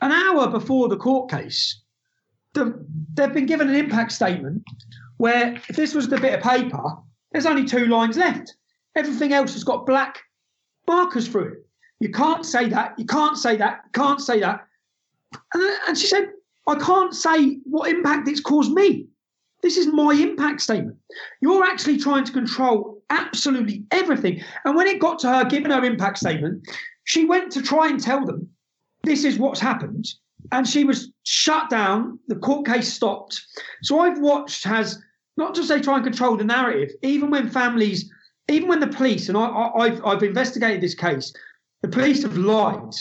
An 0.00 0.12
hour 0.12 0.48
before 0.48 0.88
the 0.88 0.96
court 0.96 1.30
case, 1.30 1.82
the, 2.54 2.84
they've 3.14 3.32
been 3.32 3.46
given 3.46 3.68
an 3.68 3.76
impact 3.76 4.12
statement 4.12 4.62
where 5.18 5.54
if 5.68 5.76
this 5.76 5.94
was 5.94 6.08
the 6.08 6.18
bit 6.18 6.34
of 6.34 6.40
paper, 6.40 6.96
there's 7.32 7.46
only 7.46 7.64
two 7.64 7.86
lines 7.86 8.16
left. 8.16 8.54
Everything 8.96 9.32
else 9.32 9.52
has 9.52 9.62
got 9.62 9.86
black 9.86 10.20
markers 10.88 11.28
through 11.28 11.52
it. 11.52 11.66
You 12.00 12.10
can't 12.10 12.44
say 12.44 12.68
that. 12.70 12.98
You 12.98 13.04
can't 13.04 13.36
say 13.36 13.56
that. 13.56 13.82
Can't 13.92 14.20
say 14.20 14.40
that. 14.40 14.66
And, 15.54 15.62
and 15.86 15.98
she 15.98 16.06
said, 16.06 16.32
I 16.70 16.76
can't 16.76 17.14
say 17.14 17.58
what 17.64 17.90
impact 17.90 18.28
it's 18.28 18.40
caused 18.40 18.72
me. 18.72 19.06
This 19.62 19.76
is 19.76 19.88
my 19.88 20.14
impact 20.14 20.60
statement. 20.60 20.96
You're 21.40 21.64
actually 21.64 21.98
trying 21.98 22.24
to 22.24 22.32
control 22.32 23.02
absolutely 23.10 23.84
everything. 23.90 24.40
And 24.64 24.76
when 24.76 24.86
it 24.86 25.00
got 25.00 25.18
to 25.20 25.28
her 25.28 25.44
giving 25.44 25.72
her 25.72 25.84
impact 25.84 26.18
statement, 26.18 26.66
she 27.04 27.24
went 27.24 27.50
to 27.52 27.62
try 27.62 27.88
and 27.88 28.00
tell 28.00 28.24
them 28.24 28.48
this 29.02 29.24
is 29.24 29.36
what's 29.36 29.58
happened. 29.58 30.06
And 30.52 30.66
she 30.66 30.84
was 30.84 31.10
shut 31.24 31.68
down. 31.70 32.20
The 32.28 32.36
court 32.36 32.66
case 32.66 32.92
stopped. 32.92 33.42
So 33.82 33.98
I've 33.98 34.20
watched 34.20 34.64
as 34.66 35.02
not 35.36 35.56
just 35.56 35.68
they 35.68 35.80
try 35.80 35.96
and 35.96 36.04
control 36.04 36.36
the 36.36 36.44
narrative, 36.44 36.94
even 37.02 37.30
when 37.30 37.50
families, 37.50 38.08
even 38.48 38.68
when 38.68 38.80
the 38.80 38.86
police, 38.86 39.28
and 39.28 39.36
I, 39.36 39.88
have 39.88 40.04
I've 40.04 40.22
investigated 40.22 40.80
this 40.80 40.94
case, 40.94 41.32
the 41.82 41.88
police 41.88 42.22
have 42.22 42.36
lied 42.36 42.94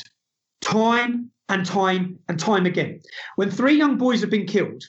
time 0.61 1.29
and 1.49 1.65
time 1.65 2.19
and 2.27 2.39
time 2.39 2.65
again. 2.65 3.01
When 3.35 3.51
three 3.51 3.75
young 3.75 3.97
boys 3.97 4.21
have 4.21 4.29
been 4.29 4.45
killed, 4.45 4.83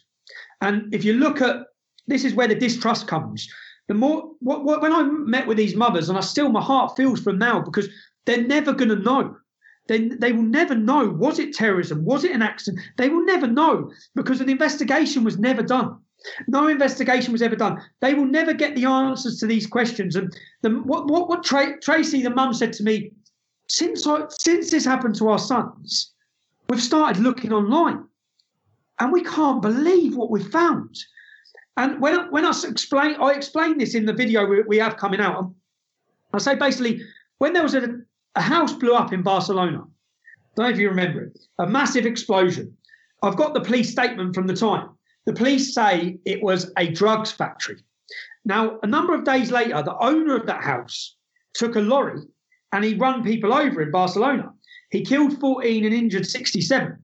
and 0.61 0.95
if 0.95 1.05
you 1.05 1.15
look 1.15 1.41
at 1.41 1.67
this 2.11 2.25
is 2.25 2.35
where 2.35 2.49
the 2.49 2.55
distrust 2.55 3.07
comes. 3.07 3.49
The 3.89 3.95
more 3.95 4.31
what, 4.41 4.65
what, 4.65 4.83
when 4.83 4.93
I 4.93 5.03
met 5.03 5.47
with 5.47 5.57
these 5.57 5.75
mothers, 5.75 6.09
and 6.09 6.19
I 6.19 6.21
still 6.21 6.51
my 6.51 6.63
heart 6.63 6.97
feels 6.97 7.21
for 7.21 7.33
them 7.33 7.39
now 7.39 7.61
because 7.61 7.89
they're 8.27 8.47
never 8.47 8.73
going 8.73 8.91
to 8.91 8.97
know. 8.97 9.37
They, 9.89 10.09
they 10.09 10.33
will 10.33 10.43
never 10.43 10.75
know 10.75 11.09
was 11.09 11.39
it 11.39 11.55
terrorism? 11.55 12.05
Was 12.05 12.23
it 12.23 12.33
an 12.33 12.43
accident? 12.43 12.85
They 12.97 13.09
will 13.09 13.25
never 13.25 13.47
know 13.47 13.91
because 14.15 14.41
an 14.41 14.49
investigation 14.49 15.25
was 15.25 15.39
never 15.39 15.63
done. 15.63 15.99
No 16.47 16.69
investigation 16.69 17.33
was 17.33 17.43
ever 17.43 17.57
done. 17.57 17.81
They 18.01 18.15
will 18.15 18.27
never 18.27 18.53
get 18.53 18.77
the 18.77 18.85
answers 18.85 19.39
to 19.39 19.47
these 19.47 19.67
questions. 19.67 20.17
And 20.17 20.33
the, 20.63 20.71
what 20.71 21.09
what, 21.09 21.29
what 21.29 21.43
Tra- 21.43 21.81
Tracy, 21.81 22.23
the 22.23 22.31
mum, 22.31 22.53
said 22.53 22.73
to 22.75 22.85
me, 22.85 23.13
since 23.69 24.07
I, 24.07 24.25
since 24.29 24.71
this 24.71 24.85
happened 24.85 25.15
to 25.17 25.29
our 25.29 25.39
sons, 25.39 26.13
we've 26.71 26.83
started 26.83 27.21
looking 27.21 27.53
online 27.53 28.05
and 29.01 29.13
we 29.13 29.25
can't 29.25 29.61
believe 29.61 30.17
what 30.17 30.31
we 30.31 30.43
found. 30.43 30.95
And 31.77 32.01
when, 32.01 32.31
when 32.31 32.45
I 32.45 32.53
explain, 32.69 33.17
I 33.21 33.33
explain 33.33 33.79
this 33.79 33.95
in 33.95 34.07
the 34.07 34.13
video 34.13 34.47
we, 34.47 34.63
we 34.63 34.79
have 34.79 34.97
coming 34.97 35.21
out. 35.21 35.37
Um, 35.37 35.55
I 36.33 36.39
say 36.39 36.55
basically, 36.55 37.03
when 37.39 37.53
there 37.53 37.65
was 37.65 37.75
a, 37.75 37.99
a 38.37 38.41
house 38.41 38.73
blew 38.73 38.95
up 38.95 39.13
in 39.13 39.23
Barcelona, 39.23 39.83
don't 40.55 40.67
know 40.67 40.71
if 40.71 40.79
you 40.79 40.89
remember 40.89 41.25
it, 41.25 41.39
a 41.59 41.67
massive 41.67 42.07
explosion. 42.07 42.77
I've 43.23 43.37
got 43.37 43.55
the 43.55 43.61
police 43.61 43.91
statement 43.91 44.35
from 44.35 44.47
the 44.47 44.55
time. 44.55 44.91
The 45.27 45.33
police 45.33 45.75
say 45.75 46.19
it 46.25 46.43
was 46.43 46.73
a 46.79 46.89
drugs 46.89 47.33
factory. 47.33 47.83
Now, 48.45 48.79
a 48.83 48.87
number 48.87 49.15
of 49.15 49.25
days 49.25 49.51
later, 49.51 49.83
the 49.83 49.97
owner 50.01 50.37
of 50.37 50.47
that 50.47 50.63
house 50.63 51.17
took 51.55 51.75
a 51.75 51.81
lorry 51.81 52.21
and 52.73 52.85
he 52.85 52.95
run 52.95 53.25
people 53.25 53.53
over 53.53 53.83
in 53.83 53.91
Barcelona. 53.91 54.53
He 54.91 55.03
killed 55.03 55.39
14 55.39 55.85
and 55.85 55.95
injured 55.95 56.27
67. 56.27 56.99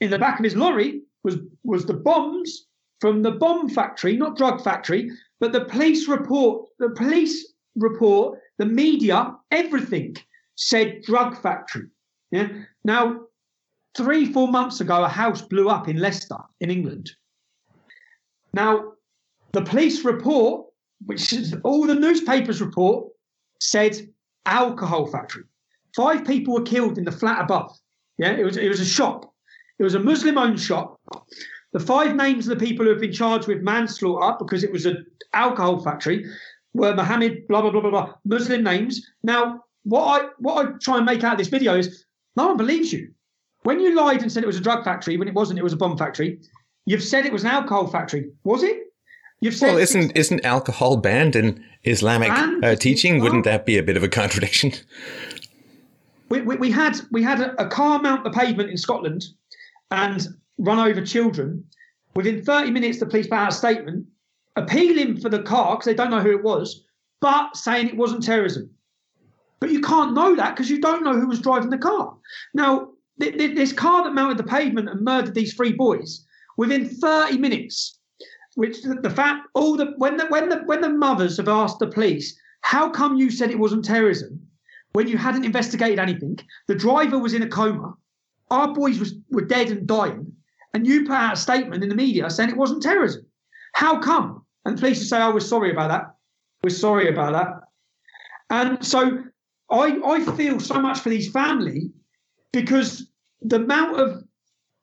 In 0.00 0.10
the 0.10 0.18
back 0.18 0.38
of 0.38 0.44
his 0.44 0.56
lorry 0.56 1.00
was, 1.22 1.36
was 1.62 1.86
the 1.86 1.94
bombs 1.94 2.66
from 3.00 3.22
the 3.22 3.32
bomb 3.32 3.68
factory, 3.68 4.16
not 4.16 4.36
drug 4.36 4.62
factory, 4.62 5.10
but 5.40 5.52
the 5.52 5.64
police 5.64 6.08
report, 6.08 6.68
the 6.78 6.90
police 6.90 7.52
report, 7.76 8.38
the 8.58 8.66
media, 8.66 9.34
everything 9.50 10.16
said 10.56 11.02
drug 11.02 11.40
factory. 11.40 11.88
Yeah. 12.30 12.48
Now, 12.84 13.20
three, 13.96 14.32
four 14.32 14.48
months 14.48 14.80
ago, 14.80 15.04
a 15.04 15.08
house 15.08 15.42
blew 15.42 15.68
up 15.68 15.88
in 15.88 15.98
Leicester, 15.98 16.38
in 16.60 16.70
England. 16.70 17.10
Now, 18.52 18.92
the 19.52 19.62
police 19.62 20.04
report, 20.04 20.66
which 21.06 21.32
is 21.32 21.54
all 21.64 21.86
the 21.86 21.94
newspapers 21.94 22.60
report, 22.60 23.08
said 23.60 24.08
alcohol 24.46 25.06
factory. 25.06 25.44
Five 25.94 26.24
people 26.24 26.54
were 26.54 26.62
killed 26.62 26.98
in 26.98 27.04
the 27.04 27.12
flat 27.12 27.40
above. 27.40 27.76
Yeah, 28.18 28.32
it 28.32 28.44
was 28.44 28.56
it 28.56 28.68
was 28.68 28.80
a 28.80 28.84
shop. 28.84 29.32
It 29.78 29.84
was 29.84 29.94
a 29.94 30.00
Muslim-owned 30.00 30.60
shop. 30.60 31.00
The 31.72 31.80
five 31.80 32.14
names 32.14 32.46
of 32.46 32.56
the 32.56 32.64
people 32.64 32.84
who 32.84 32.92
have 32.92 33.00
been 33.00 33.12
charged 33.12 33.48
with 33.48 33.62
manslaughter 33.62 34.36
because 34.38 34.62
it 34.62 34.70
was 34.70 34.86
an 34.86 35.04
alcohol 35.32 35.82
factory 35.82 36.24
were 36.72 36.94
Mohammed, 36.94 37.48
blah 37.48 37.62
blah 37.62 37.70
blah 37.70 37.80
blah 37.80 37.90
blah, 37.90 38.14
Muslim 38.24 38.62
names. 38.62 39.04
Now, 39.22 39.64
what 39.82 40.22
I 40.22 40.28
what 40.38 40.66
I 40.66 40.70
try 40.80 40.96
and 40.98 41.06
make 41.06 41.24
out 41.24 41.32
of 41.32 41.38
this 41.38 41.48
video 41.48 41.76
is 41.76 42.04
no 42.36 42.48
one 42.48 42.56
believes 42.56 42.92
you. 42.92 43.12
When 43.62 43.80
you 43.80 43.94
lied 43.94 44.22
and 44.22 44.30
said 44.30 44.42
it 44.42 44.46
was 44.46 44.58
a 44.58 44.60
drug 44.60 44.84
factory 44.84 45.16
when 45.16 45.28
it 45.28 45.34
wasn't, 45.34 45.58
it 45.58 45.62
was 45.62 45.72
a 45.72 45.76
bomb 45.76 45.96
factory. 45.96 46.40
You've 46.86 47.02
said 47.02 47.24
it 47.24 47.32
was 47.32 47.44
an 47.44 47.50
alcohol 47.50 47.86
factory. 47.86 48.30
Was 48.44 48.62
it? 48.62 48.78
You've 49.40 49.54
said 49.54 49.68
well, 49.68 49.78
isn't 49.78 50.12
isn't 50.12 50.44
alcohol 50.44 50.96
banned 50.96 51.36
in 51.36 51.64
Islamic 51.84 52.30
uh, 52.62 52.76
teaching? 52.76 53.20
Wouldn't 53.20 53.44
that 53.44 53.66
be 53.66 53.78
a 53.78 53.82
bit 53.82 53.96
of 53.96 54.02
a 54.02 54.08
contradiction? 54.08 54.72
We, 56.28 56.42
we, 56.42 56.56
we 56.56 56.70
had 56.70 57.00
we 57.10 57.22
had 57.22 57.40
a, 57.40 57.62
a 57.62 57.68
car 57.68 58.00
mount 58.00 58.24
the 58.24 58.30
pavement 58.30 58.70
in 58.70 58.76
Scotland 58.76 59.24
and 59.90 60.26
run 60.58 60.78
over 60.78 61.04
children. 61.04 61.64
Within 62.14 62.44
30 62.44 62.70
minutes, 62.70 63.00
the 63.00 63.06
police 63.06 63.26
put 63.26 63.34
out 63.36 63.52
a 63.52 63.54
statement 63.54 64.06
appealing 64.56 65.20
for 65.20 65.28
the 65.28 65.42
car 65.42 65.76
because 65.76 65.86
they 65.86 65.94
don't 65.94 66.10
know 66.10 66.20
who 66.20 66.30
it 66.30 66.44
was, 66.44 66.84
but 67.20 67.56
saying 67.56 67.88
it 67.88 67.96
wasn't 67.96 68.22
terrorism. 68.22 68.70
But 69.60 69.70
you 69.70 69.80
can't 69.80 70.14
know 70.14 70.36
that 70.36 70.54
because 70.54 70.70
you 70.70 70.80
don't 70.80 71.02
know 71.02 71.18
who 71.18 71.26
was 71.26 71.40
driving 71.40 71.70
the 71.70 71.78
car. 71.78 72.14
Now, 72.52 72.90
th- 73.20 73.36
th- 73.36 73.56
this 73.56 73.72
car 73.72 74.04
that 74.04 74.14
mounted 74.14 74.38
the 74.38 74.44
pavement 74.44 74.88
and 74.88 75.04
murdered 75.04 75.34
these 75.34 75.54
three 75.54 75.72
boys 75.72 76.24
within 76.56 76.88
30 76.88 77.38
minutes, 77.38 77.98
which 78.54 78.82
the, 78.82 78.94
the 78.94 79.10
fact 79.10 79.48
all 79.54 79.76
the 79.76 79.94
when 79.96 80.16
the 80.16 80.26
when 80.26 80.48
the 80.48 80.58
when 80.66 80.80
the 80.80 80.88
mothers 80.88 81.36
have 81.38 81.48
asked 81.48 81.78
the 81.78 81.86
police, 81.86 82.38
how 82.60 82.88
come 82.88 83.16
you 83.16 83.30
said 83.30 83.50
it 83.50 83.58
wasn't 83.58 83.84
terrorism 83.84 84.40
when 84.94 85.08
you 85.08 85.18
hadn't 85.18 85.44
investigated 85.44 85.98
anything? 85.98 86.38
The 86.68 86.74
driver 86.74 87.18
was 87.18 87.34
in 87.34 87.42
a 87.42 87.48
coma. 87.48 87.94
Our 88.50 88.72
boys 88.72 88.98
was, 88.98 89.14
were 89.30 89.44
dead 89.44 89.70
and 89.70 89.86
dying, 89.86 90.32
and 90.72 90.86
you 90.86 91.02
put 91.02 91.12
out 91.12 91.34
a 91.34 91.36
statement 91.36 91.82
in 91.82 91.88
the 91.88 91.94
media 91.94 92.30
saying 92.30 92.50
it 92.50 92.56
wasn't 92.56 92.82
terrorism. 92.82 93.26
How 93.74 93.98
come? 93.98 94.44
And 94.64 94.78
police 94.78 95.00
would 95.00 95.08
say, 95.08 95.20
"Oh, 95.20 95.34
we're 95.34 95.40
sorry 95.40 95.70
about 95.70 95.88
that. 95.88 96.14
We're 96.62 96.70
sorry 96.70 97.08
about 97.08 97.32
that." 97.32 97.60
And 98.50 98.84
so 98.84 99.24
I 99.70 99.98
I 100.04 100.24
feel 100.36 100.60
so 100.60 100.80
much 100.80 101.00
for 101.00 101.10
these 101.10 101.30
family 101.30 101.90
because 102.52 103.10
the 103.42 103.56
amount 103.56 104.00
of 104.00 104.24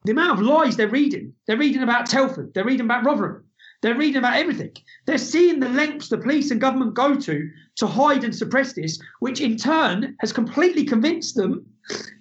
the 0.03 0.12
amount 0.12 0.39
of 0.39 0.45
lies 0.45 0.76
they're 0.76 0.89
reading. 0.89 1.34
They're 1.47 1.57
reading 1.57 1.84
about 1.84 2.07
Telford. 2.07 2.53
They're 2.53 2.66
reading 2.66 2.86
about 2.86 3.05
Rotherham. 3.05 3.45
They're 3.82 3.97
reading 3.97 4.17
about 4.17 4.38
everything. 4.38 4.73
They're 5.05 5.17
seeing 5.17 5.59
the 5.59 5.69
lengths 5.69 6.09
the 6.09 6.17
police 6.17 6.51
and 6.51 6.61
government 6.61 6.93
go 6.93 7.15
to 7.15 7.49
to 7.77 7.88
hide 7.88 8.23
and 8.23 8.36
suppress 8.36 8.73
this, 8.73 8.99
which 9.19 9.41
in 9.41 9.57
turn 9.57 10.15
has 10.19 10.32
completely 10.32 10.84
convinced 10.86 11.36
them 11.36 11.65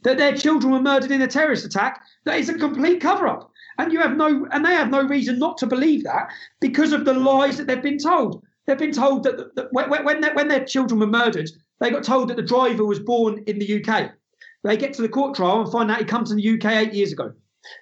that 0.03 0.17
their 0.17 0.35
children 0.35 0.73
were 0.73 0.81
murdered 0.81 1.11
in 1.11 1.21
a 1.23 1.27
terrorist 1.27 1.67
attack. 1.67 2.03
That 2.25 2.39
is 2.39 2.49
a 2.49 2.55
complete 2.55 3.01
cover 3.01 3.29
up. 3.29 3.51
And 3.79 3.93
you 3.93 4.01
have 4.01 4.17
no 4.17 4.47
and 4.53 4.65
they 4.65 4.75
have 4.75 4.91
no 4.91 5.03
reason 5.03 5.39
not 5.39 5.59
to 5.59 5.67
believe 5.67 6.05
that 6.05 6.29
because 6.61 6.93
of 6.93 7.05
the 7.05 7.15
lies 7.15 7.59
that 7.59 7.67
they've 7.67 7.83
been 7.83 7.99
told. 7.99 8.43
They've 8.67 8.79
been 8.79 8.93
told 8.93 9.25
that, 9.25 9.55
that 9.57 9.73
when, 9.73 9.91
when, 10.05 10.23
when 10.35 10.49
their 10.49 10.65
children 10.65 11.01
were 11.01 11.07
murdered, 11.07 11.51
they 11.81 11.91
got 11.91 12.05
told 12.05 12.29
that 12.29 12.37
the 12.37 12.43
driver 12.43 12.85
was 12.85 13.01
born 13.01 13.43
in 13.47 13.59
the 13.59 13.83
UK. 13.83 14.13
They 14.63 14.77
get 14.77 14.93
to 14.95 15.03
the 15.03 15.09
court 15.09 15.35
trial 15.35 15.63
and 15.63 15.73
find 15.73 15.91
out 15.91 15.99
he 15.99 16.05
comes 16.05 16.29
to 16.29 16.37
the 16.37 16.55
UK 16.55 16.73
eight 16.73 16.95
years 16.95 17.13
ago. 17.13 17.33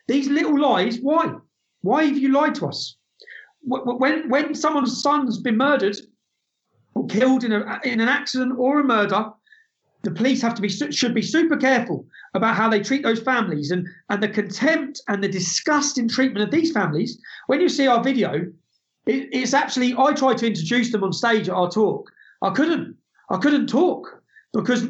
These 0.07 0.29
little 0.29 0.59
lies, 0.59 0.99
why? 0.99 1.35
Why 1.83 2.05
have 2.05 2.19
you 2.19 2.33
lied 2.33 2.55
to 2.57 2.67
us? 2.67 2.97
When, 3.63 4.29
when 4.29 4.55
someone's 4.55 5.03
son's 5.03 5.39
been 5.39 5.57
murdered 5.57 5.97
or 6.95 7.07
killed 7.07 7.45
in, 7.45 7.53
a, 7.53 7.81
in 7.85 8.01
an 8.01 8.09
accident 8.09 8.55
or 8.59 8.81
a 8.81 8.85
murder, 8.85 9.31
the 10.03 10.11
police 10.13 10.41
have 10.43 10.55
to 10.55 10.63
be 10.63 10.69
should 10.69 11.15
be 11.15 11.23
super 11.23 11.57
careful 11.57 12.07
about 12.35 12.55
how 12.55 12.69
they 12.69 12.81
treat 12.81 13.03
those 13.03 13.21
families 13.21 13.71
and 13.73 13.87
and 14.11 14.23
the 14.23 14.29
contempt 14.29 15.03
and 15.09 15.23
the 15.23 15.29
disgusting 15.29 16.09
treatment 16.09 16.45
of 16.45 16.51
these 16.51 16.73
families. 16.73 17.21
When 17.49 17.61
you 17.61 17.69
see 17.69 17.89
our 17.89 18.03
video, 18.03 18.47
it, 19.07 19.29
it's 19.33 19.55
actually 19.55 19.95
I 19.99 20.13
tried 20.13 20.39
to 20.39 20.47
introduce 20.47 20.93
them 20.93 21.03
on 21.03 21.13
stage 21.13 21.49
at 21.49 21.55
our 21.55 21.71
talk. 21.71 22.11
I 22.43 22.51
couldn't. 22.51 22.97
I 23.31 23.39
couldn't 23.39 23.67
talk 23.67 24.23
because 24.53 24.87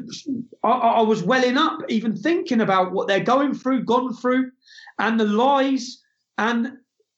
I, 0.62 0.68
I 0.70 1.02
was 1.02 1.22
welling 1.22 1.56
up, 1.56 1.80
even 1.88 2.14
thinking 2.16 2.60
about 2.60 2.92
what 2.92 3.08
they're 3.08 3.20
going 3.20 3.54
through, 3.54 3.84
gone 3.84 4.14
through, 4.14 4.52
and 4.98 5.18
the 5.18 5.24
lies 5.24 6.02
and 6.36 6.72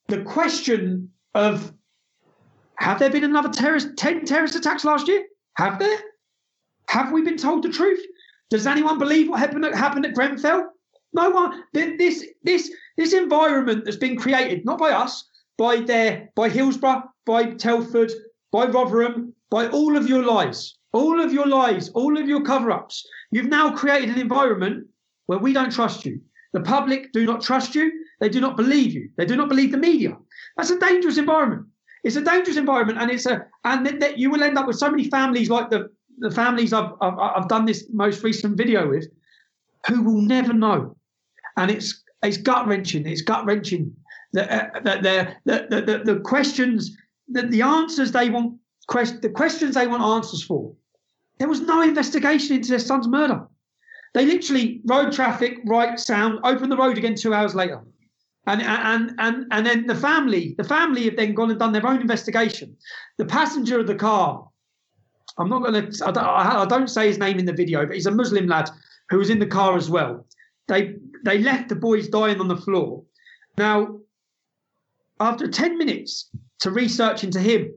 the 0.08 0.22
question 0.22 1.10
of 1.34 1.72
have 2.76 2.98
there 2.98 3.10
been 3.10 3.24
another 3.24 3.50
terrorist 3.50 3.96
10 3.96 4.24
terrorist 4.24 4.54
attacks 4.54 4.84
last 4.84 5.08
year? 5.08 5.24
Have 5.56 5.78
there? 5.78 5.98
Have 6.88 7.12
we 7.12 7.22
been 7.22 7.36
told 7.36 7.62
the 7.62 7.68
truth? 7.68 8.00
Does 8.48 8.66
anyone 8.66 8.98
believe 8.98 9.28
what 9.28 9.38
happened 9.38 9.64
at, 9.64 9.74
happened 9.74 10.06
at 10.06 10.14
grenfell? 10.14 10.72
No 11.12 11.30
one. 11.30 11.62
This 11.72 12.26
this 12.42 12.72
this 12.96 13.12
environment 13.12 13.84
that's 13.84 13.96
been 13.96 14.16
created 14.16 14.64
not 14.64 14.78
by 14.78 14.90
us 14.90 15.28
by 15.58 15.80
their 15.80 16.30
by 16.34 16.48
hillsborough 16.48 17.02
by 17.26 17.50
telford 17.54 18.10
by 18.50 18.66
rotherham 18.66 19.34
by 19.50 19.68
all 19.68 19.96
of 19.96 20.08
your 20.08 20.24
lies 20.24 20.74
all 20.92 21.20
of 21.20 21.32
your 21.32 21.46
lies 21.46 21.90
all 21.90 22.18
of 22.18 22.28
your 22.28 22.42
cover-ups. 22.42 23.06
You've 23.30 23.46
now 23.46 23.76
created 23.76 24.10
an 24.10 24.20
environment 24.20 24.88
where 25.26 25.38
we 25.38 25.52
don't 25.52 25.72
trust 25.72 26.04
you. 26.04 26.20
The 26.52 26.60
public 26.60 27.12
do 27.12 27.24
not 27.24 27.42
trust 27.42 27.74
you. 27.74 27.92
They 28.20 28.28
do 28.28 28.40
not 28.40 28.56
believe 28.56 28.92
you. 28.92 29.10
They 29.16 29.24
do 29.24 29.36
not 29.36 29.48
believe 29.48 29.70
the 29.70 29.78
media. 29.78 30.16
That's 30.60 30.72
a 30.72 30.78
dangerous 30.78 31.16
environment. 31.16 31.66
It's 32.04 32.16
a 32.16 32.20
dangerous 32.20 32.58
environment, 32.58 32.98
and 33.00 33.10
it's 33.10 33.24
a 33.24 33.46
and 33.64 33.86
that 34.02 34.18
you 34.18 34.30
will 34.30 34.42
end 34.42 34.58
up 34.58 34.66
with 34.66 34.76
so 34.76 34.90
many 34.90 35.08
families 35.08 35.48
like 35.48 35.70
the 35.70 35.88
the 36.18 36.30
families 36.30 36.74
I've, 36.74 36.92
I've, 37.00 37.18
I've 37.18 37.48
done 37.48 37.64
this 37.64 37.86
most 37.94 38.22
recent 38.22 38.58
video 38.58 38.86
with, 38.86 39.06
who 39.86 40.02
will 40.02 40.20
never 40.20 40.52
know, 40.52 40.98
and 41.56 41.70
it's 41.70 42.04
it's 42.22 42.36
gut 42.36 42.66
wrenching. 42.66 43.06
It's 43.06 43.22
gut 43.22 43.46
wrenching 43.46 43.96
that 44.34 44.50
uh, 44.50 44.80
that 44.80 45.02
the, 45.02 45.34
the, 45.46 45.80
the, 45.80 46.12
the 46.12 46.20
questions 46.20 46.94
that 47.28 47.50
the 47.50 47.62
answers 47.62 48.12
they 48.12 48.28
want 48.28 48.58
quest, 48.86 49.22
the 49.22 49.30
questions 49.30 49.76
they 49.76 49.86
want 49.86 50.02
answers 50.02 50.42
for. 50.42 50.74
There 51.38 51.48
was 51.48 51.62
no 51.62 51.80
investigation 51.80 52.56
into 52.56 52.68
their 52.68 52.80
son's 52.80 53.08
murder. 53.08 53.46
They 54.12 54.26
literally 54.26 54.82
road 54.84 55.12
traffic, 55.14 55.60
right 55.64 55.98
sound, 55.98 56.40
open 56.44 56.68
the 56.68 56.76
road 56.76 56.98
again 56.98 57.14
two 57.14 57.32
hours 57.32 57.54
later. 57.54 57.80
And, 58.50 58.62
and 58.62 59.12
and 59.18 59.46
and 59.52 59.64
then 59.64 59.86
the 59.86 59.94
family, 59.94 60.56
the 60.58 60.64
family 60.64 61.04
have 61.04 61.16
then 61.16 61.34
gone 61.34 61.50
and 61.50 61.58
done 61.58 61.72
their 61.72 61.86
own 61.86 62.00
investigation. 62.00 62.76
The 63.16 63.24
passenger 63.24 63.78
of 63.78 63.86
the 63.86 63.94
car, 63.94 64.48
I'm 65.38 65.48
not 65.48 65.62
going 65.62 65.92
to, 65.92 66.08
I 66.08 66.66
don't 66.68 66.88
say 66.90 67.06
his 67.06 67.18
name 67.18 67.38
in 67.38 67.44
the 67.44 67.52
video, 67.52 67.86
but 67.86 67.94
he's 67.94 68.06
a 68.06 68.10
Muslim 68.10 68.48
lad 68.48 68.68
who 69.08 69.18
was 69.18 69.30
in 69.30 69.38
the 69.38 69.46
car 69.46 69.76
as 69.76 69.88
well. 69.88 70.26
They 70.66 70.96
they 71.24 71.38
left 71.38 71.68
the 71.68 71.76
boys 71.76 72.08
dying 72.08 72.40
on 72.40 72.48
the 72.48 72.56
floor. 72.56 73.04
Now, 73.56 74.00
after 75.20 75.46
10 75.46 75.78
minutes 75.78 76.30
to 76.60 76.72
research 76.72 77.22
into 77.22 77.38
him, 77.38 77.72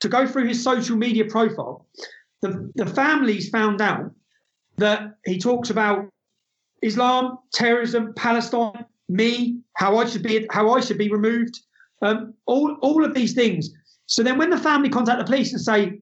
to 0.00 0.08
go 0.08 0.26
through 0.26 0.48
his 0.48 0.64
social 0.64 0.96
media 0.96 1.26
profile, 1.26 1.86
the, 2.42 2.72
the 2.74 2.86
families 2.86 3.50
found 3.50 3.80
out 3.80 4.10
that 4.78 5.16
he 5.24 5.38
talks 5.38 5.70
about 5.70 6.08
Islam, 6.82 7.38
terrorism, 7.52 8.14
Palestine, 8.14 8.84
me, 9.08 9.58
how 9.74 9.98
I 9.98 10.06
should 10.06 10.22
be, 10.22 10.46
how 10.50 10.70
I 10.70 10.80
should 10.80 10.98
be 10.98 11.10
removed, 11.10 11.60
um, 12.02 12.34
all 12.46 12.76
all 12.82 13.04
of 13.04 13.14
these 13.14 13.34
things. 13.34 13.70
So 14.06 14.22
then, 14.22 14.38
when 14.38 14.50
the 14.50 14.58
family 14.58 14.88
contact 14.88 15.18
the 15.18 15.24
police 15.24 15.52
and 15.52 15.60
say, 15.60 16.00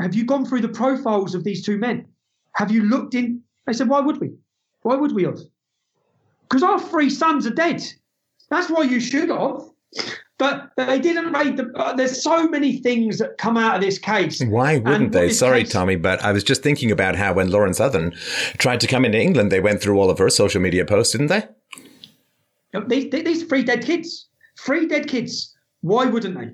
"Have 0.00 0.14
you 0.14 0.24
gone 0.24 0.44
through 0.44 0.60
the 0.60 0.68
profiles 0.68 1.34
of 1.34 1.44
these 1.44 1.64
two 1.64 1.78
men? 1.78 2.06
Have 2.54 2.70
you 2.70 2.84
looked 2.84 3.14
in?" 3.14 3.42
They 3.66 3.72
said, 3.72 3.88
"Why 3.88 4.00
would 4.00 4.20
we? 4.20 4.32
Why 4.82 4.96
would 4.96 5.12
we 5.12 5.24
have? 5.24 5.38
Because 6.42 6.62
our 6.62 6.80
three 6.80 7.10
sons 7.10 7.46
are 7.46 7.54
dead. 7.54 7.82
That's 8.50 8.68
why 8.68 8.82
you 8.82 9.00
should 9.00 9.28
have." 9.28 9.62
but 10.42 10.70
they 10.76 10.98
didn't 10.98 11.32
raid 11.32 11.56
the. 11.56 11.70
Uh, 11.76 11.94
there's 11.94 12.20
so 12.20 12.48
many 12.48 12.78
things 12.78 13.18
that 13.18 13.38
come 13.38 13.56
out 13.56 13.76
of 13.76 13.80
this 13.80 13.96
case. 13.96 14.42
Why 14.42 14.78
wouldn't 14.78 15.12
they? 15.12 15.30
Sorry, 15.30 15.62
case, 15.62 15.72
Tommy, 15.72 15.94
but 15.94 16.20
I 16.20 16.32
was 16.32 16.42
just 16.42 16.64
thinking 16.64 16.90
about 16.90 17.14
how 17.14 17.32
when 17.34 17.50
Lauren 17.50 17.74
Southern 17.74 18.12
tried 18.58 18.80
to 18.80 18.88
come 18.88 19.04
into 19.04 19.20
England, 19.20 19.52
they 19.52 19.60
went 19.60 19.80
through 19.80 20.00
all 20.00 20.10
of 20.10 20.18
her 20.18 20.28
social 20.30 20.60
media 20.60 20.84
posts, 20.84 21.12
didn't 21.12 21.28
they? 21.28 21.46
These, 22.86 23.10
these 23.10 23.44
three 23.44 23.62
dead 23.62 23.84
kids, 23.84 24.28
three 24.58 24.86
dead 24.86 25.08
kids. 25.08 25.54
Why 25.82 26.06
wouldn't 26.06 26.38
they? 26.38 26.52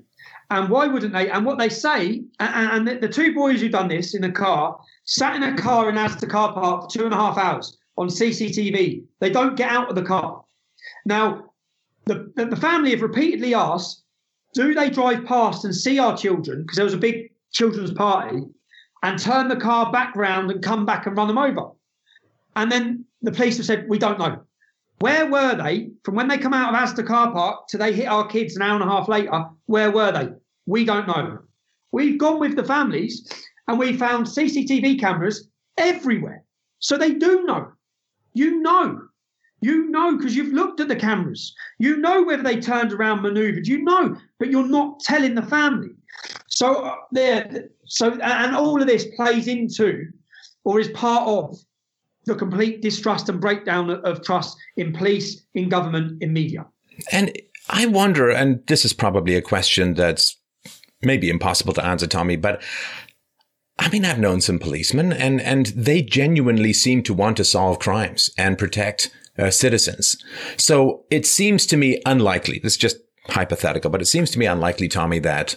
And 0.49 0.69
why 0.69 0.87
wouldn't 0.87 1.13
they? 1.13 1.29
And 1.29 1.45
what 1.45 1.59
they 1.59 1.69
say, 1.69 2.23
and, 2.39 2.71
and 2.71 2.87
the, 2.87 3.07
the, 3.07 3.13
two 3.13 3.33
boys 3.35 3.61
who've 3.61 3.71
done 3.71 3.87
this 3.87 4.15
in 4.15 4.23
a 4.23 4.31
car 4.31 4.79
sat 5.05 5.35
in 5.35 5.43
a 5.43 5.55
car 5.55 5.89
in 5.89 5.95
Asda 5.95 6.27
car 6.27 6.53
park 6.53 6.83
for 6.83 6.89
two 6.89 7.05
and 7.05 7.13
a 7.13 7.17
half 7.17 7.37
hours 7.37 7.77
on 7.97 8.07
CCTV. 8.07 9.03
They 9.19 9.29
don't 9.29 9.55
get 9.55 9.69
out 9.69 9.89
of 9.89 9.95
the 9.95 10.03
car. 10.03 10.43
Now, 11.05 11.51
the, 12.05 12.31
the 12.35 12.55
family 12.55 12.91
have 12.91 13.01
repeatedly 13.01 13.53
asked, 13.53 14.03
do 14.55 14.73
they 14.73 14.89
drive 14.89 15.25
past 15.25 15.65
and 15.65 15.75
see 15.75 15.99
our 15.99 16.17
children? 16.17 16.63
Because 16.63 16.77
there 16.77 16.85
was 16.85 16.95
a 16.95 16.97
big 16.97 17.31
children's 17.51 17.93
party 17.93 18.41
and 19.03 19.19
turn 19.19 19.47
the 19.47 19.55
car 19.55 19.91
back 19.91 20.15
round 20.15 20.49
and 20.49 20.63
come 20.63 20.85
back 20.85 21.05
and 21.05 21.15
run 21.15 21.27
them 21.27 21.37
over. 21.37 21.69
And 22.55 22.71
then 22.71 23.05
the 23.21 23.31
police 23.31 23.57
have 23.57 23.65
said, 23.65 23.87
we 23.87 23.99
don't 23.99 24.19
know. 24.19 24.41
Where 24.99 25.27
were 25.27 25.55
they 25.55 25.91
from 26.03 26.15
when 26.15 26.27
they 26.27 26.37
come 26.37 26.53
out 26.53 26.73
of 26.73 26.79
Asda 26.79 27.05
car 27.05 27.31
park 27.31 27.67
to 27.69 27.77
they 27.77 27.93
hit 27.93 28.07
our 28.07 28.27
kids 28.27 28.55
an 28.55 28.61
hour 28.61 28.75
and 28.75 28.83
a 28.83 28.91
half 28.91 29.07
later? 29.07 29.45
Where 29.65 29.91
were 29.91 30.11
they? 30.11 30.29
We 30.65 30.85
don't 30.85 31.07
know. 31.07 31.39
We've 31.91 32.17
gone 32.17 32.39
with 32.39 32.55
the 32.55 32.63
families 32.63 33.27
and 33.67 33.79
we 33.79 33.95
found 33.95 34.27
CCTV 34.27 34.99
cameras 34.99 35.47
everywhere. 35.77 36.43
So 36.79 36.97
they 36.97 37.13
do 37.13 37.43
know. 37.45 37.71
You 38.33 38.59
know. 38.61 39.01
You 39.61 39.89
know 39.89 40.15
because 40.15 40.35
you've 40.35 40.53
looked 40.53 40.79
at 40.79 40.87
the 40.87 40.95
cameras. 40.95 41.53
You 41.79 41.97
know 41.97 42.23
whether 42.23 42.43
they 42.43 42.59
turned 42.59 42.93
around, 42.93 43.21
maneuvered. 43.21 43.67
You 43.67 43.83
know, 43.83 44.15
but 44.37 44.49
you're 44.49 44.67
not 44.67 44.99
telling 45.01 45.35
the 45.35 45.41
family. 45.43 45.89
So 46.47 46.85
uh, 46.85 46.95
there. 47.11 47.69
So 47.85 48.13
and 48.21 48.55
all 48.55 48.81
of 48.81 48.87
this 48.87 49.05
plays 49.15 49.47
into, 49.47 50.05
or 50.63 50.79
is 50.79 50.89
part 50.89 51.27
of, 51.27 51.57
the 52.29 52.35
complete 52.35 52.81
distrust 52.81 53.27
and 53.29 53.41
breakdown 53.41 53.89
of 53.89 54.23
trust 54.23 54.57
in 54.77 54.93
police, 54.93 55.45
in 55.53 55.67
government, 55.69 56.21
in 56.23 56.31
media. 56.31 56.65
And 57.11 57.37
I 57.69 57.85
wonder, 57.85 58.29
and 58.29 58.65
this 58.67 58.85
is 58.85 58.93
probably 58.93 59.35
a 59.35 59.41
question 59.41 59.93
that's 59.95 60.37
maybe 61.01 61.29
impossible 61.29 61.73
to 61.73 61.85
answer, 61.85 62.07
Tommy, 62.07 62.35
but 62.35 62.61
I 63.77 63.89
mean, 63.89 64.03
I've 64.03 64.19
known 64.19 64.41
some 64.41 64.59
policemen 64.59 65.13
and, 65.13 65.39
and 65.41 65.67
they 65.67 66.01
genuinely 66.01 66.73
seem 66.73 67.01
to 67.03 67.13
want 67.13 67.37
to 67.37 67.45
solve 67.45 67.79
crimes 67.79 68.29
and 68.37 68.57
protect 68.57 69.09
uh, 69.37 69.51
citizens. 69.51 70.17
So 70.57 71.05
it 71.09 71.25
seems 71.25 71.65
to 71.67 71.77
me 71.77 72.01
unlikely, 72.05 72.59
this 72.59 72.73
is 72.73 72.77
just 72.77 72.97
hypothetical, 73.27 73.89
but 73.89 74.01
it 74.01 74.07
seems 74.07 74.31
to 74.31 74.39
me 74.39 74.45
unlikely, 74.45 74.89
Tommy, 74.89 75.19
that 75.19 75.55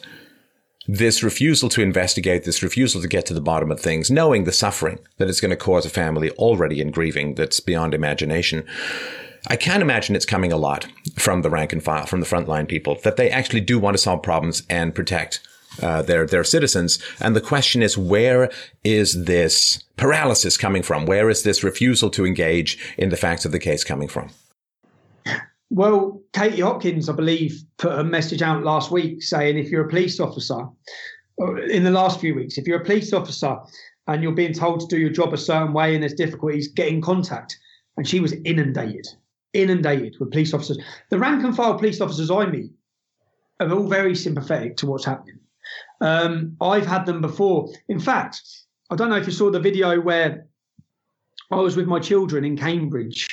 this 0.87 1.23
refusal 1.23 1.69
to 1.71 1.83
investigate, 1.83 2.45
this 2.45 2.63
refusal 2.63 3.01
to 3.01 3.09
get 3.09 3.27
to 3.27 3.35
the 3.35 3.41
bottom 3.41 3.71
of 3.71 3.81
things, 3.81 4.11
knowing 4.11 4.45
the 4.45 4.53
suffering 4.53 4.99
that 5.19 5.29
it's 5.29 5.41
going 5.41 5.51
to 5.51 5.57
cause 5.57 5.87
a 5.87 5.91
family 5.91 6.31
already 6.33 6.81
in 6.81 6.91
grieving 6.91 7.35
that's 7.35 7.61
beyond 7.61 7.95
imagination. 7.95 8.65
I 9.49 9.57
can't 9.57 9.83
imagine 9.83 10.15
it's 10.15 10.27
coming 10.27 10.53
a 10.53 10.57
lot 10.57 10.87
from 11.17 11.43
the 11.43 11.51
rank 11.51 11.73
and 11.73 11.83
file, 11.83 12.07
from 12.07 12.21
the 12.21 12.27
frontline 12.27 12.69
people, 12.69 12.99
that 13.03 13.17
they 13.17 13.31
actually 13.31 13.61
do 13.61 13.79
want 13.79 13.95
to 13.95 14.03
solve 14.03 14.23
problems 14.23 14.63
and 14.69 14.95
protect 14.95 15.41
uh, 15.81 16.03
their 16.03 16.27
their 16.27 16.45
citizens. 16.45 16.99
And 17.21 17.35
the 17.35 17.41
question 17.41 17.83
is, 17.83 17.97
where 17.97 18.51
is 18.85 19.25
this 19.25 19.83
paralysis 19.97 20.57
coming 20.57 20.83
from? 20.83 21.07
Where 21.07 21.31
is 21.31 21.43
this 21.43 21.65
refusal 21.65 22.11
to 22.11 22.27
engage 22.27 22.79
in 22.99 23.09
the 23.09 23.17
facts 23.17 23.45
of 23.45 23.53
the 23.53 23.59
case 23.59 23.83
coming 23.83 24.09
from? 24.09 24.31
Well, 25.75 26.21
Katie 26.35 26.61
Hopkins, 26.61 27.09
I 27.09 27.15
believe, 27.15 27.65
put 27.79 27.99
a 27.99 28.05
message 28.05 28.43
out 28.43 28.63
last 28.63 28.91
week 28.91 29.23
saying 29.23 29.57
if 29.57 29.71
you're 29.71 29.87
a 29.87 29.89
police 29.89 30.21
officer, 30.21 30.69
in 31.71 31.83
the 31.83 31.91
last 31.91 32.21
few 32.21 32.35
weeks, 32.35 32.59
if 32.59 32.67
you're 32.67 32.83
a 32.83 32.85
police 32.85 33.15
officer 33.15 33.57
and 34.07 34.23
you're 34.23 34.33
being 34.35 34.53
told 34.53 34.81
to 34.81 34.87
do 34.87 35.01
your 35.01 35.09
job 35.09 35.33
a 35.33 35.39
certain 35.39 35.73
way 35.73 35.95
and 35.95 36.03
there's 36.03 36.13
difficulties, 36.13 36.69
get 36.69 36.89
in 36.89 37.01
contact. 37.01 37.59
And 37.97 38.07
she 38.07 38.21
was 38.21 38.35
inundated, 38.45 39.07
inundated 39.55 40.17
with 40.21 40.31
police 40.31 40.53
officers. 40.53 40.77
The 41.09 41.19
rank 41.19 41.43
and 41.43 41.57
file 41.57 41.79
police 41.79 42.03
officers 42.03 42.31
I 42.31 42.45
meet 42.45 42.73
are 43.59 43.73
all 43.73 43.89
very 43.89 44.15
sympathetic 44.15 44.77
to 44.77 44.87
what's 44.87 45.07
happening. 45.07 45.39
Um, 46.03 46.55
I've 46.61 46.85
had 46.85 47.07
them 47.07 47.23
before. 47.23 47.73
In 47.89 47.99
fact, 47.99 48.43
I 48.91 48.97
don't 48.97 49.09
know 49.09 49.17
if 49.17 49.27
you 49.27 49.33
saw 49.33 49.51
the 49.51 49.59
video 49.59 50.03
where 50.03 50.47
I 51.51 51.57
was 51.57 51.77
with 51.77 51.87
my 51.87 51.99
children 51.99 52.45
in 52.45 52.59
Cambridge 52.59 53.27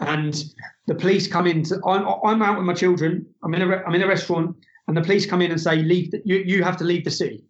and 0.00 0.44
the 0.86 0.94
police 0.94 1.26
come 1.26 1.46
in 1.46 1.62
to, 1.64 1.80
I'm, 1.86 2.06
I'm 2.24 2.42
out 2.42 2.56
with 2.56 2.66
my 2.66 2.74
children 2.74 3.26
i'm 3.42 3.54
in 3.54 3.62
a 3.62 3.76
i'm 3.84 3.94
in 3.94 4.02
a 4.02 4.06
restaurant 4.06 4.56
and 4.88 4.96
the 4.96 5.02
police 5.02 5.26
come 5.26 5.42
in 5.42 5.52
and 5.52 5.60
say 5.60 5.76
leave 5.76 6.10
the, 6.10 6.22
you, 6.24 6.38
you 6.38 6.64
have 6.64 6.78
to 6.78 6.84
leave 6.84 7.04
the 7.04 7.10
city. 7.10 7.44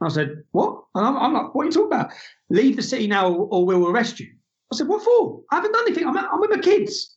And 0.00 0.08
i 0.08 0.12
said 0.12 0.44
what? 0.52 0.84
And 0.94 1.04
I'm, 1.04 1.16
I'm, 1.16 1.32
like 1.32 1.54
what 1.54 1.62
are 1.62 1.66
you 1.66 1.72
talking 1.72 1.86
about? 1.86 2.12
Leave 2.50 2.76
the 2.76 2.82
city 2.82 3.08
now 3.08 3.32
or 3.32 3.64
we'll 3.64 3.88
arrest 3.88 4.20
you. 4.20 4.28
I 4.72 4.76
said 4.76 4.86
what 4.86 5.02
for? 5.02 5.40
I 5.50 5.56
haven't 5.56 5.72
done 5.72 5.84
anything. 5.86 6.06
I'm, 6.06 6.16
I'm 6.16 6.40
with 6.40 6.50
my 6.50 6.58
kids. 6.58 7.16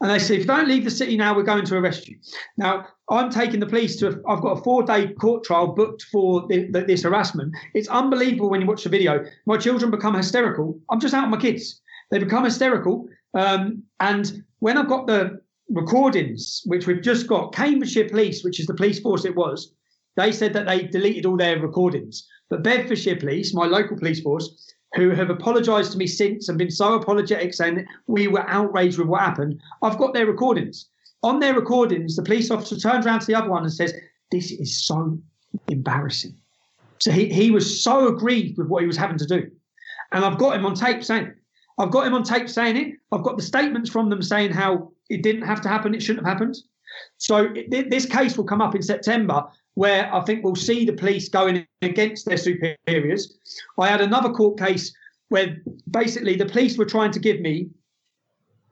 And 0.00 0.10
they 0.10 0.18
said 0.18 0.34
if 0.34 0.40
you 0.40 0.46
don't 0.46 0.68
leave 0.68 0.84
the 0.84 0.90
city 0.90 1.16
now 1.16 1.34
we're 1.34 1.44
going 1.44 1.64
to 1.64 1.76
arrest 1.76 2.08
you. 2.08 2.18
Now 2.58 2.86
i'm 3.08 3.30
taking 3.30 3.60
the 3.60 3.66
police 3.66 3.96
to 4.00 4.20
i've 4.28 4.42
got 4.42 4.58
a 4.58 4.62
four 4.62 4.82
day 4.82 5.08
court 5.14 5.44
trial 5.44 5.68
booked 5.68 6.02
for 6.02 6.46
the, 6.48 6.68
the, 6.72 6.82
this 6.82 7.04
harassment. 7.04 7.54
It's 7.74 7.88
unbelievable 7.88 8.50
when 8.50 8.60
you 8.60 8.66
watch 8.66 8.82
the 8.82 8.90
video. 8.90 9.24
My 9.46 9.56
children 9.56 9.92
become 9.92 10.14
hysterical. 10.14 10.78
I'm 10.90 11.00
just 11.00 11.14
out 11.14 11.30
with 11.30 11.38
my 11.38 11.40
kids. 11.40 11.80
They 12.10 12.18
become 12.18 12.44
hysterical 12.44 13.08
um, 13.34 13.82
and 14.00 14.44
when 14.60 14.78
I've 14.78 14.88
got 14.88 15.06
the 15.06 15.40
recordings, 15.68 16.62
which 16.64 16.86
we've 16.86 17.02
just 17.02 17.26
got, 17.26 17.52
Cambridgeshire 17.52 18.08
Police, 18.08 18.42
which 18.42 18.60
is 18.60 18.66
the 18.66 18.74
police 18.74 19.00
force 19.00 19.24
it 19.24 19.36
was, 19.36 19.72
they 20.16 20.32
said 20.32 20.52
that 20.54 20.66
they 20.66 20.82
deleted 20.82 21.26
all 21.26 21.36
their 21.36 21.60
recordings. 21.60 22.26
But 22.48 22.62
Bedfordshire 22.62 23.16
Police, 23.16 23.54
my 23.54 23.66
local 23.66 23.96
police 23.96 24.20
force, 24.20 24.72
who 24.94 25.10
have 25.10 25.30
apologised 25.30 25.92
to 25.92 25.98
me 25.98 26.06
since 26.06 26.48
and 26.48 26.58
been 26.58 26.70
so 26.70 26.94
apologetic, 26.94 27.52
saying 27.54 27.86
we 28.06 28.26
were 28.26 28.48
outraged 28.48 28.98
with 28.98 29.08
what 29.08 29.20
happened, 29.20 29.60
I've 29.82 29.98
got 29.98 30.14
their 30.14 30.26
recordings. 30.26 30.88
On 31.22 31.40
their 31.40 31.54
recordings, 31.54 32.16
the 32.16 32.22
police 32.22 32.50
officer 32.50 32.78
turns 32.78 33.04
around 33.04 33.20
to 33.20 33.26
the 33.26 33.34
other 33.34 33.50
one 33.50 33.64
and 33.64 33.72
says, 33.72 33.92
This 34.30 34.50
is 34.50 34.86
so 34.86 35.18
embarrassing. 35.68 36.34
So 37.00 37.10
he, 37.10 37.28
he 37.28 37.50
was 37.50 37.82
so 37.82 38.08
aggrieved 38.08 38.58
with 38.58 38.68
what 38.68 38.82
he 38.82 38.86
was 38.86 38.96
having 38.96 39.18
to 39.18 39.26
do. 39.26 39.50
And 40.12 40.24
I've 40.24 40.38
got 40.38 40.56
him 40.56 40.64
on 40.64 40.74
tape 40.74 41.04
saying, 41.04 41.32
I've 41.78 41.90
got 41.90 42.06
him 42.06 42.14
on 42.14 42.24
tape 42.24 42.48
saying 42.48 42.76
it. 42.76 42.94
I've 43.12 43.22
got 43.22 43.36
the 43.36 43.42
statements 43.42 43.88
from 43.88 44.10
them 44.10 44.22
saying 44.22 44.50
how 44.50 44.92
it 45.08 45.22
didn't 45.22 45.42
have 45.42 45.60
to 45.62 45.68
happen, 45.68 45.94
it 45.94 46.02
shouldn't 46.02 46.26
have 46.26 46.32
happened. 46.34 46.56
So 47.18 47.52
it, 47.54 47.90
this 47.90 48.06
case 48.06 48.36
will 48.36 48.44
come 48.44 48.60
up 48.60 48.74
in 48.74 48.82
September, 48.82 49.44
where 49.74 50.12
I 50.12 50.20
think 50.22 50.42
we'll 50.42 50.56
see 50.56 50.84
the 50.84 50.92
police 50.92 51.28
going 51.28 51.66
against 51.82 52.26
their 52.26 52.36
superiors. 52.36 53.38
I 53.78 53.88
had 53.88 54.00
another 54.00 54.30
court 54.30 54.58
case 54.58 54.92
where 55.28 55.58
basically 55.90 56.36
the 56.36 56.46
police 56.46 56.76
were 56.76 56.84
trying 56.84 57.12
to 57.12 57.20
give 57.20 57.40
me 57.40 57.68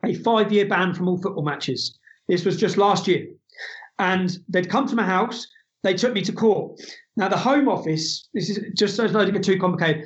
a 0.05 0.15
five 0.15 0.51
year 0.51 0.67
ban 0.67 0.95
from 0.95 1.09
all 1.09 1.19
football 1.19 1.45
matches. 1.45 1.99
This 2.29 2.45
was 2.45 2.57
just 2.57 2.77
last 2.77 3.07
year. 3.07 3.29
And 3.99 4.37
they'd 4.49 4.69
come 4.69 4.87
to 4.89 4.97
my 4.97 5.05
house, 5.05 5.47
they 5.83 5.95
took 5.95 6.13
me 6.13 6.23
to 6.23 6.33
court. 6.33 6.81
Now, 7.17 7.29
the 7.29 7.37
Home 7.37 7.69
Office, 7.69 8.29
this 8.35 8.51
is 8.51 8.59
just 8.75 8.97
so 8.97 9.05
it's 9.05 9.13
not 9.13 9.33
get 9.33 9.43
too 9.43 9.59
complicated 9.59 10.05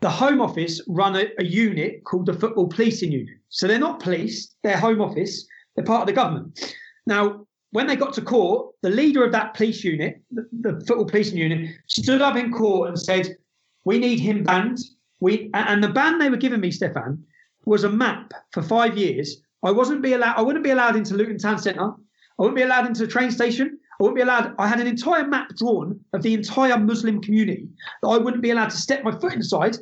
the 0.00 0.10
Home 0.10 0.40
Office 0.40 0.80
run 0.88 1.16
a, 1.16 1.26
a, 1.38 1.44
unit 1.44 2.04
called 2.04 2.26
the 2.26 2.34
Football 2.34 2.68
Policing 2.68 3.12
Unit. 3.12 3.36
So 3.48 3.66
they're 3.66 3.78
not 3.78 4.00
police, 4.00 4.54
they're 4.62 4.76
Home 4.76 5.00
Office, 5.00 5.46
they're 5.74 5.84
part 5.84 6.02
of 6.02 6.06
the 6.06 6.12
government. 6.12 6.74
Now, 7.06 7.46
when 7.70 7.86
they 7.86 7.96
got 7.96 8.12
to 8.14 8.22
court, 8.22 8.74
the 8.82 8.90
leader 8.90 9.24
of 9.24 9.32
that 9.32 9.54
police 9.54 9.82
unit, 9.84 10.20
the, 10.30 10.48
the 10.60 10.84
Football 10.86 11.06
Policing 11.06 11.38
Unit, 11.38 11.74
stood 11.86 12.22
up 12.22 12.36
in 12.36 12.52
court 12.52 12.88
and 12.88 12.98
said, 12.98 13.36
We 13.84 13.98
need 13.98 14.20
him 14.20 14.44
banned. 14.44 14.78
We 15.20 15.50
and 15.54 15.82
the 15.82 15.88
ban 15.88 16.18
they 16.18 16.30
were 16.30 16.36
giving 16.36 16.60
me, 16.60 16.70
Stefan, 16.70 17.24
was 17.64 17.84
a 17.84 17.90
map 17.90 18.32
for 18.52 18.62
five 18.62 18.96
years. 18.96 19.42
I 19.62 19.70
wasn't 19.70 20.02
be 20.02 20.12
allowed, 20.12 20.36
I 20.36 20.42
wouldn't 20.42 20.64
be 20.64 20.70
allowed 20.70 20.96
into 20.96 21.14
Luton 21.14 21.38
Town 21.38 21.58
Centre. 21.58 21.90
I 21.90 22.42
wouldn't 22.42 22.56
be 22.56 22.62
allowed 22.62 22.86
into 22.86 23.00
the 23.00 23.12
train 23.12 23.30
station. 23.30 23.78
I 23.98 24.02
wouldn't 24.02 24.16
be 24.16 24.22
allowed. 24.22 24.54
I 24.58 24.66
had 24.66 24.80
an 24.80 24.86
entire 24.86 25.26
map 25.26 25.48
drawn 25.56 25.98
of 26.12 26.22
the 26.22 26.34
entire 26.34 26.78
Muslim 26.78 27.20
community 27.20 27.68
that 28.02 28.08
I 28.08 28.18
wouldn't 28.18 28.42
be 28.42 28.50
allowed 28.50 28.70
to 28.70 28.76
step 28.76 29.02
my 29.02 29.12
foot 29.12 29.32
inside 29.32 29.76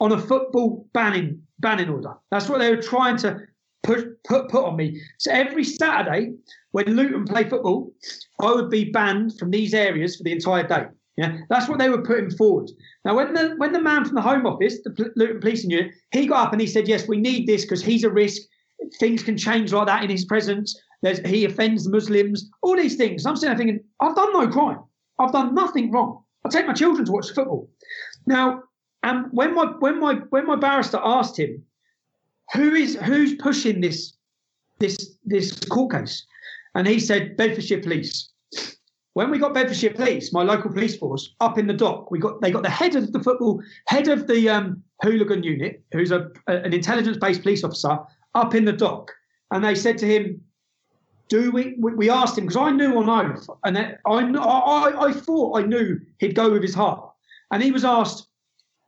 on 0.00 0.12
a 0.12 0.18
football 0.18 0.86
banning 0.92 1.40
banning 1.60 1.88
order. 1.88 2.14
That's 2.30 2.48
what 2.48 2.58
they 2.58 2.70
were 2.70 2.82
trying 2.82 3.16
to 3.18 3.40
put 3.82 4.22
put 4.24 4.48
put 4.48 4.64
on 4.64 4.76
me. 4.76 5.00
So 5.18 5.30
every 5.30 5.64
Saturday 5.64 6.32
when 6.72 6.96
Luton 6.96 7.24
play 7.24 7.48
football, 7.48 7.92
I 8.40 8.52
would 8.52 8.68
be 8.68 8.90
banned 8.90 9.38
from 9.38 9.50
these 9.50 9.74
areas 9.74 10.16
for 10.16 10.24
the 10.24 10.32
entire 10.32 10.66
day. 10.66 10.86
Yeah, 11.16 11.38
that's 11.48 11.68
what 11.68 11.78
they 11.78 11.88
were 11.88 12.02
putting 12.02 12.30
forward. 12.30 12.70
Now, 13.04 13.14
when 13.14 13.32
the 13.32 13.54
when 13.58 13.72
the 13.72 13.80
man 13.80 14.04
from 14.04 14.16
the 14.16 14.20
Home 14.20 14.44
Office, 14.44 14.80
the 14.82 15.12
Luton 15.14 15.40
Policing 15.40 15.70
Unit, 15.70 15.92
he 16.10 16.26
got 16.26 16.48
up 16.48 16.52
and 16.52 16.60
he 16.60 16.66
said, 16.66 16.88
"Yes, 16.88 17.06
we 17.06 17.18
need 17.18 17.46
this 17.46 17.64
because 17.64 17.84
he's 17.84 18.02
a 18.02 18.10
risk. 18.10 18.42
Things 18.98 19.22
can 19.22 19.38
change 19.38 19.72
like 19.72 19.86
that 19.86 20.02
in 20.02 20.10
his 20.10 20.24
presence. 20.24 20.76
There's, 21.04 21.20
he 21.20 21.44
offends 21.44 21.86
Muslims. 21.86 22.50
All 22.62 22.76
these 22.76 22.96
things." 22.96 23.26
I'm 23.26 23.36
sitting 23.36 23.50
there 23.50 23.58
thinking, 23.58 23.84
"I've 24.00 24.16
done 24.16 24.32
no 24.32 24.48
crime. 24.48 24.80
I've 25.18 25.32
done 25.32 25.54
nothing 25.54 25.92
wrong. 25.92 26.24
I 26.44 26.48
take 26.48 26.66
my 26.66 26.72
children 26.72 27.04
to 27.04 27.12
watch 27.12 27.30
football." 27.30 27.70
Now, 28.26 28.62
and 29.02 29.26
when 29.30 29.54
my 29.54 29.66
when 29.78 30.00
my 30.00 30.14
when 30.30 30.46
my 30.46 30.56
barrister 30.56 30.98
asked 31.04 31.38
him, 31.38 31.62
who 32.54 32.74
is 32.74 32.96
who's 32.96 33.34
pushing 33.34 33.82
this 33.82 34.14
this 34.78 35.16
this 35.24 35.60
court 35.66 35.92
case, 35.92 36.26
and 36.74 36.86
he 36.86 36.98
said 36.98 37.36
Bedfordshire 37.36 37.82
Police. 37.82 38.30
When 39.12 39.30
we 39.30 39.38
got 39.38 39.54
Bedfordshire 39.54 39.94
Police, 39.94 40.32
my 40.32 40.42
local 40.42 40.72
police 40.72 40.96
force, 40.96 41.34
up 41.40 41.56
in 41.56 41.68
the 41.68 41.72
dock, 41.72 42.10
we 42.10 42.18
got 42.18 42.40
they 42.40 42.50
got 42.50 42.64
the 42.64 42.70
head 42.70 42.96
of 42.96 43.12
the 43.12 43.20
football 43.20 43.62
head 43.86 44.08
of 44.08 44.26
the 44.26 44.48
um, 44.48 44.82
hooligan 45.02 45.42
unit, 45.42 45.82
who's 45.92 46.10
a, 46.10 46.30
a 46.48 46.56
an 46.56 46.72
intelligence 46.72 47.18
based 47.18 47.42
police 47.42 47.62
officer, 47.62 47.98
up 48.34 48.54
in 48.54 48.64
the 48.64 48.72
dock, 48.72 49.12
and 49.50 49.62
they 49.62 49.74
said 49.74 49.98
to 49.98 50.06
him, 50.06 50.40
do 51.28 51.50
we, 51.50 51.74
we 51.78 52.10
asked 52.10 52.38
him 52.38 52.44
because 52.44 52.56
I 52.56 52.70
knew 52.70 52.96
on 52.96 53.08
oath, 53.08 53.46
and 53.64 53.78
I, 53.78 53.96
I, 54.06 55.06
I 55.08 55.12
thought 55.12 55.58
I 55.58 55.62
knew 55.62 55.98
he'd 56.18 56.34
go 56.34 56.50
with 56.50 56.62
his 56.62 56.74
heart. 56.74 57.10
And 57.50 57.62
he 57.62 57.70
was 57.70 57.84
asked, 57.84 58.28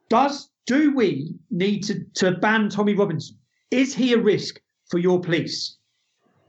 does 0.09 0.51
do 0.67 0.95
we 0.95 1.35
need 1.51 1.83
to, 1.85 2.05
to 2.15 2.33
ban 2.33 2.69
Tommy 2.69 2.95
Robinson? 2.95 3.37
Is 3.71 3.95
he 3.95 4.13
a 4.13 4.19
risk 4.19 4.61
for 4.91 4.99
your 4.99 5.21
police? 5.21 5.77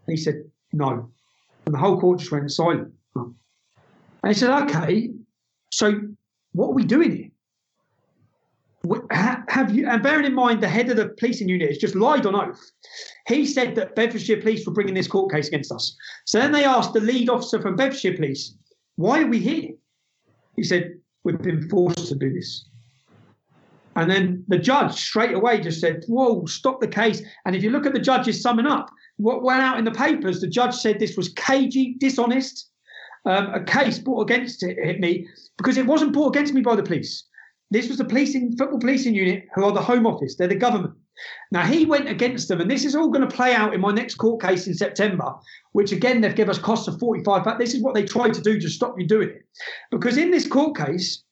And 0.08 0.18
he 0.18 0.22
said, 0.22 0.44
no. 0.74 1.10
And 1.66 1.74
the 1.74 1.80
whole 1.80 2.00
court 2.00 2.20
just 2.20 2.32
went 2.32 2.52
silent. 2.52 2.94
And 3.16 3.36
he 4.24 4.34
said, 4.34 4.50
okay, 4.64 5.12
so 5.72 6.02
what 6.54 6.70
are 6.70 6.74
we 6.74 6.84
doing 6.84 7.16
here? 7.16 7.27
Have 9.12 9.76
you, 9.76 9.88
and 9.88 10.04
bearing 10.04 10.26
in 10.26 10.34
mind 10.34 10.62
the 10.62 10.70
head 10.70 10.90
of 10.90 10.98
the 10.98 11.10
policing 11.10 11.50
unit 11.50 11.70
has 11.70 11.78
just 11.78 11.96
lied 11.96 12.26
on 12.26 12.36
oath. 12.36 12.72
He 13.28 13.46
said 13.46 13.76
that 13.76 13.96
Bedfordshire 13.96 14.42
Police 14.42 14.66
were 14.66 14.74
bringing 14.74 14.94
this 14.94 15.08
court 15.08 15.32
case 15.32 15.48
against 15.48 15.72
us. 15.72 15.96
So 16.26 16.40
then 16.40 16.52
they 16.52 16.64
asked 16.64 16.94
the 16.94 17.00
lead 17.00 17.30
officer 17.30 17.62
from 17.62 17.76
Bedfordshire 17.76 18.16
Police, 18.16 18.56
why 18.96 19.22
are 19.22 19.28
we 19.28 19.40
here? 19.40 19.72
He 20.56 20.64
said, 20.64 21.00
we've 21.24 21.42
been 21.42 21.68
forced 21.70 22.08
to 22.08 22.16
do 22.16 22.32
this. 22.34 22.66
And 23.96 24.10
then 24.10 24.44
the 24.48 24.60
judge 24.60 24.94
straight 24.94 25.34
away 25.34 25.60
just 25.60 25.82
said, 25.82 26.04
whoa, 26.08 26.46
stop 26.46 26.80
the 26.80 26.88
case. 26.88 27.22
And 27.46 27.56
if 27.56 27.64
you 27.64 27.72
look 27.72 27.88
at 27.88 27.94
the 27.94 28.00
judge's 28.00 28.42
summing 28.42 28.68
up, 28.68 28.92
what 29.18 29.42
went 29.42 29.64
out 29.64 29.80
in 29.80 29.86
the 29.86 29.92
papers, 29.92 30.40
the 30.40 30.48
judge 30.48 30.76
said 30.76 31.00
this 31.00 31.18
was 31.18 31.30
cagey, 31.30 31.96
dishonest, 32.00 32.70
um, 33.26 33.54
a 33.54 33.64
case 33.64 33.98
brought 33.98 34.22
against 34.22 34.64
it, 34.64 35.00
me 35.00 35.28
because 35.58 35.78
it 35.78 35.86
wasn't 35.86 36.14
brought 36.14 36.36
against 36.36 36.54
me 36.54 36.62
by 36.62 36.76
the 36.76 36.84
police. 36.84 37.24
This 37.70 37.90
was 37.90 37.98
the 37.98 38.06
policing 38.06 38.56
football 38.56 38.80
policing 38.80 39.14
unit 39.14 39.46
who 39.54 39.66
are 39.66 39.74
the 39.74 39.82
Home 39.82 40.08
Office. 40.08 40.36
They're 40.36 40.48
the 40.48 40.56
government. 40.56 40.94
Now 41.52 41.66
he 41.66 41.86
went 41.86 42.08
against 42.08 42.48
them, 42.48 42.62
and 42.62 42.70
this 42.70 42.86
is 42.86 42.96
all 42.96 43.10
going 43.10 43.28
to 43.28 43.36
play 43.36 43.54
out 43.54 43.74
in 43.74 43.82
my 43.82 43.92
next 43.92 44.16
court 44.16 44.42
case 44.42 44.68
in 44.68 44.74
September, 44.74 45.34
which 45.72 45.92
again 45.92 46.22
they've 46.22 46.36
given 46.36 46.52
us 46.52 46.60
costs 46.60 46.88
of 46.88 47.00
45. 47.00 47.44
But 47.44 47.58
this 47.58 47.74
is 47.74 47.82
what 47.82 47.96
they 47.96 48.06
tried 48.06 48.34
to 48.36 48.42
do 48.42 48.60
to 48.60 48.70
stop 48.70 49.00
you 49.00 49.08
doing 49.08 49.30
it, 49.30 49.46
because 49.92 50.18
in 50.18 50.32
this 50.32 50.48
court 50.48 50.78
case, 50.78 51.24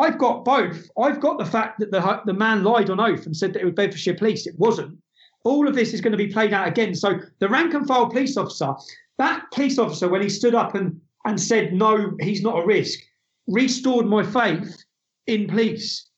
I've 0.00 0.18
got 0.18 0.44
both. 0.44 0.88
I've 0.98 1.20
got 1.20 1.38
the 1.38 1.44
fact 1.44 1.80
that 1.80 1.90
the 1.90 2.20
the 2.24 2.32
man 2.32 2.64
lied 2.64 2.90
on 2.90 3.00
oath 3.00 3.26
and 3.26 3.36
said 3.36 3.52
that 3.52 3.62
it 3.62 3.66
was 3.66 3.74
Bedfordshire 3.74 4.14
Police. 4.14 4.46
It 4.46 4.58
wasn't. 4.58 4.98
All 5.44 5.68
of 5.68 5.74
this 5.74 5.92
is 5.92 6.00
going 6.00 6.12
to 6.12 6.18
be 6.18 6.32
played 6.32 6.54
out 6.54 6.68
again. 6.68 6.94
So 6.94 7.20
the 7.40 7.48
rank 7.48 7.74
and 7.74 7.86
file 7.86 8.08
police 8.08 8.38
officer, 8.38 8.72
that 9.18 9.44
police 9.52 9.78
officer, 9.78 10.08
when 10.08 10.22
he 10.22 10.30
stood 10.30 10.54
up 10.54 10.74
and 10.74 11.00
and 11.26 11.40
said 11.40 11.72
no, 11.72 12.12
he's 12.20 12.42
not 12.42 12.62
a 12.62 12.66
risk, 12.66 13.00
restored 13.46 14.06
my 14.06 14.22
faith 14.22 14.83
in 15.26 15.46
police 15.46 16.08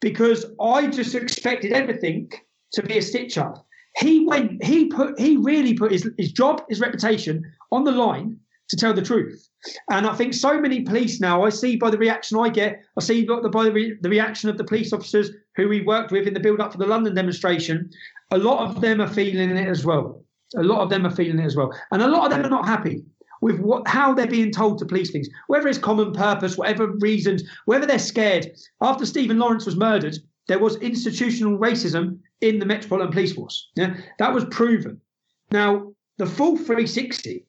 because 0.00 0.44
I 0.60 0.86
just 0.86 1.14
expected 1.14 1.72
everything 1.72 2.30
to 2.72 2.82
be 2.82 2.98
a 2.98 3.02
stitch 3.02 3.38
up. 3.38 3.66
He 3.96 4.26
went, 4.26 4.62
he 4.62 4.86
put, 4.86 5.18
he 5.18 5.36
really 5.36 5.74
put 5.74 5.92
his, 5.92 6.08
his 6.18 6.32
job, 6.32 6.62
his 6.68 6.80
reputation 6.80 7.42
on 7.70 7.84
the 7.84 7.92
line 7.92 8.38
to 8.68 8.76
tell 8.76 8.92
the 8.92 9.02
truth. 9.02 9.48
And 9.90 10.06
I 10.06 10.14
think 10.14 10.34
so 10.34 10.60
many 10.60 10.82
police 10.82 11.20
now, 11.20 11.44
I 11.44 11.50
see 11.50 11.76
by 11.76 11.90
the 11.90 11.98
reaction 11.98 12.38
I 12.38 12.48
get, 12.48 12.82
I 12.98 13.02
see 13.02 13.24
by 13.24 13.40
the, 13.40 13.48
by 13.48 13.64
the, 13.64 13.72
re, 13.72 13.96
the 14.00 14.10
reaction 14.10 14.50
of 14.50 14.58
the 14.58 14.64
police 14.64 14.92
officers 14.92 15.30
who 15.56 15.68
we 15.68 15.82
worked 15.82 16.12
with 16.12 16.26
in 16.26 16.34
the 16.34 16.40
build 16.40 16.60
up 16.60 16.72
for 16.72 16.78
the 16.78 16.86
London 16.86 17.14
demonstration, 17.14 17.88
a 18.30 18.38
lot 18.38 18.68
of 18.68 18.80
them 18.80 19.00
are 19.00 19.08
feeling 19.08 19.50
it 19.50 19.68
as 19.68 19.84
well. 19.84 20.22
A 20.56 20.62
lot 20.62 20.80
of 20.80 20.90
them 20.90 21.06
are 21.06 21.10
feeling 21.10 21.38
it 21.38 21.46
as 21.46 21.56
well. 21.56 21.72
And 21.92 22.02
a 22.02 22.08
lot 22.08 22.24
of 22.24 22.30
them 22.30 22.44
are 22.44 22.50
not 22.50 22.66
happy 22.66 23.04
with 23.44 23.60
what 23.60 23.86
how 23.86 24.14
they're 24.14 24.26
being 24.26 24.50
told 24.50 24.78
to 24.78 24.86
police 24.86 25.10
things, 25.10 25.28
whether 25.48 25.68
it's 25.68 25.76
common 25.76 26.12
purpose, 26.12 26.56
whatever 26.56 26.86
reasons, 27.00 27.42
whether 27.66 27.84
they're 27.84 27.98
scared. 27.98 28.50
After 28.80 29.04
Stephen 29.04 29.38
Lawrence 29.38 29.66
was 29.66 29.76
murdered, 29.76 30.16
there 30.48 30.58
was 30.58 30.76
institutional 30.76 31.58
racism 31.58 32.20
in 32.40 32.58
the 32.58 32.64
Metropolitan 32.64 33.12
Police 33.12 33.34
Force. 33.34 33.68
Yeah, 33.76 33.96
that 34.18 34.32
was 34.32 34.46
proven. 34.46 34.98
Now, 35.50 35.92
the 36.16 36.24
full 36.24 36.56
360, 36.56 37.44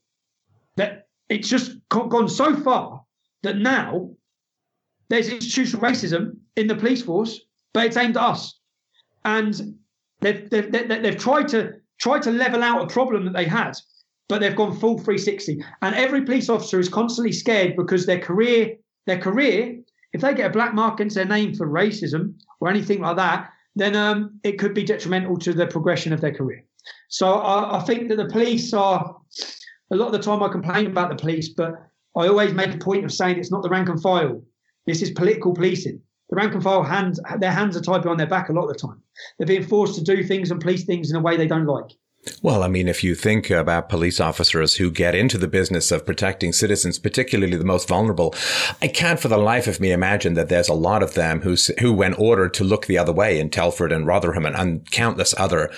that 0.75 1.07
it's 1.29 1.47
just 1.47 1.77
gone 1.87 2.27
so 2.27 2.57
far 2.57 3.01
that 3.43 3.55
now 3.55 4.09
there's 5.07 5.29
institutional 5.29 5.81
racism 5.81 6.35
in 6.57 6.67
the 6.67 6.75
police 6.75 7.03
force, 7.03 7.39
but 7.73 7.85
it's 7.85 7.95
aimed 7.95 8.17
at 8.17 8.23
us. 8.23 8.59
And 9.23 9.77
they've, 10.19 10.49
they've, 10.49 10.69
they've 10.69 11.17
tried 11.17 11.47
to 11.49 11.75
try 12.01 12.19
to 12.19 12.31
level 12.31 12.63
out 12.63 12.83
a 12.83 12.93
problem 12.93 13.23
that 13.23 13.33
they 13.33 13.45
had 13.45 13.77
but 14.27 14.41
they've 14.41 14.55
gone 14.55 14.77
full 14.77 14.97
360. 14.97 15.63
And 15.81 15.95
every 15.95 16.23
police 16.23 16.49
officer 16.49 16.79
is 16.79 16.89
constantly 16.89 17.31
scared 17.31 17.75
because 17.75 18.05
their 18.05 18.19
career, 18.19 18.75
their 19.05 19.19
career, 19.19 19.79
if 20.13 20.21
they 20.21 20.33
get 20.33 20.49
a 20.49 20.53
black 20.53 20.73
mark 20.73 20.99
into 20.99 21.15
their 21.15 21.25
name 21.25 21.53
for 21.53 21.67
racism 21.67 22.35
or 22.59 22.69
anything 22.69 23.01
like 23.01 23.17
that, 23.17 23.51
then 23.75 23.95
um, 23.95 24.39
it 24.43 24.57
could 24.57 24.73
be 24.73 24.83
detrimental 24.83 25.37
to 25.37 25.53
the 25.53 25.67
progression 25.67 26.13
of 26.13 26.21
their 26.21 26.33
career. 26.33 26.63
So 27.09 27.33
I, 27.33 27.77
I 27.77 27.83
think 27.83 28.09
that 28.09 28.15
the 28.15 28.27
police 28.27 28.73
are 28.73 29.15
a 29.91 29.95
lot 29.95 30.07
of 30.07 30.13
the 30.13 30.19
time 30.19 30.41
I 30.41 30.47
complain 30.47 30.87
about 30.87 31.09
the 31.09 31.15
police, 31.15 31.49
but 31.49 31.73
I 32.15 32.27
always 32.27 32.53
make 32.53 32.73
a 32.73 32.77
point 32.77 33.05
of 33.05 33.11
saying 33.11 33.37
it's 33.37 33.51
not 33.51 33.61
the 33.61 33.69
rank 33.69 33.89
and 33.89 34.01
file. 34.01 34.41
This 34.87 35.01
is 35.01 35.11
political 35.11 35.53
policing. 35.53 36.01
The 36.29 36.35
rank 36.37 36.53
and 36.53 36.63
file 36.63 36.83
hands, 36.83 37.19
their 37.39 37.51
hands 37.51 37.77
are 37.77 37.81
tied 37.81 38.01
behind 38.01 38.19
their 38.19 38.27
back 38.27 38.49
a 38.49 38.53
lot 38.53 38.67
of 38.67 38.73
the 38.73 38.79
time. 38.79 39.01
They're 39.37 39.47
being 39.47 39.67
forced 39.67 39.95
to 39.95 40.03
do 40.03 40.23
things 40.23 40.49
and 40.49 40.61
police 40.61 40.85
things 40.85 41.11
in 41.11 41.17
a 41.17 41.21
way 41.21 41.37
they 41.37 41.47
don't 41.47 41.65
like. 41.65 41.91
Well, 42.41 42.63
I 42.63 42.67
mean, 42.67 42.87
if 42.87 43.03
you 43.03 43.13
think 43.13 43.49
about 43.49 43.89
police 43.89 44.19
officers 44.19 44.75
who 44.75 44.89
get 44.89 45.13
into 45.13 45.37
the 45.37 45.47
business 45.47 45.91
of 45.91 46.05
protecting 46.05 46.53
citizens, 46.53 46.97
particularly 46.97 47.55
the 47.55 47.63
most 47.63 47.87
vulnerable, 47.87 48.33
I 48.81 48.87
can't 48.87 49.19
for 49.19 49.27
the 49.27 49.37
life 49.37 49.67
of 49.67 49.79
me 49.79 49.91
imagine 49.91 50.33
that 50.33 50.49
there's 50.49 50.69
a 50.69 50.73
lot 50.73 51.03
of 51.03 51.13
them 51.13 51.41
who, 51.41 51.55
who 51.79 51.93
when 51.93 52.13
ordered 52.15 52.53
to 52.55 52.63
look 52.63 52.87
the 52.87 52.97
other 52.97 53.13
way 53.13 53.39
in 53.39 53.49
Telford 53.49 53.91
and 53.91 54.07
Rotherham 54.07 54.45
and, 54.45 54.55
and 54.55 54.89
countless 54.89 55.35
other 55.37 55.71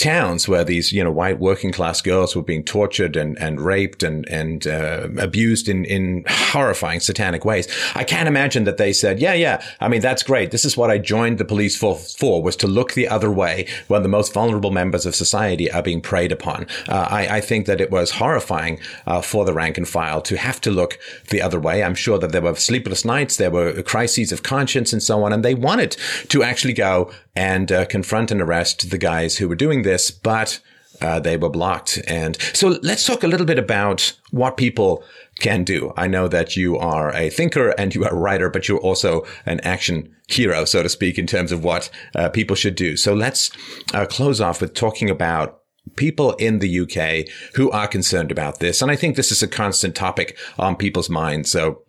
towns 0.00 0.48
where 0.48 0.64
these, 0.64 0.92
you 0.92 1.04
know, 1.04 1.10
white 1.12 1.38
working 1.38 1.70
class 1.70 2.00
girls 2.00 2.34
were 2.34 2.42
being 2.42 2.64
tortured 2.64 3.16
and, 3.16 3.38
and 3.38 3.60
raped 3.60 4.02
and, 4.02 4.26
and 4.28 4.66
uh, 4.66 5.08
abused 5.18 5.68
in, 5.68 5.84
in 5.84 6.24
horrifying 6.26 7.00
satanic 7.00 7.44
ways. 7.44 7.68
I 7.94 8.04
can't 8.04 8.26
imagine 8.26 8.64
that 8.64 8.78
they 8.78 8.92
said, 8.92 9.20
yeah, 9.20 9.34
yeah, 9.34 9.62
I 9.78 9.88
mean, 9.88 10.00
that's 10.00 10.22
great. 10.22 10.50
This 10.50 10.64
is 10.64 10.76
what 10.76 10.90
I 10.90 10.98
joined 10.98 11.38
the 11.38 11.44
police 11.44 11.76
for, 11.76 11.96
for 11.96 12.42
was 12.42 12.56
to 12.56 12.66
look 12.66 12.94
the 12.94 13.08
other 13.08 13.30
way 13.30 13.68
when 13.88 14.02
the 14.02 14.08
most 14.08 14.32
vulnerable 14.32 14.70
members 14.70 15.04
of 15.04 15.14
society 15.14 15.70
are 15.70 15.82
being 15.82 16.00
preyed 16.00 16.32
upon. 16.32 16.66
Uh, 16.88 17.06
I, 17.10 17.36
I, 17.36 17.40
think 17.40 17.66
that 17.66 17.80
it 17.80 17.90
was 17.90 18.10
horrifying 18.12 18.80
uh, 19.06 19.20
for 19.20 19.44
the 19.44 19.52
rank 19.52 19.76
and 19.76 19.86
file 19.86 20.22
to 20.22 20.36
have 20.36 20.60
to 20.62 20.70
look 20.70 20.98
the 21.28 21.42
other 21.42 21.60
way. 21.60 21.84
I'm 21.84 21.94
sure 21.94 22.18
that 22.18 22.32
there 22.32 22.42
were 22.42 22.54
sleepless 22.54 23.04
nights, 23.04 23.36
there 23.36 23.50
were 23.50 23.82
crises 23.82 24.32
of 24.32 24.42
conscience 24.42 24.92
and 24.92 25.02
so 25.02 25.24
on, 25.24 25.32
and 25.32 25.44
they 25.44 25.54
wanted 25.54 25.96
to 26.28 26.42
actually 26.42 26.72
go 26.72 27.10
and 27.34 27.70
uh, 27.70 27.84
confront 27.86 28.30
and 28.30 28.40
arrest 28.40 28.90
the 28.90 28.98
guys 28.98 29.38
who 29.38 29.48
were 29.48 29.54
doing 29.54 29.82
this, 29.82 30.10
but 30.10 30.60
uh, 31.00 31.20
they 31.20 31.36
were 31.36 31.48
blocked. 31.48 31.98
And 32.06 32.40
so 32.52 32.78
let's 32.82 33.06
talk 33.06 33.22
a 33.22 33.28
little 33.28 33.46
bit 33.46 33.58
about 33.58 34.12
what 34.30 34.56
people 34.56 35.02
can 35.38 35.64
do. 35.64 35.92
I 35.96 36.06
know 36.06 36.28
that 36.28 36.56
you 36.56 36.76
are 36.76 37.14
a 37.14 37.30
thinker 37.30 37.70
and 37.70 37.94
you 37.94 38.04
are 38.04 38.12
a 38.12 38.16
writer, 38.18 38.50
but 38.50 38.68
you're 38.68 38.78
also 38.78 39.24
an 39.46 39.60
action 39.60 40.14
hero, 40.28 40.64
so 40.64 40.82
to 40.82 40.88
speak, 40.88 41.18
in 41.18 41.26
terms 41.26 41.52
of 41.52 41.64
what 41.64 41.90
uh, 42.14 42.28
people 42.28 42.56
should 42.56 42.74
do. 42.74 42.96
So 42.96 43.14
let's 43.14 43.50
uh, 43.94 44.06
close 44.06 44.40
off 44.40 44.60
with 44.60 44.74
talking 44.74 45.08
about 45.08 45.59
people 46.00 46.32
in 46.36 46.60
the 46.60 46.80
UK 46.80 47.30
who 47.54 47.70
are 47.72 47.86
concerned 47.86 48.32
about 48.32 48.58
this. 48.58 48.80
And 48.80 48.90
I 48.90 48.96
think 48.96 49.16
this 49.16 49.30
is 49.30 49.42
a 49.42 49.46
constant 49.46 49.94
topic 49.94 50.38
on 50.58 50.74
people's 50.74 51.10
minds. 51.10 51.50
So, 51.50 51.82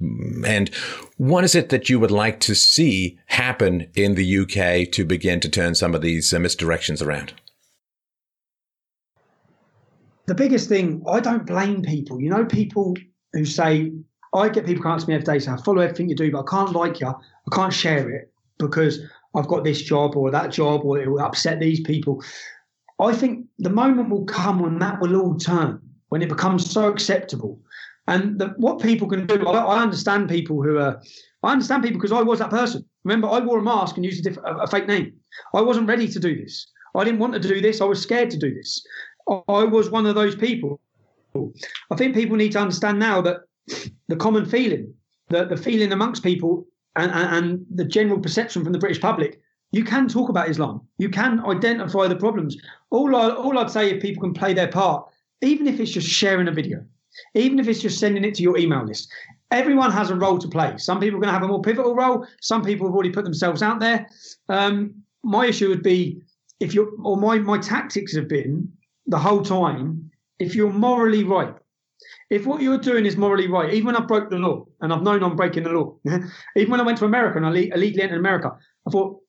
and 0.46 0.70
what 1.16 1.46
is 1.46 1.56
it 1.56 1.70
that 1.70 1.90
you 1.90 1.98
would 1.98 2.12
like 2.12 2.42
to 2.42 2.54
see 2.54 3.18
happen 3.28 3.90
in 3.96 4.16
the 4.16 4.40
UK 4.40 4.92
to 4.92 5.06
begin 5.06 5.40
to 5.40 5.50
turn 5.50 5.76
some 5.76 5.96
of 5.96 6.02
these 6.02 6.34
uh, 6.34 6.40
misdirections 6.40 7.02
around? 7.02 7.32
The 10.26 10.36
biggest 10.36 10.68
thing, 10.68 11.02
I 11.08 11.22
don't 11.22 11.48
blame 11.48 11.82
people. 11.82 12.22
You 12.22 12.32
know, 12.32 12.44
people 12.44 12.98
who 13.32 13.46
say, 13.46 13.94
I 14.34 14.50
get 14.50 14.66
people 14.66 14.84
come 14.84 14.92
up 14.92 15.00
to 15.00 15.08
me 15.08 15.16
every 15.16 15.24
day, 15.24 15.40
say, 15.40 15.52
I 15.52 15.58
follow 15.58 15.82
everything 15.82 16.10
you 16.10 16.18
do, 16.18 16.30
but 16.34 16.42
I 16.42 16.50
can't 16.50 16.74
like 16.74 17.00
you. 17.00 17.08
I 17.08 17.56
can't 17.56 17.74
share 17.74 18.10
it 18.10 18.30
because 18.60 19.00
I've 19.36 19.48
got 19.48 19.64
this 19.64 19.82
job 19.82 20.18
or 20.18 20.32
that 20.32 20.52
job 20.52 20.82
or 20.84 21.00
it 21.00 21.10
will 21.10 21.22
upset 21.22 21.62
these 21.62 21.80
people. 21.80 22.22
I 23.02 23.14
think 23.14 23.48
the 23.58 23.70
moment 23.70 24.10
will 24.10 24.26
come 24.26 24.60
when 24.60 24.78
that 24.80 25.02
will 25.02 25.16
all 25.16 25.36
turn, 25.36 25.82
when 26.10 26.22
it 26.22 26.30
becomes 26.30 26.70
so 26.70 26.88
acceptable. 26.88 27.60
And 28.08 28.40
the, 28.40 28.50
what 28.58 28.82
people 28.82 29.08
can 29.08 29.26
do, 29.26 29.48
I, 29.48 29.78
I, 29.78 29.82
understand 29.82 30.30
people 30.30 30.62
who 30.62 30.78
are, 30.78 31.02
I 31.44 31.52
understand 31.52 31.84
people 31.84 32.00
because 32.00 32.12
I 32.12 32.22
was 32.22 32.40
that 32.40 32.50
person. 32.50 32.86
Remember, 33.04 33.28
I 33.28 33.40
wore 33.40 33.60
a 33.60 33.64
mask 33.64 33.96
and 33.96 34.06
used 34.06 34.26
a, 34.26 34.30
diff, 34.30 34.38
a, 34.46 34.56
a, 34.58 34.68
fake 34.68 34.88
name. 34.88 35.14
I 35.56 35.62
wasn't 35.62 35.88
ready 35.88 36.08
to 36.08 36.20
do 36.20 36.36
this. 36.36 36.68
I 36.96 37.04
didn't 37.04 37.20
want 37.20 37.34
to 37.34 37.40
do 37.40 37.62
this. 37.62 37.82
I 37.82 37.86
was 37.86 38.02
scared 38.02 38.30
to 38.32 38.38
do 38.38 38.54
this. 38.54 38.86
I, 39.30 39.42
I 39.48 39.64
was 39.64 39.90
one 39.90 40.06
of 40.06 40.16
those 40.16 40.36
people. 40.36 40.80
I 41.36 41.96
think 41.96 42.14
people 42.14 42.36
need 42.36 42.52
to 42.54 42.60
understand 42.60 43.00
now 43.00 43.22
that 43.22 43.38
the 44.10 44.18
common 44.18 44.46
feeling, 44.46 44.94
the, 45.30 45.46
the 45.46 45.58
feeling 45.58 45.92
amongst 45.92 46.24
people 46.24 46.66
and, 46.96 47.12
and, 47.12 47.36
and 47.36 47.66
the 47.74 47.86
general 47.86 48.20
perception 48.20 48.64
from 48.64 48.74
the 48.74 48.80
British 48.80 49.02
public 49.02 49.40
you 49.72 49.84
can 49.84 50.08
talk 50.08 50.30
about 50.30 50.50
Islam. 50.50 50.82
You 50.98 51.10
can 51.10 51.40
identify 51.46 52.08
the 52.08 52.16
problems. 52.16 52.58
All, 52.90 53.16
I, 53.16 53.30
all 53.30 53.58
I'd 53.58 53.72
say 53.72 53.90
if 53.90 54.02
people 54.02 54.22
can 54.22 54.34
play 54.34 54.54
their 54.54 54.68
part, 54.68 55.08
even 55.42 55.68
if 55.68 55.80
it's 55.80 55.92
just 55.92 56.08
sharing 56.08 56.48
a 56.48 56.52
video, 56.52 56.84
even 57.34 57.60
if 57.60 57.68
it's 57.68 57.82
just 57.82 58.00
sending 58.00 58.24
it 58.24 58.36
to 58.36 58.44
your 58.44 58.58
email 58.58 58.86
list, 58.86 59.12
everyone 59.50 59.92
has 59.92 60.10
a 60.10 60.16
role 60.16 60.38
to 60.40 60.48
play. 60.48 60.78
Some 60.78 61.00
people 61.00 61.18
are 61.18 61.22
going 61.22 61.34
to 61.34 61.40
have 61.40 61.44
a 61.44 61.48
more 61.48 61.62
pivotal 61.62 61.96
role. 61.96 62.26
Some 62.42 62.64
people 62.64 62.88
have 62.88 62.94
already 62.94 63.12
put 63.12 63.24
themselves 63.24 63.62
out 63.62 63.80
there. 63.80 64.08
Um, 64.50 64.96
my 65.24 65.48
issue 65.48 65.70
would 65.70 65.84
be 65.84 66.22
if 66.60 66.74
you're, 66.74 66.92
or 67.04 67.18
my, 67.18 67.40
my 67.40 67.58
tactics 67.58 68.16
have 68.16 68.28
been 68.28 68.72
the 69.08 69.18
whole 69.18 69.42
time, 69.42 70.12
if 70.40 70.56
you're 70.56 70.72
morally 70.72 71.24
right, 71.24 71.54
if 72.30 72.46
what 72.46 72.62
you're 72.62 72.78
doing 72.78 73.06
is 73.06 73.18
morally 73.18 73.48
right, 73.48 73.74
even 73.74 73.88
when 73.88 73.96
I 73.96 74.02
broke 74.02 74.30
the 74.30 74.38
law 74.38 74.66
and 74.80 74.94
I've 74.94 75.02
known 75.02 75.24
I'm 75.24 75.36
breaking 75.36 75.64
the 75.64 75.72
law, 75.72 75.96
even 76.56 76.72
when 76.72 76.82
I 76.82 76.84
went 76.84 76.98
to 77.00 77.06
America 77.06 77.38
and 77.38 77.46
I 77.46 77.50
illegally 77.50 78.02
entered 78.02 78.20
America, 78.20 78.52
I 78.88 78.92
thought 78.92 79.21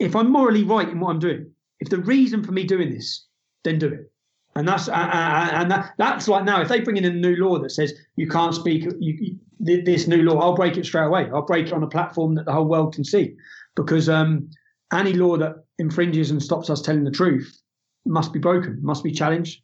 if 0.00 0.16
I'm 0.16 0.32
morally 0.32 0.64
right 0.64 0.88
in 0.88 0.98
what 0.98 1.10
I'm 1.10 1.18
doing, 1.20 1.50
if 1.78 1.88
the 1.88 1.98
reason 1.98 2.42
for 2.42 2.52
me 2.52 2.64
doing 2.64 2.90
this, 2.90 3.26
then 3.64 3.78
do 3.78 3.88
it. 3.88 4.10
And 4.56 4.66
that's 4.66 4.88
uh, 4.88 4.92
and 5.52 5.70
that, 5.70 5.92
that's 5.96 6.26
like 6.26 6.44
now 6.44 6.60
if 6.60 6.68
they 6.68 6.80
bring 6.80 6.96
in 6.96 7.04
a 7.04 7.10
new 7.10 7.36
law 7.36 7.58
that 7.60 7.70
says 7.70 7.94
you 8.16 8.28
can't 8.28 8.54
speak 8.54 8.84
you, 8.98 9.38
you, 9.60 9.82
this 9.84 10.08
new 10.08 10.22
law, 10.22 10.40
I'll 10.40 10.56
break 10.56 10.76
it 10.76 10.86
straight 10.86 11.06
away. 11.06 11.28
I'll 11.32 11.42
break 11.42 11.68
it 11.68 11.72
on 11.72 11.82
a 11.84 11.86
platform 11.86 12.34
that 12.34 12.46
the 12.46 12.52
whole 12.52 12.64
world 12.64 12.94
can 12.94 13.04
see. 13.04 13.36
because 13.76 14.08
um, 14.08 14.50
any 14.92 15.12
law 15.12 15.36
that 15.36 15.64
infringes 15.78 16.30
and 16.30 16.42
stops 16.42 16.70
us 16.70 16.82
telling 16.82 17.04
the 17.04 17.10
truth 17.10 17.60
must 18.06 18.32
be 18.32 18.38
broken, 18.38 18.78
must 18.82 19.04
be 19.04 19.12
challenged. 19.12 19.62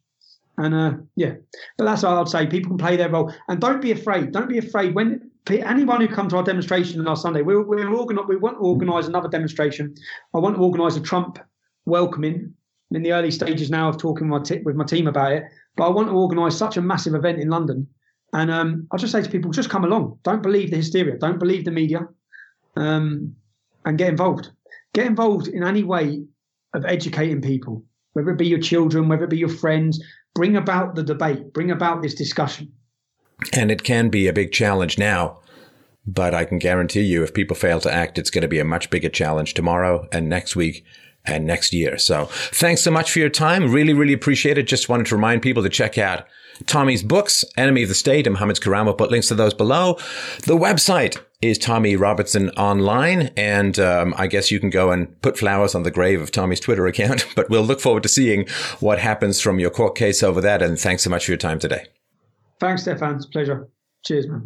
And 0.58 0.74
uh, 0.74 0.92
yeah, 1.16 1.34
but 1.76 1.84
that's 1.84 2.02
what 2.02 2.12
I'd 2.12 2.28
say. 2.28 2.46
People 2.46 2.70
can 2.70 2.78
play 2.78 2.96
their 2.96 3.10
role, 3.10 3.32
and 3.48 3.60
don't 3.60 3.82
be 3.82 3.90
afraid. 3.90 4.32
Don't 4.32 4.48
be 4.48 4.58
afraid 4.58 4.94
when 4.94 5.25
anyone 5.50 6.00
who 6.00 6.08
comes 6.08 6.32
to 6.32 6.38
our 6.38 6.42
demonstration 6.42 7.02
last 7.04 7.22
Sunday. 7.22 7.40
Organize. 7.40 8.26
We 8.28 8.36
want 8.36 8.56
to 8.56 8.60
organise 8.60 9.06
another 9.06 9.28
demonstration. 9.28 9.94
I 10.34 10.38
want 10.38 10.56
to 10.56 10.62
organise 10.62 10.96
a 10.96 11.00
Trump 11.00 11.38
welcoming. 11.84 12.52
I'm 12.90 12.96
in 12.96 13.02
the 13.02 13.12
early 13.12 13.30
stages 13.30 13.70
now 13.70 13.88
of 13.88 13.98
talking 13.98 14.28
with 14.28 14.40
my, 14.40 14.56
t- 14.56 14.62
with 14.62 14.76
my 14.76 14.84
team 14.84 15.06
about 15.06 15.32
it. 15.32 15.44
But 15.76 15.86
I 15.86 15.90
want 15.90 16.08
to 16.08 16.14
organise 16.14 16.56
such 16.56 16.76
a 16.76 16.82
massive 16.82 17.14
event 17.14 17.38
in 17.40 17.48
London, 17.48 17.86
and 18.32 18.50
um, 18.50 18.86
I'll 18.90 18.98
just 18.98 19.12
say 19.12 19.22
to 19.22 19.30
people, 19.30 19.50
just 19.50 19.70
come 19.70 19.84
along. 19.84 20.18
Don't 20.22 20.42
believe 20.42 20.70
the 20.70 20.76
hysteria. 20.76 21.16
Don't 21.18 21.38
believe 21.38 21.64
the 21.64 21.70
media, 21.70 22.00
um, 22.76 23.34
and 23.84 23.98
get 23.98 24.08
involved. 24.08 24.50
Get 24.94 25.06
involved 25.06 25.48
in 25.48 25.62
any 25.62 25.82
way 25.82 26.24
of 26.74 26.84
educating 26.84 27.40
people, 27.40 27.84
whether 28.14 28.30
it 28.30 28.38
be 28.38 28.46
your 28.46 28.60
children, 28.60 29.08
whether 29.08 29.24
it 29.24 29.30
be 29.30 29.38
your 29.38 29.48
friends, 29.48 30.02
bring 30.34 30.56
about 30.56 30.94
the 30.94 31.02
debate, 31.02 31.52
bring 31.52 31.70
about 31.70 32.02
this 32.02 32.14
discussion. 32.14 32.72
And 33.52 33.70
it 33.70 33.82
can 33.82 34.08
be 34.08 34.28
a 34.28 34.32
big 34.32 34.52
challenge 34.52 34.98
now, 34.98 35.38
but 36.06 36.34
I 36.34 36.44
can 36.44 36.58
guarantee 36.58 37.02
you 37.02 37.22
if 37.22 37.34
people 37.34 37.56
fail 37.56 37.80
to 37.80 37.92
act, 37.92 38.18
it's 38.18 38.30
going 38.30 38.42
to 38.42 38.48
be 38.48 38.58
a 38.58 38.64
much 38.64 38.90
bigger 38.90 39.08
challenge 39.08 39.54
tomorrow 39.54 40.08
and 40.10 40.28
next 40.28 40.56
week 40.56 40.84
and 41.24 41.44
next 41.44 41.72
year. 41.72 41.98
So 41.98 42.26
thanks 42.30 42.82
so 42.82 42.90
much 42.90 43.10
for 43.10 43.18
your 43.18 43.28
time. 43.28 43.72
Really, 43.72 43.92
really 43.92 44.12
appreciate 44.12 44.58
it. 44.58 44.64
Just 44.64 44.88
wanted 44.88 45.06
to 45.06 45.16
remind 45.16 45.42
people 45.42 45.62
to 45.62 45.68
check 45.68 45.98
out 45.98 46.24
Tommy's 46.66 47.02
books, 47.02 47.44
Enemy 47.56 47.82
of 47.82 47.88
the 47.88 47.94
State 47.94 48.26
and 48.26 48.34
Mohammed's 48.34 48.60
Koran. 48.60 48.86
We'll 48.86 48.94
put 48.94 49.10
links 49.10 49.28
to 49.28 49.34
those 49.34 49.52
below. 49.52 49.94
The 50.44 50.56
website 50.56 51.18
is 51.42 51.58
Tommy 51.58 51.96
Robinson 51.96 52.50
Online. 52.50 53.30
And 53.36 53.78
um, 53.78 54.14
I 54.16 54.26
guess 54.26 54.50
you 54.50 54.60
can 54.60 54.70
go 54.70 54.90
and 54.90 55.20
put 55.20 55.38
flowers 55.38 55.74
on 55.74 55.82
the 55.82 55.90
grave 55.90 56.22
of 56.22 56.30
Tommy's 56.30 56.60
Twitter 56.60 56.86
account. 56.86 57.26
But 57.36 57.50
we'll 57.50 57.64
look 57.64 57.80
forward 57.80 58.02
to 58.04 58.08
seeing 58.08 58.48
what 58.80 58.98
happens 58.98 59.42
from 59.42 59.58
your 59.58 59.68
court 59.68 59.94
case 59.94 60.22
over 60.22 60.40
that. 60.40 60.62
And 60.62 60.78
thanks 60.78 61.02
so 61.02 61.10
much 61.10 61.26
for 61.26 61.32
your 61.32 61.38
time 61.38 61.58
today. 61.58 61.86
Thanks, 62.60 62.82
Stefan. 62.82 63.16
It's 63.16 63.26
a 63.26 63.28
pleasure. 63.28 63.68
Cheers, 64.04 64.28
man. 64.28 64.44